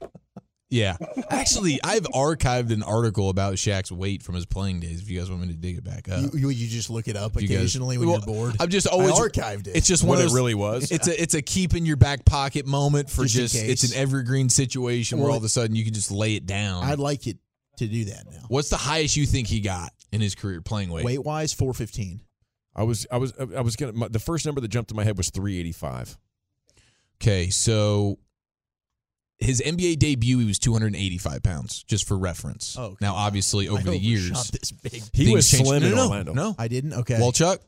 Yeah. 0.71 0.97
Actually, 1.31 1.79
I've 1.83 2.03
archived 2.03 2.71
an 2.71 2.83
article 2.83 3.29
about 3.29 3.55
Shaq's 3.55 3.91
weight 3.91 4.21
from 4.21 4.35
his 4.35 4.45
playing 4.45 4.81
days. 4.81 5.01
If 5.01 5.09
you 5.09 5.17
guys 5.19 5.29
want 5.29 5.41
me 5.41 5.47
to 5.47 5.53
dig 5.55 5.77
it 5.79 5.83
back 5.83 6.07
up, 6.09 6.21
You, 6.21 6.29
you, 6.41 6.49
you 6.49 6.67
just 6.67 6.91
look 6.91 7.07
it 7.07 7.15
up 7.15 7.33
You 7.41 7.47
guys- 7.47 7.57
occasionally 7.57 7.97
when 7.97 8.07
Well, 8.07 8.17
you're 8.19 8.25
bored. 8.27 8.55
I'm 8.59 8.69
just 8.69 8.87
I 8.87 8.91
always 8.91 9.13
archived 9.13 9.67
it. 9.67 9.75
It's 9.75 9.87
just 9.87 10.03
What 10.03 10.17
one 10.17 10.25
of 10.27 10.31
it 10.31 10.35
really 10.35 10.53
was? 10.53 10.91
It's 10.91 11.07
a 11.07 11.21
it's 11.21 11.33
a 11.33 11.41
keep 11.41 11.73
in 11.75 11.85
your 11.87 11.95
back 11.97 12.23
pocket 12.23 12.67
moment 12.67 13.09
for 13.09 13.23
Just 13.23 13.35
in 13.35 13.41
just, 13.41 13.55
case. 13.55 13.69
it's 13.83 13.91
an 13.93 13.97
evergreen 13.99 14.47
situation 14.49 15.17
where 15.19 15.31
all 15.31 15.37
of 15.37 15.43
a 15.43 15.49
sudden 15.49 15.75
you 15.75 15.83
can 15.83 15.93
just 15.95 16.11
lay 16.11 16.35
it 16.35 16.45
down. 16.45 16.83
I'd 16.83 16.99
like 16.99 17.25
it 17.25 17.37
to 17.77 17.87
do 17.87 18.05
that 18.05 18.25
now. 18.31 18.43
What's 18.49 18.69
the 18.69 18.77
highest 18.77 19.17
you 19.17 19.25
think 19.25 19.47
he 19.47 19.61
got 19.61 19.91
in 20.11 20.21
his 20.21 20.35
career 20.35 20.61
playing 20.61 20.91
weight? 20.91 21.03
Weight 21.03 21.23
wise, 21.23 21.51
four 21.51 21.73
fifteen. 21.73 22.21
I 22.75 22.83
was, 22.83 23.07
I 23.11 23.17
was, 23.17 23.33
I 23.57 23.61
was 23.61 23.75
gonna. 23.75 23.93
My, 23.93 24.07
the 24.07 24.19
first 24.19 24.45
number 24.45 24.61
that 24.61 24.67
jumped 24.67 24.91
in 24.91 24.95
my 24.97 25.03
head 25.03 25.17
was 25.17 25.31
385. 25.31 26.15
Okay, 27.21 27.49
so 27.49 28.19
his 29.39 29.61
NBA 29.61 29.99
debut 29.99 30.39
he 30.39 30.45
was 30.45 30.59
285 30.59 31.43
pounds, 31.43 31.83
just 31.83 32.07
for 32.07 32.17
reference. 32.17 32.77
Oh, 32.77 32.85
okay. 32.85 32.97
now 33.01 33.15
obviously 33.15 33.67
over 33.67 33.79
I 33.79 33.83
the 33.83 33.97
years, 33.97 34.49
this 34.51 34.71
big. 34.71 35.01
He 35.13 35.33
was 35.33 35.49
changed. 35.49 35.65
slim 35.65 35.81
no, 35.81 35.87
in 35.87 35.95
no, 35.95 36.03
Orlando. 36.03 36.33
No, 36.33 36.55
I 36.57 36.67
didn't. 36.67 36.93
Okay. 36.93 37.17
Well, 37.19 37.31
Chuck, 37.31 37.61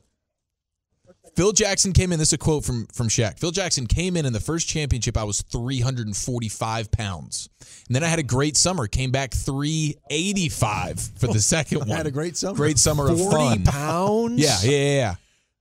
Phil 1.34 1.52
Jackson 1.52 1.92
came 1.92 2.12
in. 2.12 2.18
This 2.18 2.28
is 2.28 2.34
a 2.34 2.38
quote 2.38 2.64
from 2.64 2.86
from 2.88 3.08
Shaq. 3.08 3.38
Phil 3.38 3.50
Jackson 3.50 3.86
came 3.86 4.16
in 4.16 4.26
in 4.26 4.32
the 4.32 4.40
first 4.40 4.68
championship. 4.68 5.16
I 5.16 5.24
was 5.24 5.40
345 5.42 6.90
pounds, 6.90 7.48
and 7.86 7.96
then 7.96 8.04
I 8.04 8.08
had 8.08 8.18
a 8.18 8.24
great 8.24 8.56
summer. 8.56 8.86
Came 8.86 9.10
back 9.10 9.32
385 9.32 11.00
for 11.16 11.28
the 11.28 11.40
second 11.40 11.78
one. 11.78 11.92
I 11.92 11.96
had 11.96 12.06
a 12.06 12.10
great 12.10 12.36
summer. 12.36 12.54
Great 12.54 12.78
summer 12.78 13.10
of 13.10 13.18
40 13.18 13.34
fun. 13.34 13.64
pounds? 13.64 14.40
Yeah, 14.40 14.58
yeah, 14.62 14.78
yeah, 14.78 15.14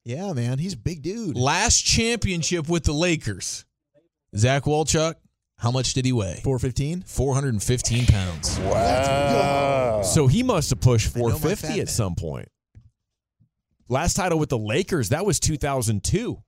yeah. 0.03 0.25
yeah, 0.27 0.33
man, 0.33 0.57
he's 0.59 0.73
a 0.73 0.77
big 0.77 1.01
dude. 1.01 1.37
Last 1.37 1.81
championship 1.81 2.67
with 2.67 2.83
the 2.83 2.93
Lakers. 2.93 3.63
Zach 4.35 4.63
Walchuk. 4.63 5.15
How 5.61 5.69
much 5.69 5.93
did 5.93 6.05
he 6.05 6.11
weigh? 6.11 6.41
Four 6.43 6.57
fifteen. 6.57 7.03
415 7.05 8.07
pounds. 8.07 8.59
Wow. 8.59 10.01
So 10.03 10.25
he 10.25 10.41
must 10.41 10.71
have 10.71 10.81
pushed 10.81 11.15
I 11.15 11.19
know 11.19 11.27
my 11.27 11.31
450 11.37 11.81
at 11.81 11.87
some 11.89 12.15
point. 12.15 12.47
Last 13.87 14.15
title 14.15 14.39
with 14.39 14.49
the 14.49 14.57
Lakers, 14.57 15.09
that 15.09 15.23
was 15.25 15.39
2002. 15.39 16.41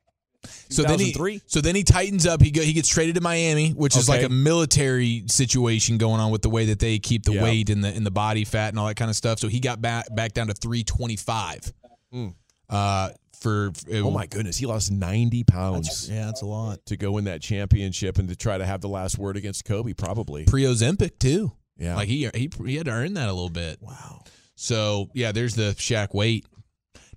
So 0.70 0.82
then 0.84 1.00
he 1.00 1.14
so 1.46 1.62
then 1.62 1.76
he 1.76 1.84
tightens 1.84 2.26
up. 2.26 2.42
He 2.42 2.50
go, 2.52 2.62
he 2.62 2.74
gets 2.74 2.90
traded 2.90 3.16
to 3.16 3.22
Miami, 3.22 3.70
which 3.70 3.96
is 3.96 4.10
Okay. 4.10 4.20
like 4.22 4.28
a 4.30 4.34
military 4.34 5.24
situation 5.28 5.98
going 6.00 6.20
on 6.20 6.32
with 6.32 6.42
the 6.42 6.50
way 6.50 6.66
that 6.66 6.80
they 6.80 6.98
keep 7.00 7.24
the 7.24 7.34
Yeah. 7.34 7.44
weight 7.44 7.70
and 7.70 7.84
the 7.84 7.94
in 7.96 8.04
the 8.04 8.12
body 8.12 8.44
fat 8.46 8.70
and 8.70 8.80
all 8.80 8.88
that 8.88 8.96
kind 8.96 9.10
of 9.12 9.16
stuff. 9.16 9.40
So 9.40 9.48
he 9.48 9.60
got 9.60 9.80
back 9.82 10.08
back 10.16 10.34
down 10.34 10.48
to 10.48 10.54
325. 10.54 11.72
Mm. 12.14 12.34
Uh 12.68 13.10
for 13.44 13.72
uh, 13.94 13.98
Oh 14.00 14.10
my 14.10 14.26
goodness, 14.26 14.58
he 14.58 14.66
lost 14.66 14.92
90 14.92 15.44
pounds 15.44 16.10
Yeah, 16.10 16.26
that's 16.26 16.42
a 16.42 16.46
lot. 16.48 16.84
to 16.88 16.98
go 16.98 17.18
in 17.20 17.26
that 17.26 17.42
championship 17.42 18.18
and 18.18 18.28
to 18.30 18.36
try 18.36 18.58
to 18.58 18.66
have 18.66 18.82
the 18.82 18.90
last 18.90 19.18
word 19.20 19.38
against 19.38 19.66
Kobe, 19.66 19.94
probably. 19.94 20.46
pre-Ozempic 20.46 21.20
too. 21.20 21.52
Yeah. 21.78 21.96
Like 21.96 22.08
he 22.08 22.30
he 22.34 22.50
he 22.66 22.76
had 22.78 22.86
to 22.86 22.92
earn 22.92 23.14
that 23.16 23.30
a 23.30 23.34
little 23.34 23.50
bit. 23.50 23.78
Wow. 23.82 24.24
So 24.56 25.10
yeah, 25.14 25.32
there's 25.32 25.56
the 25.56 25.76
Shaq 25.78 26.14
weight. 26.14 26.46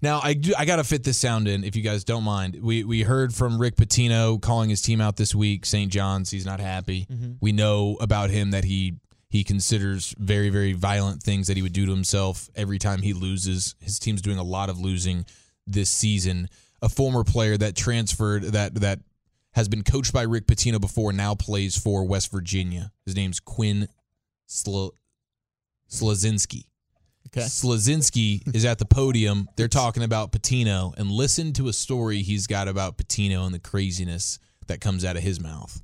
Now 0.02 0.20
I 0.22 0.34
do 0.34 0.52
I 0.58 0.64
gotta 0.66 0.84
fit 0.84 1.04
this 1.04 1.16
sound 1.18 1.48
in 1.48 1.64
if 1.64 1.76
you 1.76 1.82
guys 1.82 2.04
don't 2.04 2.24
mind. 2.24 2.58
We 2.62 2.84
we 2.84 3.02
heard 3.02 3.34
from 3.34 3.58
Rick 3.60 3.76
Pitino 3.76 4.40
calling 4.40 4.68
his 4.70 4.82
team 4.82 5.00
out 5.00 5.16
this 5.16 5.34
week. 5.34 5.64
St. 5.66 5.90
John's, 5.90 6.30
he's 6.30 6.44
not 6.46 6.60
happy. 6.60 7.06
Mm-hmm. 7.10 7.32
We 7.40 7.52
know 7.52 7.96
about 8.00 8.30
him 8.30 8.50
that 8.50 8.64
he 8.64 8.94
he 9.28 9.42
considers 9.44 10.14
very 10.18 10.48
very 10.50 10.72
violent 10.72 11.22
things 11.22 11.46
that 11.48 11.56
he 11.56 11.62
would 11.62 11.72
do 11.72 11.86
to 11.86 11.92
himself 11.92 12.48
every 12.54 12.78
time 12.78 13.02
he 13.02 13.12
loses. 13.12 13.74
His 13.80 13.98
team's 13.98 14.22
doing 14.22 14.38
a 14.38 14.42
lot 14.44 14.68
of 14.70 14.78
losing 14.80 15.24
this 15.66 15.90
season. 15.90 16.48
A 16.82 16.88
former 16.88 17.24
player 17.24 17.56
that 17.56 17.74
transferred 17.74 18.42
that 18.44 18.74
that 18.76 19.00
has 19.52 19.68
been 19.68 19.82
coached 19.82 20.12
by 20.12 20.22
Rick 20.22 20.46
Pitino 20.46 20.80
before 20.80 21.12
now 21.12 21.34
plays 21.34 21.76
for 21.76 22.04
West 22.04 22.30
Virginia. 22.30 22.92
His 23.06 23.16
name's 23.16 23.40
Quinn 23.40 23.88
Sl- 24.46 24.88
Slazinski. 25.90 26.64
Okay. 27.28 27.40
Slazinski 27.46 28.54
is 28.54 28.64
at 28.64 28.78
the 28.78 28.84
podium. 28.84 29.48
They're 29.56 29.68
talking 29.68 30.02
about 30.02 30.30
Pitino, 30.30 30.96
and 30.96 31.10
listen 31.10 31.52
to 31.54 31.68
a 31.68 31.72
story 31.72 32.22
he's 32.22 32.46
got 32.46 32.68
about 32.68 32.98
Pitino 32.98 33.44
and 33.46 33.54
the 33.54 33.58
craziness 33.58 34.38
that 34.68 34.80
comes 34.80 35.04
out 35.04 35.16
of 35.16 35.22
his 35.22 35.40
mouth. 35.40 35.82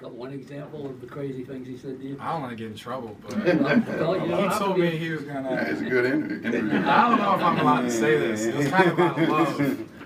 Got 0.00 0.12
one 0.14 0.32
example 0.32 0.86
of 0.86 0.98
the 1.02 1.06
crazy 1.06 1.44
things 1.44 1.68
he 1.68 1.76
said 1.76 2.00
to 2.00 2.06
you? 2.06 2.16
I 2.18 2.32
don't 2.32 2.40
want 2.40 2.52
to 2.52 2.56
get 2.56 2.68
in 2.68 2.76
trouble, 2.76 3.16
but 3.22 3.36
Well, 3.44 4.16
you 4.18 4.28
don't 4.28 4.50
he 4.50 4.58
told 4.58 4.76
be- 4.76 4.82
me 4.82 4.96
he 4.96 5.10
was 5.10 5.22
gonna. 5.24 5.66
It's 5.68 5.82
a 5.82 5.84
good 5.84 6.06
interview. 6.06 6.78
I 6.88 7.08
don't 7.08 7.18
know 7.18 7.34
if 7.34 7.42
I'm 7.42 7.58
allowed 7.58 7.82
to 7.82 7.90
say 7.90 8.18
this. 8.18 8.46
It 8.46 8.54
was 8.54 8.68
kind 8.68 8.90
of 8.90 8.98
out 8.98 9.18
of 9.22 9.28
love. 9.28 9.80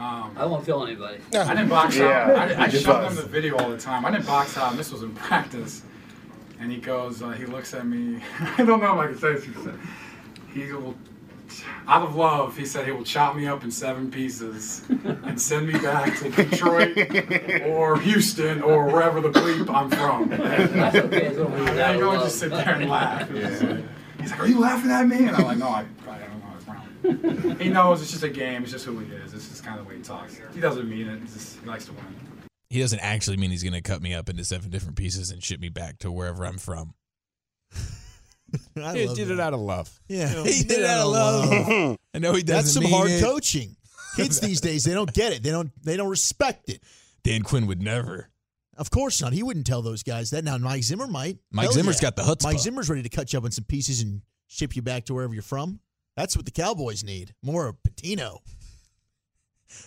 Um, 0.00 0.34
I 0.34 0.46
won't 0.46 0.64
tell 0.64 0.82
anybody. 0.86 1.18
I 1.34 1.52
didn't 1.52 1.68
box 1.68 1.94
Yeah, 1.94 2.06
out. 2.30 2.38
I, 2.38 2.64
I 2.64 2.68
just 2.68 2.86
showed 2.86 3.04
him 3.06 3.16
the 3.16 3.22
video 3.22 3.58
all 3.58 3.68
the 3.68 3.76
time. 3.76 4.06
I 4.06 4.10
didn't 4.10 4.24
box 4.24 4.56
out, 4.56 4.70
and 4.70 4.78
this 4.80 4.90
was 4.90 5.02
in 5.02 5.12
practice. 5.14 5.82
And 6.58 6.72
he 6.72 6.78
goes, 6.78 7.20
uh, 7.20 7.32
he 7.32 7.44
looks 7.44 7.74
at 7.74 7.86
me. 7.86 8.22
I 8.40 8.64
don't 8.64 8.80
know 8.80 8.94
if 8.94 8.98
I 8.98 9.06
can 9.08 9.18
say 9.18 9.34
this. 9.34 9.44
He 9.44 9.52
said, 9.52 9.78
he 10.54 10.72
will, 10.72 10.94
out 11.86 12.02
of 12.02 12.14
love, 12.16 12.56
he 12.56 12.64
said 12.64 12.86
he 12.86 12.92
will 12.92 13.04
chop 13.04 13.34
me 13.36 13.46
up 13.46 13.64
in 13.64 13.70
seven 13.70 14.10
pieces 14.10 14.82
and 14.88 15.40
send 15.40 15.66
me 15.68 15.72
back 15.74 16.16
to 16.18 16.30
Detroit 16.30 16.96
or 17.66 17.98
Houston 18.00 18.62
or 18.62 18.86
wherever 18.86 19.20
the 19.20 19.30
bleep 19.30 19.68
I'm 19.72 19.90
from. 19.90 20.28
That's 20.30 20.96
okay 20.96 21.26
as 21.26 21.36
it's 21.36 21.50
And 21.50 21.80
I 21.80 21.92
of 21.94 22.00
go 22.00 22.10
and 22.10 22.18
love. 22.18 22.24
just 22.26 22.38
sit 22.38 22.50
there 22.50 22.74
and 22.74 22.88
laugh. 22.90 23.30
It's 23.30 23.62
like- 23.62 23.84
He's 24.20 24.30
like, 24.32 24.40
"Are 24.40 24.46
you 24.46 24.58
laughing 24.60 24.90
at 24.90 25.06
me?" 25.08 25.16
And 25.28 25.34
I'm 25.34 25.44
like, 25.44 25.56
"No, 25.56 25.68
I 25.70 25.86
probably 26.04 26.24
don't 26.26 26.38
know 26.40 26.46
what's 26.52 26.66
wrong." 27.46 27.56
he 27.58 27.70
knows 27.70 28.02
it's 28.02 28.10
just 28.10 28.22
a 28.22 28.28
game. 28.28 28.62
It's 28.64 28.70
just 28.72 28.84
who 28.84 28.98
he 28.98 29.10
is. 29.14 29.32
This 29.32 29.50
is 29.50 29.62
kind 29.62 29.78
of 29.80 29.86
the 29.86 29.88
way 29.88 29.96
he 29.96 30.02
talks. 30.02 30.38
He 30.54 30.60
doesn't 30.60 30.86
mean 30.90 31.08
it. 31.08 31.20
He's 31.22 31.32
just, 31.32 31.58
he 31.60 31.66
likes 31.66 31.86
to 31.86 31.92
win. 31.92 32.04
He 32.68 32.80
doesn't 32.80 32.98
actually 33.00 33.38
mean 33.38 33.50
he's 33.50 33.62
going 33.62 33.72
to 33.72 33.80
cut 33.80 34.02
me 34.02 34.12
up 34.12 34.28
into 34.28 34.44
seven 34.44 34.68
different 34.70 34.96
pieces 34.96 35.30
and 35.30 35.42
ship 35.42 35.58
me 35.58 35.70
back 35.70 35.98
to 36.00 36.12
wherever 36.12 36.44
I'm 36.44 36.58
from. 36.58 36.92
I 38.82 38.96
He 38.96 39.06
love 39.06 39.16
did 39.16 39.28
that. 39.28 39.34
it 39.34 39.40
out 39.40 39.54
of 39.54 39.60
love. 39.60 40.00
Yeah, 40.08 40.28
He 40.44 40.62
did 40.62 40.80
it 40.80 40.84
out 40.86 41.06
of 41.06 41.12
love. 41.12 41.98
I 42.14 42.18
know 42.18 42.32
he 42.34 42.42
doesn't 42.42 42.46
That's 42.64 42.72
some 42.74 42.84
mean 42.84 42.92
hard 42.92 43.10
it. 43.10 43.22
coaching. 43.22 43.76
Kids 44.16 44.40
these 44.40 44.60
days, 44.60 44.84
they 44.84 44.92
don't 44.94 45.12
get 45.12 45.32
it. 45.32 45.42
They 45.42 45.50
don't. 45.50 45.70
They 45.84 45.96
don't 45.96 46.08
respect 46.08 46.68
it. 46.68 46.82
Dan 47.22 47.42
Quinn 47.42 47.66
would 47.68 47.80
never. 47.80 48.28
Of 48.76 48.90
course 48.90 49.20
not. 49.22 49.32
He 49.32 49.42
wouldn't 49.42 49.66
tell 49.66 49.82
those 49.82 50.02
guys 50.02 50.30
that. 50.30 50.42
Now 50.42 50.58
Mike 50.58 50.82
Zimmer 50.82 51.06
might. 51.06 51.38
Mike 51.52 51.64
Hell 51.66 51.72
Zimmer's 51.74 51.96
yeah. 52.02 52.10
got 52.10 52.16
the 52.16 52.22
chutzpah. 52.22 52.44
Mike 52.44 52.58
Zimmer's 52.58 52.88
ready 52.90 53.02
to 53.02 53.08
cut 53.08 53.32
you 53.32 53.38
up 53.38 53.44
in 53.44 53.52
some 53.52 53.64
pieces 53.64 54.00
and 54.00 54.22
ship 54.48 54.74
you 54.74 54.82
back 54.82 55.04
to 55.04 55.14
wherever 55.14 55.32
you're 55.32 55.42
from. 55.42 55.78
That's 56.16 56.34
what 56.36 56.44
the 56.44 56.50
Cowboys 56.50 57.04
need. 57.04 57.34
More 57.42 57.68
of 57.68 57.76
Pitino. 57.88 58.38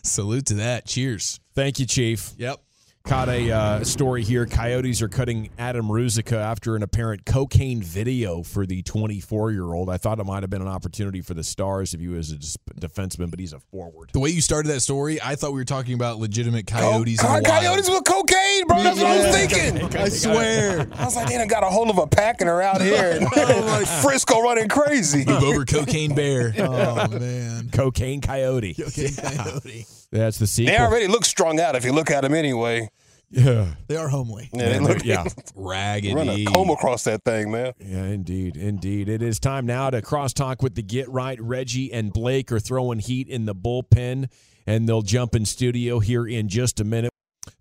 Salute 0.03 0.45
to 0.47 0.53
that. 0.55 0.85
Cheers. 0.85 1.39
Thank 1.53 1.79
you, 1.79 1.85
Chief. 1.85 2.31
Yep. 2.37 2.61
Caught 3.05 3.27
a 3.27 3.51
uh, 3.51 3.83
story 3.83 4.23
here. 4.23 4.45
Coyotes 4.45 5.01
are 5.01 5.09
cutting 5.09 5.49
Adam 5.59 5.87
Ruzicka 5.89 6.37
after 6.37 6.77
an 6.77 6.83
apparent 6.83 7.25
cocaine 7.25 7.81
video 7.81 8.43
for 8.43 8.65
the 8.65 8.81
24 8.81 9.51
year 9.51 9.65
old. 9.73 9.89
I 9.89 9.97
thought 9.97 10.19
it 10.21 10.23
might 10.23 10.41
have 10.41 10.49
been 10.49 10.61
an 10.61 10.69
opportunity 10.69 11.19
for 11.19 11.33
the 11.33 11.43
Stars 11.43 11.93
if 11.93 11.99
he 11.99 12.07
was 12.07 12.31
a 12.31 12.37
defenseman, 12.79 13.29
but 13.29 13.41
he's 13.41 13.51
a 13.51 13.59
forward. 13.59 14.11
The 14.13 14.21
way 14.21 14.29
you 14.29 14.39
started 14.39 14.69
that 14.69 14.79
story, 14.79 15.21
I 15.21 15.35
thought 15.35 15.51
we 15.51 15.59
were 15.59 15.65
talking 15.65 15.95
about 15.95 16.19
legitimate 16.19 16.65
coyotes. 16.65 17.19
in 17.19 17.27
the 17.27 17.33
wild. 17.33 17.45
Coyotes 17.45 17.89
with 17.89 18.05
cocaine, 18.05 18.67
bro. 18.67 18.83
That's 18.83 18.97
what 18.97 19.07
I 19.07 19.17
was 19.17 19.35
thinking. 19.35 19.97
I 19.99 20.07
swear. 20.07 20.87
I 20.93 21.03
was 21.03 21.17
like, 21.17 21.27
they 21.27 21.37
done 21.37 21.49
got 21.49 21.63
a 21.63 21.69
hold 21.69 21.89
of 21.89 21.97
a 21.97 22.07
pack 22.07 22.39
and 22.39 22.49
are 22.49 22.61
out 22.61 22.79
here. 22.79 23.19
in 23.19 23.27
Frisco 24.01 24.39
running 24.41 24.69
crazy. 24.69 25.25
Move 25.25 25.43
over 25.43 25.65
cocaine 25.65 26.15
bear. 26.15 26.53
Oh 26.57 27.09
man, 27.09 27.69
Cocaine 27.69 28.21
Coyote. 28.21 28.75
Cocaine 28.75 29.13
Coyote. 29.13 29.85
That's 30.13 30.37
the 30.37 30.47
sequel. 30.47 30.75
They 30.75 30.79
already 30.79 31.07
look 31.07 31.25
strung 31.25 31.59
out 31.59 31.75
if 31.75 31.83
you 31.83 31.91
look 31.91 32.11
at 32.11 32.21
them 32.21 32.35
anyway. 32.35 32.89
Yeah. 33.31 33.73
They 33.87 33.95
are 33.95 34.09
homely. 34.09 34.49
Yeah, 34.53 34.69
they 34.69 34.79
look 34.79 35.03
yeah. 35.03 35.23
Raggedy. 35.55 36.13
run 36.13 36.29
a 36.29 36.45
comb 36.45 36.69
across 36.69 37.03
that 37.05 37.23
thing, 37.23 37.49
man. 37.49 37.73
Yeah, 37.79 38.03
indeed. 38.03 38.55
Indeed. 38.55 39.09
It 39.09 39.23
is 39.23 39.39
time 39.39 39.65
now 39.65 39.89
to 39.89 40.03
crosstalk 40.03 40.61
with 40.61 40.75
the 40.75 40.83
Get 40.83 41.09
Right. 41.09 41.41
Reggie 41.41 41.91
and 41.91 42.13
Blake 42.13 42.51
are 42.51 42.59
throwing 42.59 42.99
heat 42.99 43.27
in 43.27 43.45
the 43.45 43.55
bullpen, 43.55 44.29
and 44.67 44.87
they'll 44.87 45.01
jump 45.01 45.33
in 45.33 45.45
studio 45.45 45.97
here 45.97 46.27
in 46.27 46.47
just 46.47 46.79
a 46.79 46.83
minute. 46.83 47.09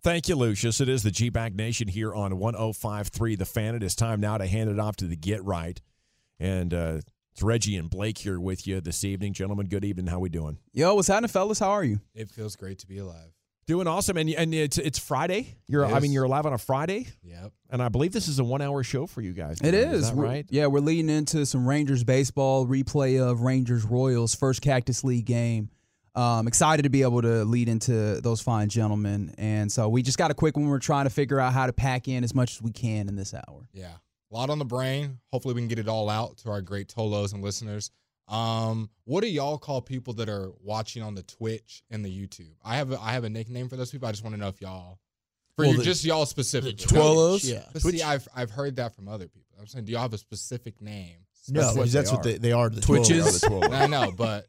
Thank 0.03 0.29
you, 0.29 0.37
Lucius. 0.37 0.79
It 0.81 0.91
is 0.91 1.03
the 1.03 1.11
G-Bag 1.11 1.57
Nation 1.57 1.89
here 1.89 2.15
on 2.15 2.39
1053 2.39 3.37
The 3.37 3.47
Fan. 3.47 3.75
It 3.75 3.83
is 3.83 3.95
time 3.95 4.21
now 4.21 4.37
to 4.37 4.47
hand 4.47 4.69
it 4.69 4.79
off 4.79 4.97
to 4.97 5.07
the 5.07 5.17
Get 5.17 5.43
Right. 5.43 5.81
And 6.39 6.75
uh, 6.75 7.01
it's 7.33 7.43
Reggie 7.43 7.77
and 7.77 7.89
Blake 7.89 8.19
here 8.19 8.39
with 8.39 8.67
you 8.67 8.81
this 8.81 9.05
evening. 9.05 9.33
Gentlemen, 9.33 9.67
good 9.67 9.85
evening. 9.85 10.07
How 10.07 10.19
we 10.19 10.29
doing? 10.29 10.59
Yo, 10.73 10.95
what's 10.95 11.09
happening, 11.09 11.29
fellas? 11.29 11.59
How 11.59 11.71
are 11.71 11.85
you? 11.85 12.01
It 12.15 12.29
feels 12.29 12.57
great 12.57 12.79
to 12.81 12.87
be 12.87 12.99
alive. 12.99 13.33
Doing 13.67 13.87
awesome. 13.87 14.17
And 14.19 14.29
and 14.31 14.53
it's 14.53 14.77
it's 14.77 14.99
Friday. 14.99 15.57
You're 15.67 15.87
I 15.87 16.01
mean 16.01 16.13
you're 16.13 16.25
alive 16.25 16.45
on 16.47 16.53
a 16.53 16.59
Friday. 16.59 17.07
Yep. 17.23 17.53
And 17.71 17.83
I 17.83 17.89
believe 17.89 18.13
this 18.13 18.29
is 18.29 18.39
a 18.39 18.45
one 18.45 18.61
hour 18.61 18.83
show 18.83 19.07
for 19.07 19.23
you 19.23 19.33
guys. 19.33 19.61
It 19.61 19.71
tonight. 19.71 19.95
is. 19.95 20.13
right? 20.13 20.47
Yeah, 20.51 20.67
we're 20.67 20.81
leading 20.81 21.09
into 21.09 21.47
some 21.47 21.67
Rangers 21.67 22.05
baseball 22.05 22.67
replay 22.67 23.23
of 23.23 23.41
Rangers 23.41 23.85
Royals 23.85 24.35
first 24.35 24.61
Cactus 24.61 25.05
League 25.05 25.25
game. 25.25 25.71
Um, 26.15 26.47
excited 26.47 26.83
to 26.83 26.91
be 26.91 27.01
able 27.01 27.23
to 27.23 27.45
lead 27.45 27.71
into 27.71 28.21
those 28.21 28.43
fine 28.43 28.69
gentlemen, 28.69 29.35
and 29.39 29.73
so 29.73 29.89
we 29.89 30.03
just 30.03 30.19
got 30.19 30.31
a 30.31 30.35
quick 30.35 30.59
one. 30.59 30.67
We're 30.67 30.79
trying 30.79 31.05
to 31.05 31.11
figure 31.11 31.41
out 31.41 31.55
how 31.55 31.65
to 31.67 31.73
pack 31.73 32.07
in 32.09 32.23
as 32.25 32.35
much 32.35 32.57
as 32.57 32.61
we 32.61 32.73
can 32.73 33.09
in 33.09 33.17
this 33.17 33.33
hour. 33.33 33.67
Yeah. 33.73 33.93
A 34.33 34.35
lot 34.35 34.49
on 34.51 34.59
the 34.59 34.65
brain. 34.65 35.19
Hopefully 35.31 35.55
we 35.55 35.61
can 35.61 35.69
get 35.69 35.79
it 35.79 35.89
all 35.89 36.09
out 36.09 36.39
to 36.39 36.51
our 36.51 36.63
great 36.63 36.89
Tolos 36.89 37.35
and 37.35 37.43
listeners. 37.43 37.91
Um, 38.29 38.89
what 39.05 39.21
do 39.23 39.29
y'all 39.29 39.59
call 39.59 39.83
people 39.83 40.15
that 40.15 40.29
are 40.29 40.51
watching 40.63 41.03
on 41.03 41.15
the 41.15 41.23
Twitch 41.23 41.83
and 41.91 42.03
the 42.05 42.09
YouTube? 42.09 42.55
I 42.65 42.77
have 42.77 42.93
a, 42.93 42.99
I 43.01 43.13
have 43.13 43.25
a 43.25 43.29
nickname 43.31 43.69
for 43.69 43.77
those 43.77 43.91
people. 43.91 44.09
I 44.09 44.13
just 44.13 44.23
want 44.25 44.35
to 44.35 44.41
know 44.41 44.49
if 44.49 44.61
y'all 44.61 44.99
for 45.57 45.65
Well, 45.65 45.73
you, 45.73 45.79
the- 45.79 45.85
just 45.85 46.05
y'all 46.05 46.25
specifically. 46.25 46.73
the 46.87 47.31
Twitch, 47.33 47.45
yeah. 47.45 47.65
But 47.75 47.83
Twitch- 47.83 47.97
see, 47.97 48.03
I've 48.03 48.27
I've 48.35 48.51
heard 48.51 48.77
that 48.77 48.95
from 48.95 49.09
other 49.09 49.29
people. 49.29 49.57
I'm 49.61 49.67
saying, 49.67 49.85
do 49.85 49.93
y'all 49.93 50.01
have 50.03 50.15
a 50.15 50.19
specific 50.19 50.81
name? 50.81 51.17
No, 51.49 51.61
That's 51.61 51.75
because 51.75 51.93
that's 51.93 52.13
what 52.13 52.23
they, 52.23 52.39
they 52.39 52.53
are. 52.53 52.71
The 52.71 52.81
Twitches. 52.81 53.41
Twitches. 53.43 53.69
I 53.73 53.87
know, 53.87 54.13
but 54.17 54.47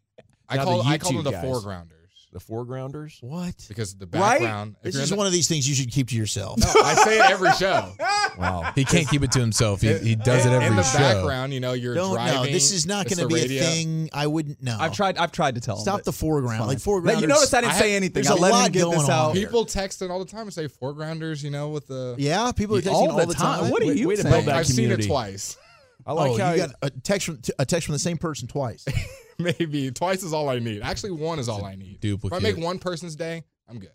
I 0.47 0.57
call 0.57 0.81
I 0.83 0.97
call 0.97 1.11
them 1.13 1.23
the 1.23 1.31
guys. 1.31 1.43
foregrounders 1.43 2.02
The 2.33 2.39
foregrounders? 2.39 3.21
What? 3.21 3.53
because 3.67 3.93
the 3.95 4.07
background. 4.07 4.75
if 4.83 4.93
This 4.93 4.95
is 5.03 5.11
the- 5.11 5.15
one 5.15 5.27
of 5.27 5.31
these 5.33 5.47
things 5.47 5.69
you 5.69 5.75
should 5.75 5.91
keep 5.91 6.07
to 6.09 6.15
yourself. 6.15 6.57
No, 6.57 6.65
I 6.83 6.95
say 6.95 7.19
it 7.19 7.29
every 7.29 7.51
show. 7.53 7.93
Wow. 8.35 8.71
He 8.73 8.83
can't 8.83 9.07
keep 9.07 9.21
it 9.21 9.31
to 9.33 9.39
himself. 9.39 9.81
He, 9.81 9.93
he 9.99 10.15
does 10.15 10.43
it 10.43 10.49
in, 10.49 10.55
every 10.55 10.67
in 10.69 10.75
the 10.75 10.81
show. 10.81 10.97
background. 10.97 11.53
You 11.53 11.59
know, 11.59 11.73
you're 11.73 11.93
Don't 11.93 12.15
driving. 12.15 12.33
no. 12.33 12.45
This 12.47 12.71
is 12.71 12.87
not 12.87 13.05
going 13.07 13.19
to 13.19 13.27
be 13.27 13.35
radio. 13.35 13.61
a 13.61 13.65
thing. 13.67 14.09
I 14.11 14.25
wouldn't 14.25 14.59
know. 14.63 14.75
I've 14.79 14.91
tried. 14.93 15.19
I've 15.19 15.31
tried 15.31 15.53
to 15.53 15.61
tell. 15.61 15.75
him, 15.75 15.81
Stop 15.83 15.97
but 15.99 16.05
the 16.05 16.13
foreground. 16.13 16.65
Like 16.65 16.79
fine. 16.79 16.95
foregrounders. 16.95 17.21
You 17.21 17.27
notice 17.27 17.53
I 17.53 17.61
didn't 17.61 17.73
I 17.73 17.77
say 17.77 17.91
have- 17.91 17.97
anything. 17.97 18.23
there's 18.23 18.31
I 18.31 18.33
a 18.33 18.37
let 18.37 18.51
lot 18.53 18.71
get 18.71 18.81
going 18.85 18.97
this 18.97 19.03
on 19.07 19.11
out. 19.11 19.35
here. 19.35 19.45
People 19.45 19.65
texting 19.67 20.09
all 20.09 20.17
the 20.17 20.25
time 20.25 20.41
and 20.47 20.53
say 20.53 20.67
foregrounders. 20.67 21.43
You 21.43 21.51
know, 21.51 21.69
with 21.69 21.85
the 21.85 22.15
Yeah, 22.17 22.51
people 22.53 22.75
are 22.77 22.81
texting 22.81 22.91
All 22.93 23.11
all, 23.11 23.19
the 23.19 23.27
the 23.27 23.33
time. 23.35 23.59
time. 23.65 23.69
What 23.71 23.83
are 23.83 23.93
you 23.93 24.07
way 24.07 24.15
to 24.15 24.23
saying? 24.23 24.33
build 24.33 24.45
that 24.47 24.55
I've 24.55 24.65
seen 24.65 24.89
it 24.91 25.05
twice. 25.05 25.55
I 26.07 26.13
like 26.13 26.31
oh, 26.31 26.37
how 26.39 26.51
you 26.53 26.57
got 26.57 26.71
a 26.81 26.89
text 26.89 27.27
from 27.27 27.39
a 27.59 27.65
text 27.67 27.85
from 27.85 27.93
the 27.93 27.99
same 27.99 28.17
person 28.17 28.47
twice. 28.47 28.83
Maybe 29.59 29.91
twice 29.91 30.23
is 30.23 30.33
all 30.33 30.49
I 30.49 30.59
need. 30.59 30.81
Actually, 30.81 31.11
one 31.11 31.39
is 31.39 31.49
all 31.49 31.65
I 31.65 31.75
need. 31.75 31.99
duplicate. 31.99 32.37
If 32.37 32.43
I 32.45 32.51
make 32.51 32.63
one 32.63 32.79
person's 32.79 33.15
day, 33.15 33.43
I'm 33.69 33.79
good. 33.79 33.91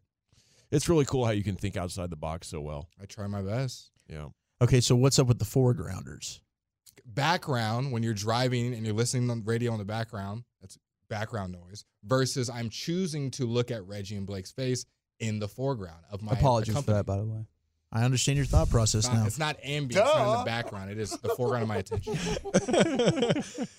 it's 0.70 0.88
really 0.88 1.05
cool 1.05 1.24
how 1.24 1.32
you 1.32 1.42
can 1.44 1.57
think 1.57 1.76
outside 1.76 2.11
the 2.11 2.16
box 2.16 2.49
so 2.49 2.61
well. 2.61 2.88
I 3.01 3.07
try 3.07 3.26
my 3.26 3.42
best. 3.42 3.90
Yeah. 4.09 4.26
okay, 4.62 4.80
so 4.80 4.96
what's 4.96 5.18
up 5.18 5.26
with 5.26 5.38
the 5.38 5.44
foregrounders? 5.44 6.40
Background 7.05 7.92
when 7.92 8.03
you're 8.03 8.14
driving 8.14 8.74
and 8.74 8.84
you're 8.84 8.94
listening 8.94 9.30
on 9.30 9.44
radio 9.44 9.72
in 9.72 9.78
the 9.78 9.84
background. 9.84 10.44
That's 10.61 10.78
background 11.09 11.53
noise. 11.53 11.84
Versus 12.05 12.51
I'm 12.51 12.70
choosing 12.70 13.30
to 13.32 13.46
look 13.46 13.70
at 13.70 13.86
Reggie 13.86 14.16
and 14.16 14.26
Blake's 14.26 14.53
face 14.53 14.84
in 15.20 15.38
the 15.38 15.49
foreground 15.49 16.05
of 16.11 16.22
my 16.22 16.32
Apologies 16.32 16.76
for 16.76 16.92
that, 16.92 17.07
by 17.07 17.16
the 17.16 17.24
way. 17.24 17.46
I 17.91 18.05
understand 18.05 18.36
your 18.36 18.45
thought 18.45 18.68
process 18.68 19.07
It's 19.07 19.09
not, 19.09 19.20
now. 19.20 19.26
it's 19.26 19.39
not 19.39 19.57
ambient. 19.64 19.93
It's 20.07 20.14
not 20.14 20.32
in 20.34 20.39
the 20.41 20.45
background. 20.45 20.91
It 20.91 20.99
is 20.99 21.11
the 21.12 21.30
foreground 21.30 21.62
of 21.62 21.68
my 21.68 21.76
attention. 21.78 22.18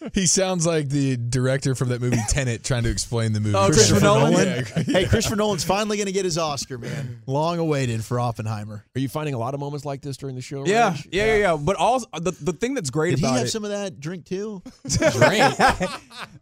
He 0.15 0.25
sounds 0.25 0.65
like 0.65 0.89
the 0.89 1.15
director 1.17 1.75
from 1.75 1.89
that 1.89 2.01
movie 2.01 2.17
Tenet 2.29 2.63
trying 2.63 2.83
to 2.83 2.89
explain 2.89 3.33
the 3.33 3.39
movie. 3.39 3.55
Oh, 3.55 3.67
Christopher 3.67 4.01
Nolan? 4.01 4.33
Yeah. 4.75 4.83
hey, 4.83 5.05
Christopher 5.05 5.35
Nolan's 5.35 5.63
finally 5.63 5.97
going 5.97 6.07
to 6.07 6.11
get 6.11 6.25
his 6.25 6.37
Oscar, 6.39 6.79
man. 6.79 7.21
Long 7.27 7.59
awaited 7.59 8.03
for 8.03 8.19
Oppenheimer. 8.19 8.83
Are 8.95 8.99
you 8.99 9.07
finding 9.09 9.35
a 9.35 9.37
lot 9.37 9.53
of 9.53 9.59
moments 9.59 9.85
like 9.85 10.01
this 10.01 10.17
during 10.17 10.35
the 10.35 10.41
show? 10.41 10.65
Yeah, 10.65 10.89
Reg? 10.93 11.07
yeah, 11.11 11.25
yeah, 11.25 11.35
yeah. 11.37 11.57
But 11.57 11.75
also 11.75 12.07
the 12.19 12.31
the 12.31 12.53
thing 12.53 12.73
that's 12.73 12.89
great 12.89 13.11
Did 13.11 13.19
he 13.19 13.25
have 13.27 13.45
it. 13.45 13.49
some 13.49 13.63
of 13.63 13.69
that 13.69 13.99
drink 13.99 14.25
too? 14.25 14.63
Drink. 14.87 15.59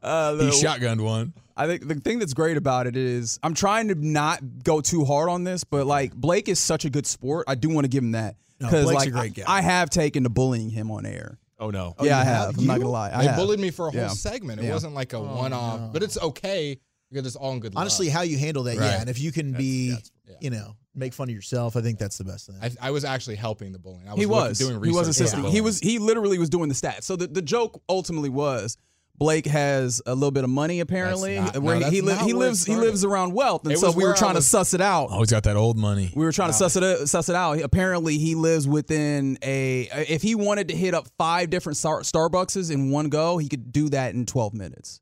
uh, 0.01 0.36
He 0.38 0.45
the- 0.45 0.51
shotgunned 0.63 1.01
one. 1.01 1.34
I 1.58 1.68
think 1.68 1.88
the 1.88 1.95
thing 1.95 2.20
that's 2.20 2.34
great 2.34 2.55
about 2.58 2.88
it 2.88 2.95
is 2.95 3.39
I'm 3.43 3.53
trying 3.53 3.88
to 3.89 3.95
not 3.95 4.39
go 4.64 4.80
too 4.82 5.03
hard 5.05 5.28
on 5.30 5.43
this, 5.43 5.64
but 5.64 5.88
like 5.88 6.14
Blake 6.14 6.47
is 6.47 6.60
such 6.60 6.86
a 6.86 6.89
good 6.89 7.05
sport. 7.08 7.45
I 7.47 7.55
do 7.55 7.70
want 7.70 7.86
to 7.86 7.89
give 7.89 8.03
him 8.03 8.12
that 8.12 8.36
because 8.60 8.86
Blake's 8.86 8.99
like 8.99 9.08
a 9.08 9.12
great 9.12 9.34
guy. 9.34 9.43
I, 9.47 9.58
I 9.58 9.62
have 9.62 9.89
taken 9.89 10.24
to 10.24 10.30
bullying 10.30 10.70
him 10.70 10.91
on 10.91 11.05
air. 11.05 11.39
Oh 11.60 11.72
no. 11.72 11.95
Oh, 11.97 12.05
yeah, 12.05 12.16
you 12.18 12.22
I 12.22 12.24
have? 12.24 12.45
have. 12.47 12.58
I'm 12.60 12.66
not 12.68 12.78
gonna 12.78 12.89
lie. 12.91 13.12
I 13.12 13.22
They 13.24 13.28
have. 13.30 13.36
bullied 13.38 13.60
me 13.60 13.72
for 13.72 13.88
a 13.88 13.91
whole 13.91 13.99
Yeah. 14.01 14.08
segment. 14.10 14.62
It 14.62 14.66
Yeah. 14.66 14.74
wasn't 14.74 14.93
like 14.93 15.14
a 15.14 15.18
oh, 15.18 15.36
one-off, 15.38 15.91
but 15.91 16.03
it's 16.03 16.18
okay 16.20 16.78
because 17.12 17.26
it's 17.26 17.36
all 17.36 17.53
in 17.53 17.60
good. 17.60 17.74
Honestly, 17.76 18.08
love. 18.08 18.14
how 18.16 18.22
you 18.22 18.38
handle 18.38 18.64
that, 18.64 18.78
Right. 18.78 18.86
yeah. 18.86 19.01
And 19.01 19.10
if 19.10 19.20
you 19.20 19.32
can 19.32 19.53
be, 19.53 19.89
that's- 19.89 20.12
yeah. 20.28 20.36
you 20.41 20.49
know, 20.51 20.76
make 20.93 21.14
fun 21.14 21.30
of 21.30 21.34
yourself, 21.36 21.76
I 21.76 21.82
think 21.82 21.97
that's 21.97 22.18
the 22.20 22.26
best 22.26 22.47
thing. 22.47 22.58
I, 22.62 22.70
I 22.88 22.91
was 22.91 23.03
actually 23.05 23.38
helping 23.38 23.72
the 23.72 23.80
bullying. 23.80 24.08
I 24.08 24.12
was 24.14 24.20
he 24.20 24.26
was 24.28 24.58
doing 24.60 24.76
research. 24.80 24.93
he 24.93 24.97
was 24.99 25.08
assisting. 25.08 25.39
bullying. 25.41 25.55
He 25.55 25.62
was 25.62 25.80
he 25.80 25.97
literally 25.99 26.38
was 26.38 26.49
doing 26.49 26.70
the 26.70 26.76
stats. 26.76 27.03
So 27.03 27.16
the, 27.16 27.26
the 27.28 27.41
joke 27.41 27.82
ultimately 27.89 28.30
was 28.30 28.78
Blake 29.20 29.47
has 29.47 29.99
a 30.05 30.13
little 30.13 30.30
bit 30.32 30.43
of 30.43 30.49
money 30.51 30.80
apparently, 30.80 31.39
not- 31.39 31.57
where 31.57 31.80
no, 31.80 31.89
he 31.89 31.95
he, 31.97 32.01
li- 32.01 32.15
he 32.18 32.34
lives 32.34 32.65
he 32.65 32.76
lives 32.76 33.03
around 33.03 33.34
wealth, 33.34 33.63
and 33.63 33.72
It 33.72 33.80
so 33.80 33.89
we 33.91 34.03
were 34.03 34.09
where 34.09 34.15
I 34.15 34.20
trying 34.20 34.36
to 34.36 34.41
suss 34.43 34.74
it 34.76 34.82
out. 34.82 35.07
Oh, 35.11 35.20
he's 35.20 35.32
got 35.32 35.43
that 35.43 35.55
old 35.55 35.76
money. 35.78 36.11
We 36.15 36.24
were 36.24 36.32
trying 36.32 36.49
to 36.49 36.53
suss 36.53 36.76
it 36.76 36.84
out, 36.84 37.09
suss 37.09 37.28
it 37.28 37.36
out. 37.36 37.59
Apparently, 37.61 38.18
he 38.20 38.36
lives 38.36 38.68
within 38.68 39.39
a. 39.41 39.89
If 40.07 40.22
he 40.22 40.36
wanted 40.36 40.68
to 40.68 40.76
hit 40.76 40.93
up 40.93 41.07
five 41.18 41.49
different 41.49 41.78
Star- 41.78 42.01
Starbuckses 42.01 42.72
in 42.72 42.91
one 42.91 43.09
go, 43.09 43.38
he 43.39 43.47
could 43.49 43.72
do 43.72 43.89
that 43.89 44.13
in 44.13 44.26
12 44.28 44.53
minutes. 44.53 45.01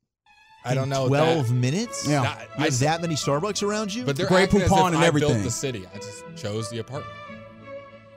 I 0.68 0.74
don't 0.74 0.90
know. 0.90 1.08
Twelve 1.08 1.50
that- 1.50 1.54
minutes. 1.54 2.08
Yeah. 2.08 2.24
Not- 2.24 2.40
You 2.40 2.48
I- 2.58 2.64
have 2.66 2.80
that 2.80 3.02
many 3.02 3.16
Starbucks 3.16 3.62
around 3.62 3.94
you? 3.94 4.04
But 4.06 4.16
they're 4.16 4.26
Grey 4.28 4.44
acting 4.44 4.62
as 4.62 4.70
Poupon 4.72 4.88
if 4.90 4.96
and 4.96 4.98
I 5.04 5.06
everything. 5.08 5.30
built 5.34 5.44
the 5.44 5.52
city. 5.52 5.86
I 5.94 5.98
just 5.98 6.24
chose 6.36 6.70
the 6.72 6.80
apartment. 6.80 7.14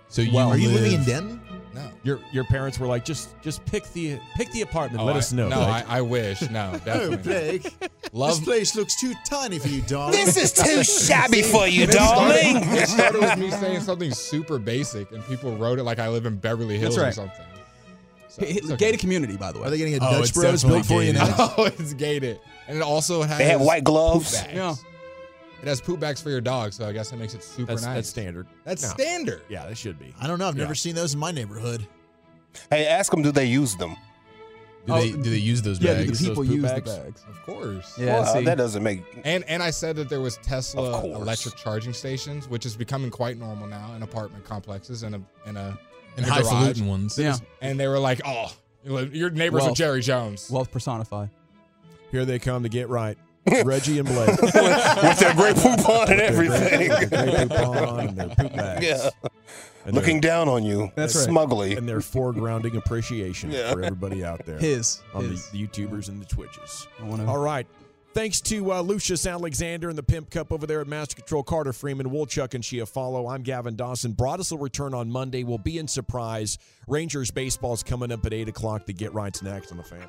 So 0.09 0.22
you 0.22 0.38
are 0.38 0.57
you 0.57 0.68
live, 0.68 0.80
living 0.80 0.92
in 1.01 1.05
Denton? 1.05 1.40
No. 1.79 1.91
Your 2.03 2.20
your 2.33 2.45
parents 2.45 2.79
were 2.79 2.87
like, 2.87 3.05
just 3.05 3.29
just 3.43 3.64
pick 3.66 3.85
the 3.93 4.18
pick 4.37 4.51
the 4.53 4.62
apartment. 4.62 5.03
Oh, 5.03 5.07
Let 5.07 5.16
I- 5.16 5.18
us 5.18 5.33
know. 5.33 5.49
No, 5.49 5.57
Blake." 5.57 5.89
I, 5.91 5.99
I 5.99 6.01
wish. 6.01 6.43
No, 6.43 6.72
definitely. 6.85 7.11
not. 7.16 7.22
Blake. 7.24 7.91
Love. 8.12 8.37
This 8.37 8.45
place 8.45 8.76
looks 8.76 8.99
too 9.01 9.12
tiny 9.24 9.59
for 9.59 9.68
you, 9.68 9.83
darling. 9.83 10.12
This 10.12 10.37
is 10.37 10.53
too 10.53 10.83
shabby 11.07 11.43
for 11.43 11.66
you, 11.66 11.85
It 11.85 11.93
started- 11.93 12.53
darling. 12.53 12.79
It 12.79 12.89
started 12.89 13.20
with 13.20 13.39
me 13.39 13.51
saying 13.51 13.81
something 13.81 14.11
super 14.12 14.59
basic, 14.59 15.11
and 15.12 15.24
people 15.26 15.57
wrote 15.57 15.79
it 15.79 15.85
like 15.85 15.99
I 15.99 16.09
live 16.09 16.26
in 16.26 16.37
Beverly 16.37 16.79
Hills 16.79 16.97
That's 16.97 17.16
or 17.18 17.22
something. 17.22 17.45
So, 18.29 18.43
H- 18.45 18.57
it's 18.59 18.66
okay. 18.66 18.76
Gated 18.76 19.01
community, 19.01 19.37
by 19.37 19.53
the 19.53 19.59
way. 19.61 19.66
Are 19.66 19.70
they 19.70 19.79
getting 19.79 19.95
a 19.95 19.97
Oh, 19.99 20.11
Dutch 20.12 20.29
it's 20.29 20.33
Bros 20.33 20.64
built 20.64 20.87
for 20.87 21.03
you 21.03 21.12
now? 21.12 21.26
Oh, 21.59 21.64
it's 21.64 21.95
gated, 21.95 22.41
and 22.66 22.76
it 22.79 22.83
also 22.83 23.22
has. 23.22 23.39
They 23.39 23.45
have 23.47 23.61
white 23.61 23.79
poop 23.81 23.85
gloves. 23.87 24.33
bags. 24.41 24.55
Yeah. 24.55 24.74
It 25.61 25.66
has 25.68 25.80
poop 25.80 25.98
bags 26.00 26.20
for 26.22 26.30
your 26.30 26.40
dog, 26.40 26.72
so 26.72 26.86
I 26.88 26.92
guess 26.92 27.11
that 27.11 27.16
makes 27.16 27.34
it 27.34 27.42
super 27.42 27.72
that's 27.72 27.82
nice. 27.84 27.94
that's 27.96 28.09
standard. 28.09 28.46
That's 28.64 28.82
No. 28.82 28.88
standard. 28.90 29.42
Yeah, 29.48 29.66
that 29.66 29.76
should 29.76 29.98
be. 29.98 30.14
I 30.20 30.26
don't 30.26 30.38
know. 30.38 30.46
I've 30.48 30.56
never 30.56 30.70
Yeah. 30.70 30.74
seen 30.76 30.94
those 30.94 31.14
in 31.14 31.20
my 31.20 31.32
neighborhood. 31.32 31.86
Hey, 32.70 32.86
ask 32.86 33.11
them, 33.11 33.22
do 33.22 33.32
they 33.32 33.44
use 33.46 33.74
them? 33.76 33.96
Do 34.86 34.94
they 34.94 35.11
do 35.11 35.18
they 35.30 35.36
use 35.36 35.61
those 35.61 35.78
bags? 35.78 35.84
Yeah, 35.88 35.94
the 36.00 36.06
bags? 36.06 36.18
people 36.20 36.34
those 36.36 36.46
poop 36.46 36.54
use 36.56 36.62
bags? 36.64 36.94
the 36.94 37.00
bags. 37.00 37.24
Of 37.28 37.42
course. 37.44 37.94
Yeah, 37.98 38.20
Well, 38.20 38.34
see. 38.34 38.44
that 38.44 38.56
doesn't 38.56 38.82
make. 38.82 39.02
And 39.24 39.44
and 39.44 39.62
I 39.62 39.70
said 39.70 39.96
that 39.96 40.09
there 40.09 40.20
was 40.20 40.36
Of 40.38 40.42
Tesla 40.44 41.00
course. 41.02 41.20
electric 41.20 41.56
charging 41.56 41.92
stations, 41.92 42.48
which 42.48 42.64
is 42.64 42.74
becoming 42.76 43.11
quite 43.11 43.36
normal 43.36 43.66
now 43.66 43.92
in 43.94 44.02
apartment 44.02 44.44
complexes 44.46 45.02
and 45.02 45.16
a 45.16 45.20
in 45.46 45.56
a 45.59 45.78
and 46.16 46.18
in 46.18 46.24
a 46.24 46.26
garage. 46.28 46.44
highfalutin 46.46 46.86
ones. 46.86 47.18
Yeah. 47.18 47.36
And 47.61 47.78
they 47.78 47.86
were 47.86 47.98
like, 47.98 48.22
"Oh, 48.24 48.50
your 48.84 49.28
neighbors 49.30 49.59
Wealth. 49.61 49.70
with 49.72 49.78
Jerry 49.78 50.00
Jones." 50.00 50.48
Wealth 50.50 50.70
personified. 50.70 51.28
Here 52.11 52.24
they 52.24 52.38
come 52.38 52.62
to 52.62 52.70
get 52.70 52.88
right. 52.88 53.18
Reggie 53.64 53.99
and 53.99 54.09
Blake. 54.09 54.41
with 54.43 55.18
their 55.18 55.34
great 55.34 55.57
poop 55.57 55.89
on 55.89 56.12
and 56.12 56.20
everything. 56.20 56.89
Their 57.09 57.47
poop 57.47 57.53
on 57.53 58.01
and 58.09 58.16
their 58.18 58.28
poop 58.28 58.53
bags. 58.55 58.84
yeah. 58.84 59.11
And 59.86 59.95
Looking 59.95 60.20
down 60.20 60.49
on 60.49 60.64
you. 60.64 60.93
That's 60.97 61.16
right. 61.16 61.24
Smugly. 61.24 61.74
and 61.76 61.89
their 61.89 62.01
foregrounding 62.01 62.76
appreciation 62.76 63.51
Yeah. 63.51 63.72
for 63.72 63.82
everybody 63.82 64.22
out 64.22 64.45
there 64.45 64.59
His. 64.59 65.01
on 65.14 65.24
his. 65.30 65.49
the, 65.49 65.59
the 65.66 65.66
YouTubers 65.66 66.09
and 66.09 66.20
the 66.20 66.26
Twitches. 66.26 66.86
Wanna- 67.03 67.26
All 67.26 67.39
right. 67.39 67.66
Thanks 68.14 68.41
to 68.43 68.72
uh, 68.72 68.80
Lucius 68.80 69.26
Alexander 69.26 69.89
and 69.89 69.97
the 69.97 70.03
Pimp 70.03 70.28
Cup 70.30 70.51
over 70.53 70.66
there 70.66 70.80
at 70.80 70.89
Master 70.89 71.14
Control. 71.14 71.43
Carter 71.43 71.72
Freeman, 71.72 72.11
Woolchuck, 72.11 72.53
and 72.55 72.64
Shia 72.64 72.89
Follow. 72.89 73.28
I'm 73.28 73.43
Gavin 73.43 73.76
Dawson. 73.76 74.12
Broadus 74.12 74.51
will 74.51 74.59
return 74.59 74.93
on 74.93 75.11
Monday. 75.11 75.45
We'll 75.45 75.57
be 75.59 75.78
in 75.78 75.86
surprise. 75.86 76.59
Rangers 76.89 77.30
baseball's 77.30 77.82
coming 77.82 78.11
up 78.11 78.26
at 78.26 78.32
8 78.32 78.49
o'clock. 78.49 78.86
The 78.86 78.93
Get 78.95 79.14
Right's 79.14 79.41
next 79.43 79.70
on 79.70 79.76
the 79.78 79.84
fan. 79.84 80.09